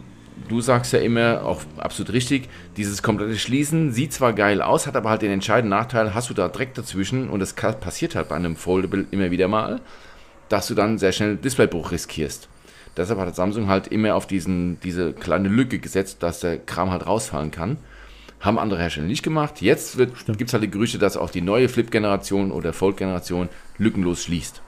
[0.47, 4.95] Du sagst ja immer, auch absolut richtig, dieses komplette Schließen sieht zwar geil aus, hat
[4.95, 8.35] aber halt den entscheidenden Nachteil, hast du da Dreck dazwischen und das passiert halt bei
[8.35, 9.81] einem Foldable immer wieder mal,
[10.47, 12.47] dass du dann sehr schnell Displaybruch riskierst.
[12.95, 17.05] Deshalb hat Samsung halt immer auf diesen, diese kleine Lücke gesetzt, dass der Kram halt
[17.05, 17.77] rausfallen kann.
[18.39, 19.61] Haben andere Hersteller nicht gemacht.
[19.61, 24.61] Jetzt gibt es halt die Gerüchte, dass auch die neue Flip-Generation oder Fold-Generation lückenlos schließt.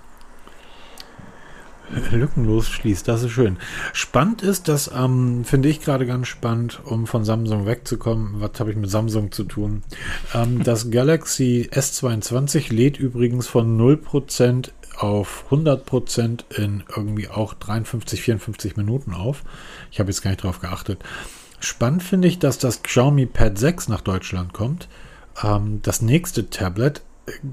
[2.12, 3.58] Lückenlos schließt, das ist schön.
[3.94, 8.42] Spannend ist, das ähm, finde ich gerade ganz spannend, um von Samsung wegzukommen.
[8.42, 9.84] Was habe ich mit Samsung zu tun?
[10.34, 18.76] Ähm, das Galaxy S22 lädt übrigens von 0% auf 100% in irgendwie auch 53, 54
[18.76, 19.44] Minuten auf.
[19.92, 21.00] Ich habe jetzt gar nicht drauf geachtet.
[21.60, 24.88] Spannend finde ich, dass das Xiaomi Pad 6 nach Deutschland kommt.
[25.44, 27.02] Ähm, das nächste Tablet.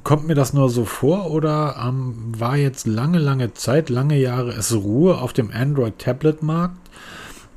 [0.05, 4.53] Kommt mir das nur so vor oder ähm, war jetzt lange, lange Zeit, lange Jahre
[4.53, 6.79] es Ruhe auf dem Android-Tablet-Markt?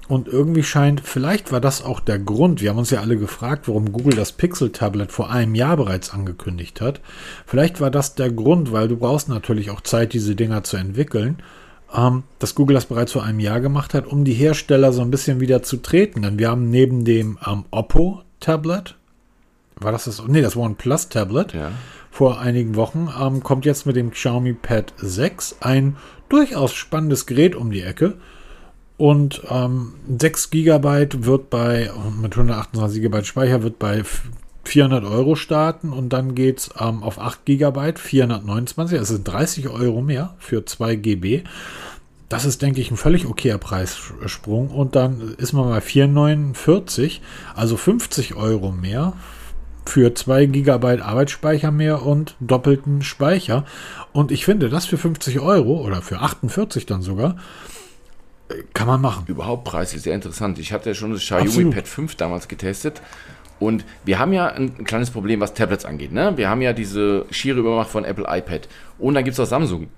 [0.08, 2.62] Und irgendwie scheint, vielleicht war das auch der Grund.
[2.62, 6.82] Wir haben uns ja alle gefragt, warum Google das Pixel-Tablet vor einem Jahr bereits angekündigt
[6.82, 7.00] hat.
[7.46, 11.44] Vielleicht war das der Grund, weil du brauchst natürlich auch Zeit, diese Dinger zu entwickeln
[11.96, 15.12] ähm, dass Google das bereits vor einem Jahr gemacht hat, um die Hersteller so ein
[15.12, 16.22] bisschen wieder zu treten.
[16.22, 18.96] Denn wir haben neben dem ähm, Oppo-Tablet,
[19.80, 20.22] war das das?
[20.28, 21.54] Nee, das OnePlus-Tablet.
[21.54, 21.72] Ja.
[22.20, 25.96] Vor einigen Wochen ähm, kommt jetzt mit dem Xiaomi Pad 6 ein
[26.28, 28.16] durchaus spannendes Gerät um die Ecke.
[28.98, 31.90] Und ähm, 6 GB wird bei,
[32.22, 34.04] mit 128 GB Speicher wird bei
[34.66, 40.02] 400 Euro starten und dann geht es ähm, auf 8 GB 429, also 30 Euro
[40.02, 41.44] mehr für 2 GB.
[42.28, 44.72] Das ist, denke ich, ein völlig okayer Preissprung.
[44.72, 47.22] Und dann ist man bei 449,
[47.56, 49.14] also 50 Euro mehr
[49.90, 53.66] für 2 GB Arbeitsspeicher mehr und doppelten Speicher.
[54.14, 57.38] Und ich finde, das für 50 Euro oder für 48 dann sogar,
[58.74, 59.26] kann man machen.
[59.28, 60.60] Überhaupt preislich sehr interessant.
[60.60, 61.76] Ich hatte ja schon das Xiaomi Absolut.
[61.76, 63.02] Pad 5 damals getestet
[63.60, 66.12] und wir haben ja ein kleines Problem, was Tablets angeht.
[66.12, 66.38] Ne?
[66.38, 68.68] Wir haben ja diese schiere Übermacht von Apple iPad.
[68.98, 69.90] Und dann gibt es auch Samsung.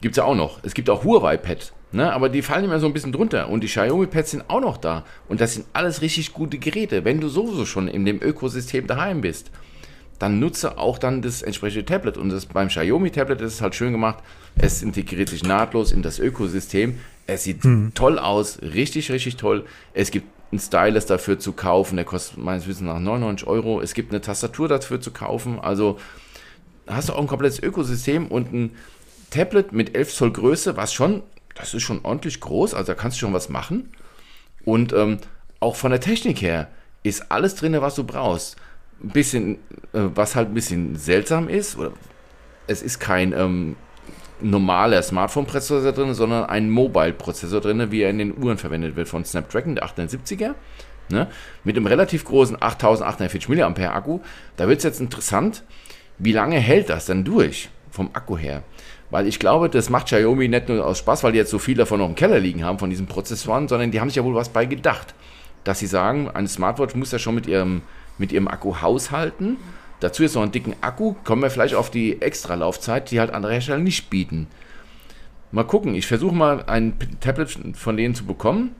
[0.00, 0.60] Gibt es ja auch noch.
[0.62, 1.72] Es gibt auch Huawei Pad.
[1.92, 2.12] Ne?
[2.12, 3.48] Aber die fallen immer so ein bisschen drunter.
[3.48, 5.04] Und die Xiaomi Pads sind auch noch da.
[5.28, 7.04] Und das sind alles richtig gute Geräte.
[7.04, 9.50] Wenn du sowieso schon in dem Ökosystem daheim bist,
[10.18, 12.16] dann nutze auch dann das entsprechende Tablet.
[12.16, 14.18] Und das beim Xiaomi Tablet ist es halt schön gemacht.
[14.56, 16.98] Es integriert sich nahtlos in das Ökosystem.
[17.26, 17.92] Es sieht hm.
[17.94, 18.60] toll aus.
[18.62, 19.64] Richtig, richtig toll.
[19.94, 23.80] Es gibt einen Stylus dafür zu kaufen, der kostet meines Wissens nach 99 Euro.
[23.80, 25.60] Es gibt eine Tastatur dafür zu kaufen.
[25.60, 25.98] Also
[26.86, 28.70] hast du auch ein komplettes Ökosystem und ein
[29.30, 31.22] Tablet mit 11 Zoll Größe, was schon,
[31.60, 33.90] das ist schon ordentlich groß, also da kannst du schon was machen.
[34.64, 35.18] Und ähm,
[35.60, 36.68] auch von der Technik her
[37.02, 38.56] ist alles drin, was du brauchst.
[39.02, 39.54] Ein bisschen,
[39.92, 41.92] äh, was halt ein bisschen seltsam ist, oder
[42.66, 43.76] es ist kein ähm,
[44.40, 49.24] normaler Smartphone-Prozessor drin, sondern ein Mobile-Prozessor drin, wie er in den Uhren verwendet wird von
[49.24, 50.54] Snapdragon, der 870er.
[51.10, 51.26] Ne?
[51.64, 54.20] Mit einem relativ großen 8840 mAh Akku.
[54.56, 55.64] Da wird es jetzt interessant,
[56.18, 58.62] wie lange hält das denn durch vom Akku her?
[59.10, 61.76] Weil ich glaube, das macht Xiaomi nicht nur aus Spaß, weil die jetzt so viel
[61.76, 64.34] davon noch im Keller liegen haben, von diesen Prozessoren, sondern die haben sich ja wohl
[64.34, 65.14] was bei gedacht.
[65.64, 67.82] Dass sie sagen, eine Smartwatch muss ja schon mit ihrem,
[68.18, 69.56] mit ihrem Akku haushalten
[70.00, 71.14] Dazu ist noch ein dicken Akku.
[71.24, 74.48] Kommen wir vielleicht auf die extra Laufzeit, die halt andere Hersteller nicht bieten.
[75.52, 75.94] Mal gucken.
[75.94, 78.74] Ich versuche mal ein Tablet von denen zu bekommen.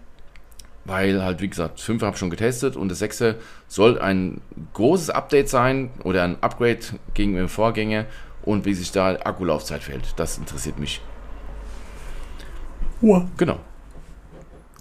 [0.87, 3.37] Weil halt, wie gesagt, 5 habe ich schon getestet und das 6
[3.69, 4.41] soll ein
[4.73, 6.81] großes Update sein oder ein Upgrade
[7.13, 8.07] gegen den Vorgänger
[8.43, 10.15] und wie sich da Akkulaufzeit fällt.
[10.17, 11.01] Das interessiert mich.
[13.03, 13.29] Uhr.
[13.37, 13.59] Genau.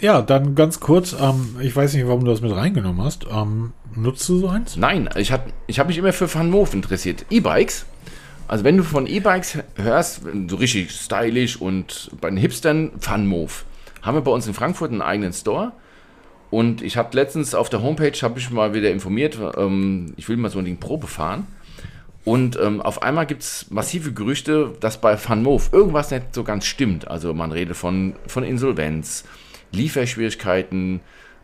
[0.02, 3.26] Ja, dann ganz kurz, ähm, ich weiß nicht, warum du das mit reingenommen hast.
[3.30, 4.78] Ähm, nutzt du so eins?
[4.78, 7.26] Nein, ich habe ich hab mich immer für Van Moof interessiert.
[7.30, 7.86] E-Bikes.
[8.48, 13.66] Also wenn du von E-Bikes hörst, so richtig stylisch und bei den Hipstern, Van Moof.
[14.02, 15.74] Haben wir bei uns in Frankfurt einen eigenen Store.
[16.50, 20.38] Und ich habe letztens auf der Homepage, habe ich mal wieder informiert, ähm, ich will
[20.38, 21.46] mal so ein Ding Probe fahren.
[22.26, 26.66] Und ähm, auf einmal gibt es massive Gerüchte, dass bei Van irgendwas nicht so ganz
[26.66, 27.08] stimmt.
[27.08, 29.24] Also man redet von, von Insolvenz,
[29.72, 31.02] Lieferschwierigkeiten,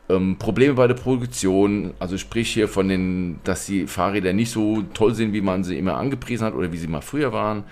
[0.09, 4.84] ähm, Probleme bei der Produktion, also sprich hier von den, dass die Fahrräder nicht so
[4.93, 7.64] toll sind, wie man sie immer angepriesen hat oder wie sie mal früher waren,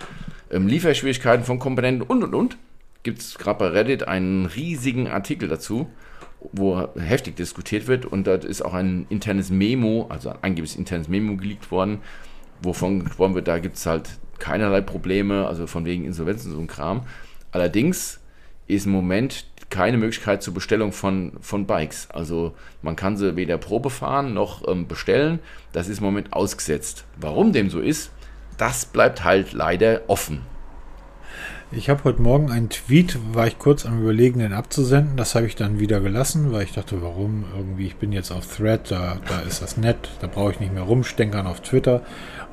[0.52, 2.58] ähm, Lieferschwierigkeiten von Komponenten und und und.
[3.04, 5.90] Gibt es gerade bei Reddit einen riesigen Artikel dazu,
[6.54, 11.10] wo heftig diskutiert wird und dort ist auch ein internes Memo, also ein angebliches internes
[11.10, 12.00] Memo geleakt worden,
[12.64, 14.10] wovon gesprochen wird, da gibt es halt
[14.40, 17.04] keinerlei Probleme, also von wegen Insolvenzen und so ein Kram.
[17.52, 18.20] Allerdings
[18.68, 22.08] ist im Moment keine Möglichkeit zur Bestellung von, von Bikes.
[22.12, 25.40] Also man kann sie weder Probe fahren noch ähm, bestellen.
[25.72, 27.06] Das ist im Moment ausgesetzt.
[27.18, 28.12] Warum dem so ist,
[28.58, 30.42] das bleibt halt leider offen.
[31.76, 35.18] Ich habe heute Morgen einen Tweet, war ich kurz am Überlegen, den abzusenden.
[35.18, 37.46] Das habe ich dann wieder gelassen, weil ich dachte, warum?
[37.58, 40.72] Irgendwie, ich bin jetzt auf Thread, da, da ist das nett, da brauche ich nicht
[40.72, 42.04] mehr rumstenkern auf Twitter.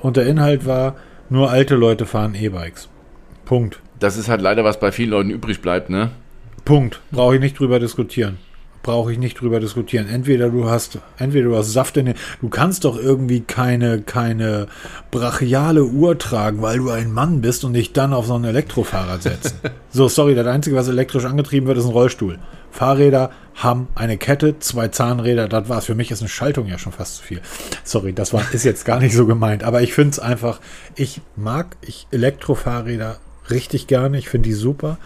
[0.01, 0.97] Und der Inhalt war,
[1.29, 2.89] nur alte Leute fahren E-Bikes.
[3.45, 3.81] Punkt.
[3.99, 6.13] Das ist halt leider, was bei vielen Leuten übrig bleibt, ne?
[6.65, 7.01] Punkt.
[7.11, 8.39] Brauche ich nicht drüber diskutieren
[8.83, 10.09] brauche ich nicht drüber diskutieren.
[10.09, 14.67] Entweder du hast, entweder du hast Saft in den, du kannst doch irgendwie keine, keine
[15.11, 19.23] brachiale Uhr tragen, weil du ein Mann bist und dich dann auf so ein Elektrofahrrad
[19.23, 19.59] setzen.
[19.91, 22.39] so, sorry, das Einzige, was elektrisch angetrieben wird, ist ein Rollstuhl.
[22.71, 25.87] Fahrräder haben eine Kette, zwei Zahnräder, das war's.
[25.87, 27.41] Für mich ist eine Schaltung ja schon fast zu viel.
[27.85, 30.61] Sorry, das war, ist jetzt gar nicht so gemeint, aber ich finde es einfach,
[30.95, 33.19] ich mag ich Elektrofahrräder
[33.51, 34.19] richtig gerne.
[34.19, 34.99] Ich finde die super,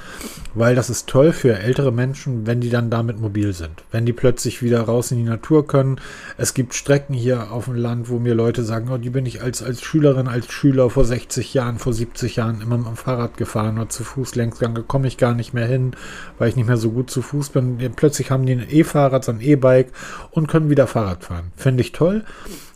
[0.55, 3.85] weil das ist toll für ältere Menschen, wenn die dann damit mobil sind.
[3.91, 6.01] Wenn die plötzlich wieder raus in die Natur können.
[6.37, 9.43] Es gibt Strecken hier auf dem Land, wo mir Leute sagen, oh, die bin ich
[9.43, 13.37] als, als Schülerin, als Schüler vor 60 Jahren, vor 70 Jahren immer mit dem Fahrrad
[13.37, 15.93] gefahren oder zu Fuß längs gegangen, komme ich gar nicht mehr hin,
[16.39, 17.79] weil ich nicht mehr so gut zu Fuß bin.
[17.97, 19.93] Plötzlich haben die ein E-Fahrrad, so ein E-Bike
[20.31, 21.53] und können wieder Fahrrad fahren.
[21.57, 22.25] Finde ich toll.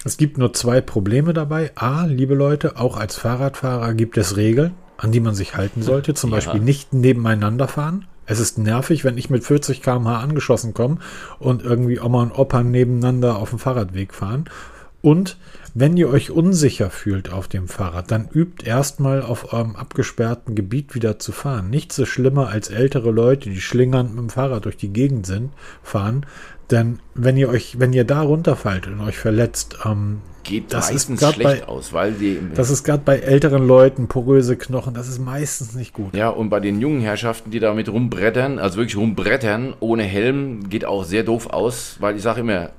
[0.05, 1.73] Es gibt nur zwei Probleme dabei.
[1.74, 6.12] A, liebe Leute, auch als Fahrradfahrer gibt es Regeln an die man sich halten sollte.
[6.12, 6.37] Zum ja.
[6.37, 8.05] Beispiel nicht nebeneinander fahren.
[8.27, 10.99] Es ist nervig, wenn ich mit 40 km/h angeschossen komme
[11.39, 14.51] und irgendwie Oma und Opa nebeneinander auf dem Fahrradweg fahren.
[15.01, 15.37] Und
[15.75, 20.95] wenn ihr euch unsicher fühlt auf dem Fahrrad, dann übt erstmal auf eurem abgesperrten Gebiet
[20.95, 21.70] wieder zu fahren.
[21.70, 25.53] Nichts so schlimmer als ältere Leute, die schlingernd mit dem Fahrrad durch die Gegend sind,
[25.83, 26.27] fahren.
[26.70, 31.20] Denn wenn ihr euch, wenn ihr da runterfallt und euch verletzt, ähm, geht das meistens
[31.20, 32.39] schlecht bei, aus, weil die.
[32.55, 36.15] Das ist gerade bei älteren Leuten, poröse Knochen, das ist meistens nicht gut.
[36.15, 40.85] Ja, und bei den jungen Herrschaften, die damit rumbrettern, also wirklich rumbrettern, ohne Helm, geht
[40.85, 42.70] auch sehr doof aus, weil ich sage immer,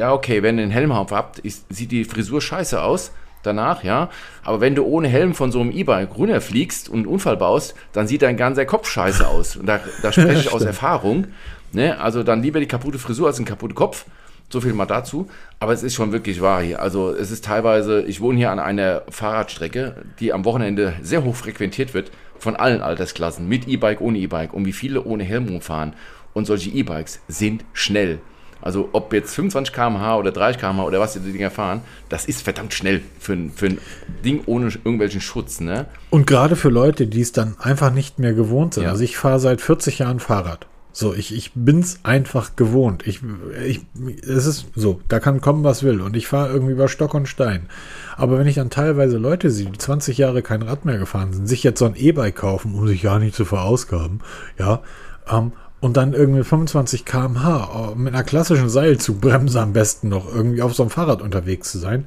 [0.00, 3.12] ja, okay, wenn ihr einen Helm habt, ist, sieht die Frisur scheiße aus
[3.42, 4.08] danach, ja.
[4.42, 8.06] Aber wenn du ohne Helm von so einem E-Bike runterfliegst und einen Unfall baust, dann
[8.06, 9.56] sieht dein ganzer Kopf scheiße aus.
[9.56, 11.26] Und da, da spreche ich aus Erfahrung.
[11.72, 12.00] Ne?
[12.00, 14.06] Also dann lieber die kaputte Frisur als ein kaputter Kopf.
[14.48, 15.28] So viel mal dazu.
[15.58, 16.80] Aber es ist schon wirklich wahr hier.
[16.80, 21.36] Also es ist teilweise, ich wohne hier an einer Fahrradstrecke, die am Wochenende sehr hoch
[21.36, 25.92] frequentiert wird von allen Altersklassen, mit E-Bike, ohne E-Bike und wie viele ohne Helm rumfahren.
[26.32, 28.20] Und solche E-Bikes sind schnell.
[28.62, 32.42] Also ob jetzt 25 km/h oder 30 km/h oder was die Dinger fahren, das ist
[32.42, 33.78] verdammt schnell für ein, für ein
[34.24, 35.60] Ding ohne irgendwelchen Schutz.
[35.60, 35.86] Ne?
[36.10, 38.84] Und gerade für Leute, die es dann einfach nicht mehr gewohnt sind.
[38.84, 38.90] Ja.
[38.90, 40.66] Also ich fahre seit 40 Jahren Fahrrad.
[40.92, 43.06] So, ich, ich bin's einfach gewohnt.
[43.06, 43.20] Ich,
[43.64, 43.86] ich,
[44.22, 46.00] es ist so, da kann kommen, was will.
[46.00, 47.68] Und ich fahre irgendwie über Stock und Stein.
[48.16, 51.46] Aber wenn ich dann teilweise Leute sehe, die 20 Jahre kein Rad mehr gefahren sind,
[51.46, 54.20] sich jetzt so ein E-Bike kaufen, um sich ja nicht zu verausgaben,
[54.58, 54.82] ja,
[55.30, 60.74] ähm, und dann irgendwie 25 km/h mit einer klassischen Seilzugbremse am besten noch irgendwie auf
[60.74, 62.06] so einem Fahrrad unterwegs zu sein,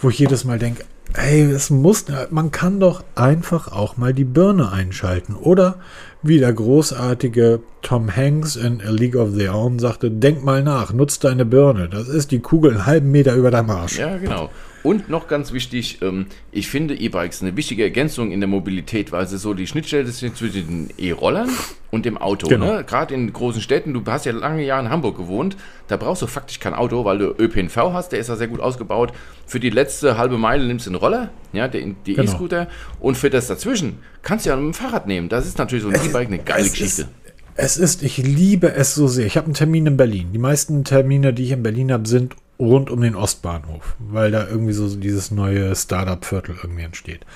[0.00, 0.84] wo ich jedes Mal denke,
[1.14, 5.34] Hey, es muss, man kann doch einfach auch mal die Birne einschalten.
[5.34, 5.76] Oder
[6.22, 10.92] wie der großartige Tom Hanks in A League of Their Own sagte, denk mal nach,
[10.92, 11.88] nutz deine Birne.
[11.88, 13.98] Das ist die Kugel einen halben Meter über deinem Arsch.
[13.98, 14.50] Ja, genau.
[14.86, 19.26] Und noch ganz wichtig, ähm, ich finde E-Bikes eine wichtige Ergänzung in der Mobilität, weil
[19.26, 21.50] sie so die Schnittstelle sind zwischen den E-Rollern
[21.90, 22.46] und dem Auto.
[22.46, 22.76] Genau.
[22.76, 22.84] Ne?
[22.84, 25.56] Gerade in großen Städten, du hast ja lange Jahre in Hamburg gewohnt,
[25.88, 28.60] da brauchst du faktisch kein Auto, weil du ÖPNV hast, der ist ja sehr gut
[28.60, 29.12] ausgebaut.
[29.44, 32.22] Für die letzte halbe Meile nimmst du einen Roller, ja, die genau.
[32.22, 32.68] E-Scooter.
[33.00, 35.28] Und für das dazwischen kannst du ja mit dem Fahrrad nehmen.
[35.28, 37.02] Das ist natürlich so ein E-Bike eine geile Geschichte.
[37.02, 37.08] Ist,
[37.56, 39.26] es ist, ich liebe es so sehr.
[39.26, 40.28] Ich habe einen Termin in Berlin.
[40.32, 44.46] Die meisten Termine, die ich in Berlin habe, sind rund um den Ostbahnhof, weil da
[44.46, 47.26] irgendwie so dieses neue Startup-Viertel irgendwie entsteht.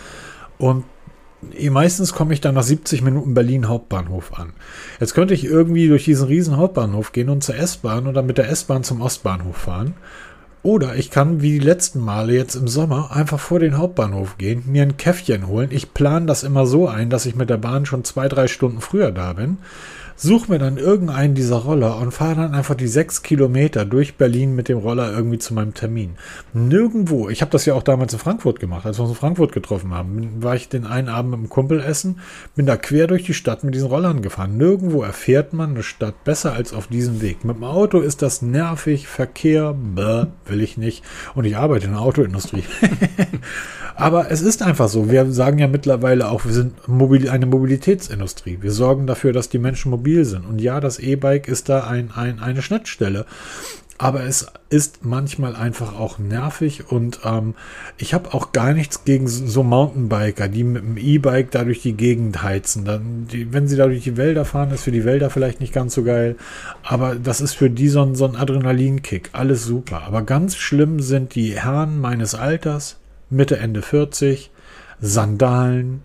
[0.59, 0.85] Und
[1.71, 4.53] meistens komme ich dann nach 70 Minuten Berlin Hauptbahnhof an.
[4.99, 8.51] Jetzt könnte ich irgendwie durch diesen riesen Hauptbahnhof gehen und zur S-Bahn oder mit der
[8.51, 9.95] S-Bahn zum Ostbahnhof fahren.
[10.63, 14.65] Oder ich kann wie die letzten Male jetzt im Sommer einfach vor den Hauptbahnhof gehen,
[14.67, 15.71] mir ein Käffchen holen.
[15.73, 18.83] Ich plane das immer so ein, dass ich mit der Bahn schon zwei, drei Stunden
[18.83, 19.57] früher da bin
[20.23, 24.55] suche mir dann irgendeinen dieser Roller und fahre dann einfach die sechs Kilometer durch Berlin
[24.55, 26.17] mit dem Roller irgendwie zu meinem Termin.
[26.53, 29.53] Nirgendwo, ich habe das ja auch damals in Frankfurt gemacht, als wir uns in Frankfurt
[29.53, 32.21] getroffen haben, war ich den einen Abend mit dem Kumpel essen,
[32.55, 34.59] bin da quer durch die Stadt mit diesen Rollern gefahren.
[34.59, 37.45] Nirgendwo erfährt man eine Stadt besser als auf diesem Weg.
[37.45, 41.03] Mit dem Auto ist das nervig, Verkehr, bäh, will ich nicht.
[41.35, 42.65] Und ich arbeite in der Autoindustrie.
[44.01, 45.11] Aber es ist einfach so.
[45.11, 48.59] Wir sagen ja mittlerweile auch, wir sind eine Mobilitätsindustrie.
[48.61, 50.47] Wir sorgen dafür, dass die Menschen mobil sind.
[50.47, 53.27] Und ja, das E-Bike ist da ein, ein, eine Schnittstelle.
[54.01, 57.55] aber es ist manchmal einfach auch nervig und ähm,
[57.99, 61.93] ich habe auch gar nichts gegen so Mountainbiker, die mit dem E-Bike da durch die
[61.93, 62.87] Gegend heizen.
[62.87, 65.75] Dann, die, wenn sie da durch die Wälder fahren, ist für die Wälder vielleicht nicht
[65.75, 66.37] ganz so geil,
[66.83, 69.29] aber das ist für die so so ein Adrenalinkick.
[69.33, 70.05] Alles super.
[70.05, 73.00] Aber ganz schlimm sind die Herren meines Alters,
[73.31, 74.51] Mitte, Ende 40,
[75.01, 76.03] Sandalen,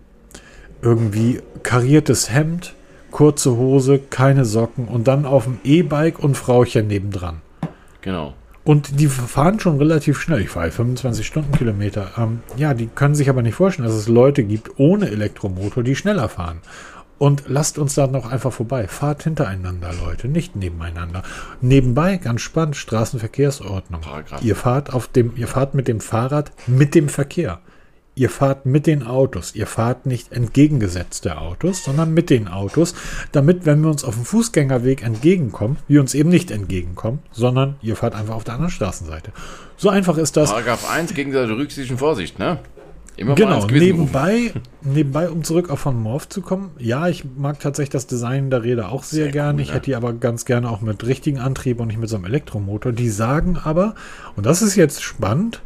[0.82, 2.74] irgendwie kariertes Hemd,
[3.10, 7.40] kurze Hose, keine Socken und dann auf dem E-Bike und Frauchen nebendran.
[8.00, 8.34] Genau.
[8.66, 10.40] Und die fahren schon relativ schnell.
[10.40, 12.10] Ich fahre 25 Stundenkilometer.
[12.18, 15.94] Ähm, ja, die können sich aber nicht vorstellen, dass es Leute gibt ohne Elektromotor, die
[15.94, 16.58] schneller fahren.
[17.18, 18.88] Und lasst uns da noch einfach vorbei.
[18.88, 21.22] Fahrt hintereinander, Leute, nicht nebeneinander.
[21.62, 24.02] Nebenbei, ganz spannend, Straßenverkehrsordnung.
[24.02, 24.42] Paragraph.
[24.42, 27.60] Ihr fahrt auf dem, ihr fahrt mit dem Fahrrad mit dem Verkehr.
[28.18, 29.54] Ihr fahrt mit den Autos.
[29.54, 32.94] Ihr fahrt nicht entgegengesetzt der Autos, sondern mit den Autos,
[33.32, 37.94] damit, wenn wir uns auf dem Fußgängerweg entgegenkommen, wir uns eben nicht entgegenkommen, sondern ihr
[37.94, 39.32] fahrt einfach auf der anderen Straßenseite.
[39.76, 40.50] So einfach ist das.
[40.50, 42.58] Paragraph 1 gegenseitige Rücksicht und Vorsicht, ne?
[43.16, 44.52] Immer genau, nebenbei,
[44.82, 46.70] nebenbei, um zurück auf von Morph zu kommen.
[46.78, 49.54] Ja, ich mag tatsächlich das Design der Räder auch sehr, sehr gerne.
[49.54, 52.16] Cool, ich hätte die aber ganz gerne auch mit richtigen Antrieb und nicht mit so
[52.16, 52.92] einem Elektromotor.
[52.92, 53.94] Die sagen aber,
[54.36, 55.62] und das ist jetzt spannend,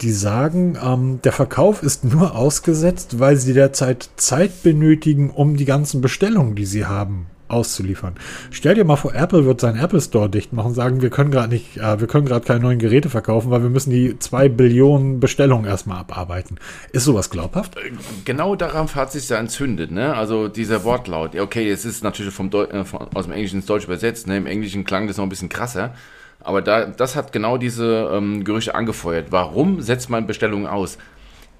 [0.00, 5.66] die sagen, ähm, der Verkauf ist nur ausgesetzt, weil sie derzeit Zeit benötigen, um die
[5.66, 8.14] ganzen Bestellungen, die sie haben, auszuliefern.
[8.50, 11.30] Stell dir mal vor, Apple wird seinen Apple Store dicht machen und sagen, wir können
[11.30, 14.48] gerade nicht, äh, wir können gerade keine neuen Geräte verkaufen, weil wir müssen die zwei
[14.48, 16.58] Billionen Bestellungen erstmal abarbeiten.
[16.92, 17.76] Ist sowas glaubhaft?
[17.76, 17.92] Äh,
[18.24, 20.14] genau daran hat sich da entzündet, ne?
[20.14, 21.38] Also dieser Wortlaut.
[21.38, 24.36] Okay, es ist natürlich vom Deu äh, aus dem Englischen ins Deutsche übersetzt, ne?
[24.36, 25.94] Im Englischen klang das noch ein bisschen krasser.
[26.42, 29.26] Aber da, das hat genau diese ähm, Gerüchte angefeuert.
[29.30, 30.96] Warum setzt man Bestellungen aus?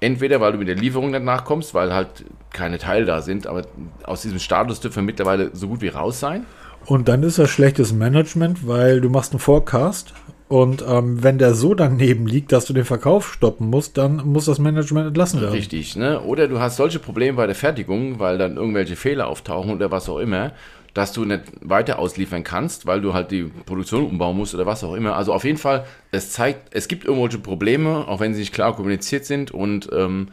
[0.01, 3.61] Entweder weil du mit der Lieferung nicht nachkommst, weil halt keine Teile da sind, aber
[4.03, 6.45] aus diesem Status dürfen wir mittlerweile so gut wie raus sein.
[6.85, 10.13] Und dann ist das schlechtes Management, weil du machst einen Forecast
[10.51, 14.43] und ähm, wenn der so daneben liegt, dass du den Verkauf stoppen musst, dann muss
[14.43, 15.53] das Management entlassen werden.
[15.53, 16.19] Richtig, ne?
[16.19, 20.09] Oder du hast solche Probleme bei der Fertigung, weil dann irgendwelche Fehler auftauchen oder was
[20.09, 20.51] auch immer
[20.93, 24.83] dass du nicht weiter ausliefern kannst, weil du halt die Produktion umbauen musst oder was
[24.83, 25.15] auch immer.
[25.15, 28.75] Also auf jeden Fall, es zeigt, es gibt irgendwelche Probleme, auch wenn sie nicht klar
[28.75, 30.29] kommuniziert sind und ähm,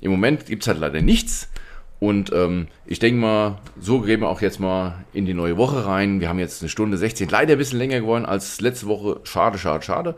[0.00, 1.48] im Moment gibt es halt leider nichts.
[1.98, 5.84] Und ähm, ich denke mal, so gehen wir auch jetzt mal in die neue Woche
[5.84, 6.20] rein.
[6.20, 9.20] Wir haben jetzt eine Stunde 16, leider ein bisschen länger geworden als letzte Woche.
[9.24, 10.14] Schade, schade, schade.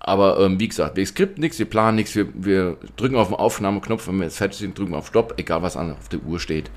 [0.00, 3.36] Aber ähm, wie gesagt, wir skripten nichts, wir planen nichts, wir, wir drücken auf den
[3.36, 6.40] Aufnahmeknopf, wenn wir jetzt fertig sind, drücken wir auf Stopp, egal was auf der Uhr
[6.40, 6.70] steht.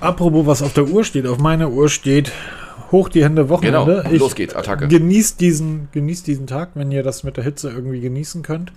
[0.00, 2.32] Apropos, was auf der Uhr steht, auf meiner Uhr steht,
[2.92, 4.02] hoch die Hände Wochenende.
[4.04, 4.88] Genau, los geht's, Attacke.
[4.88, 8.72] Genießt diesen, genießt diesen Tag, wenn ihr das mit der Hitze irgendwie genießen könnt.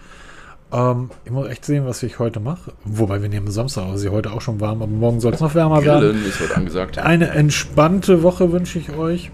[0.72, 2.74] Ähm, ich muss echt sehen, was ich heute mache.
[2.84, 5.56] Wobei wir nehmen Samstag, aber sie heute auch schon warm, aber morgen soll es noch
[5.56, 6.26] wärmer Grillen werden.
[6.26, 6.98] ist heute angesagt.
[6.98, 9.32] Eine entspannte Woche wünsche ich euch.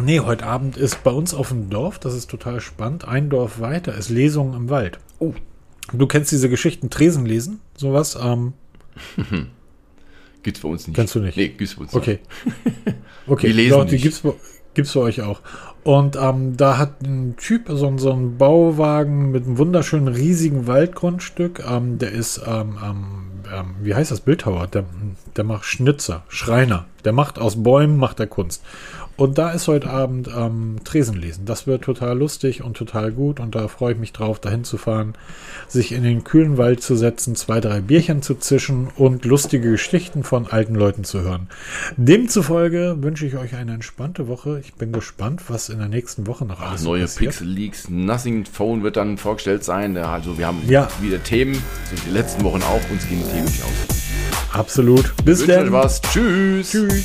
[0.00, 3.60] Nee, heute Abend ist bei uns auf dem Dorf, das ist total spannend, ein Dorf
[3.60, 4.98] weiter, ist Lesungen im Wald.
[5.18, 5.34] Oh.
[5.92, 8.18] Du kennst diese Geschichten Tresen lesen, sowas.
[8.20, 8.54] Ähm,
[10.42, 10.96] Gibt's bei uns nicht.
[10.96, 11.36] Kennst du nicht?
[11.36, 12.20] Nee, gibt's bei uns okay.
[12.84, 12.96] nicht.
[13.24, 13.46] Okay.
[13.46, 14.20] Wir lesen Doch, die gibt's,
[14.74, 15.42] gibt's bei euch auch.
[15.84, 21.62] Und ähm, da hat ein Typ so, so einen Bauwagen mit einem wunderschönen riesigen Waldgrundstück.
[21.68, 24.66] Ähm, der ist, ähm, ähm, wie heißt das, Bildhauer?
[24.66, 24.84] Der,
[25.36, 26.86] der macht Schnitzer, Schreiner.
[27.04, 28.64] Der macht aus Bäumen, macht er Kunst.
[29.16, 31.44] Und da ist heute Abend ähm, Tresenlesen.
[31.44, 34.78] Das wird total lustig und total gut und da freue ich mich drauf, dahin zu
[34.78, 35.14] fahren,
[35.68, 40.24] sich in den kühlen Wald zu setzen, zwei, drei Bierchen zu zischen und lustige Geschichten
[40.24, 41.48] von alten Leuten zu hören.
[41.96, 44.60] Demzufolge wünsche ich euch eine entspannte Woche.
[44.60, 47.32] Ich bin gespannt, was in der nächsten Woche noch alles Ach, Neue passiert.
[47.32, 49.96] Pixel Leaks, Nothing Phone wird dann vorgestellt sein.
[49.96, 50.88] Also wir haben ja.
[51.00, 54.02] wieder Themen, wie die letzten Wochen auch, uns gehen die Themen nicht aus.
[54.52, 55.14] Absolut.
[55.24, 55.72] Bis dann.
[56.12, 56.70] Tschüss.
[56.70, 57.04] Tschüss.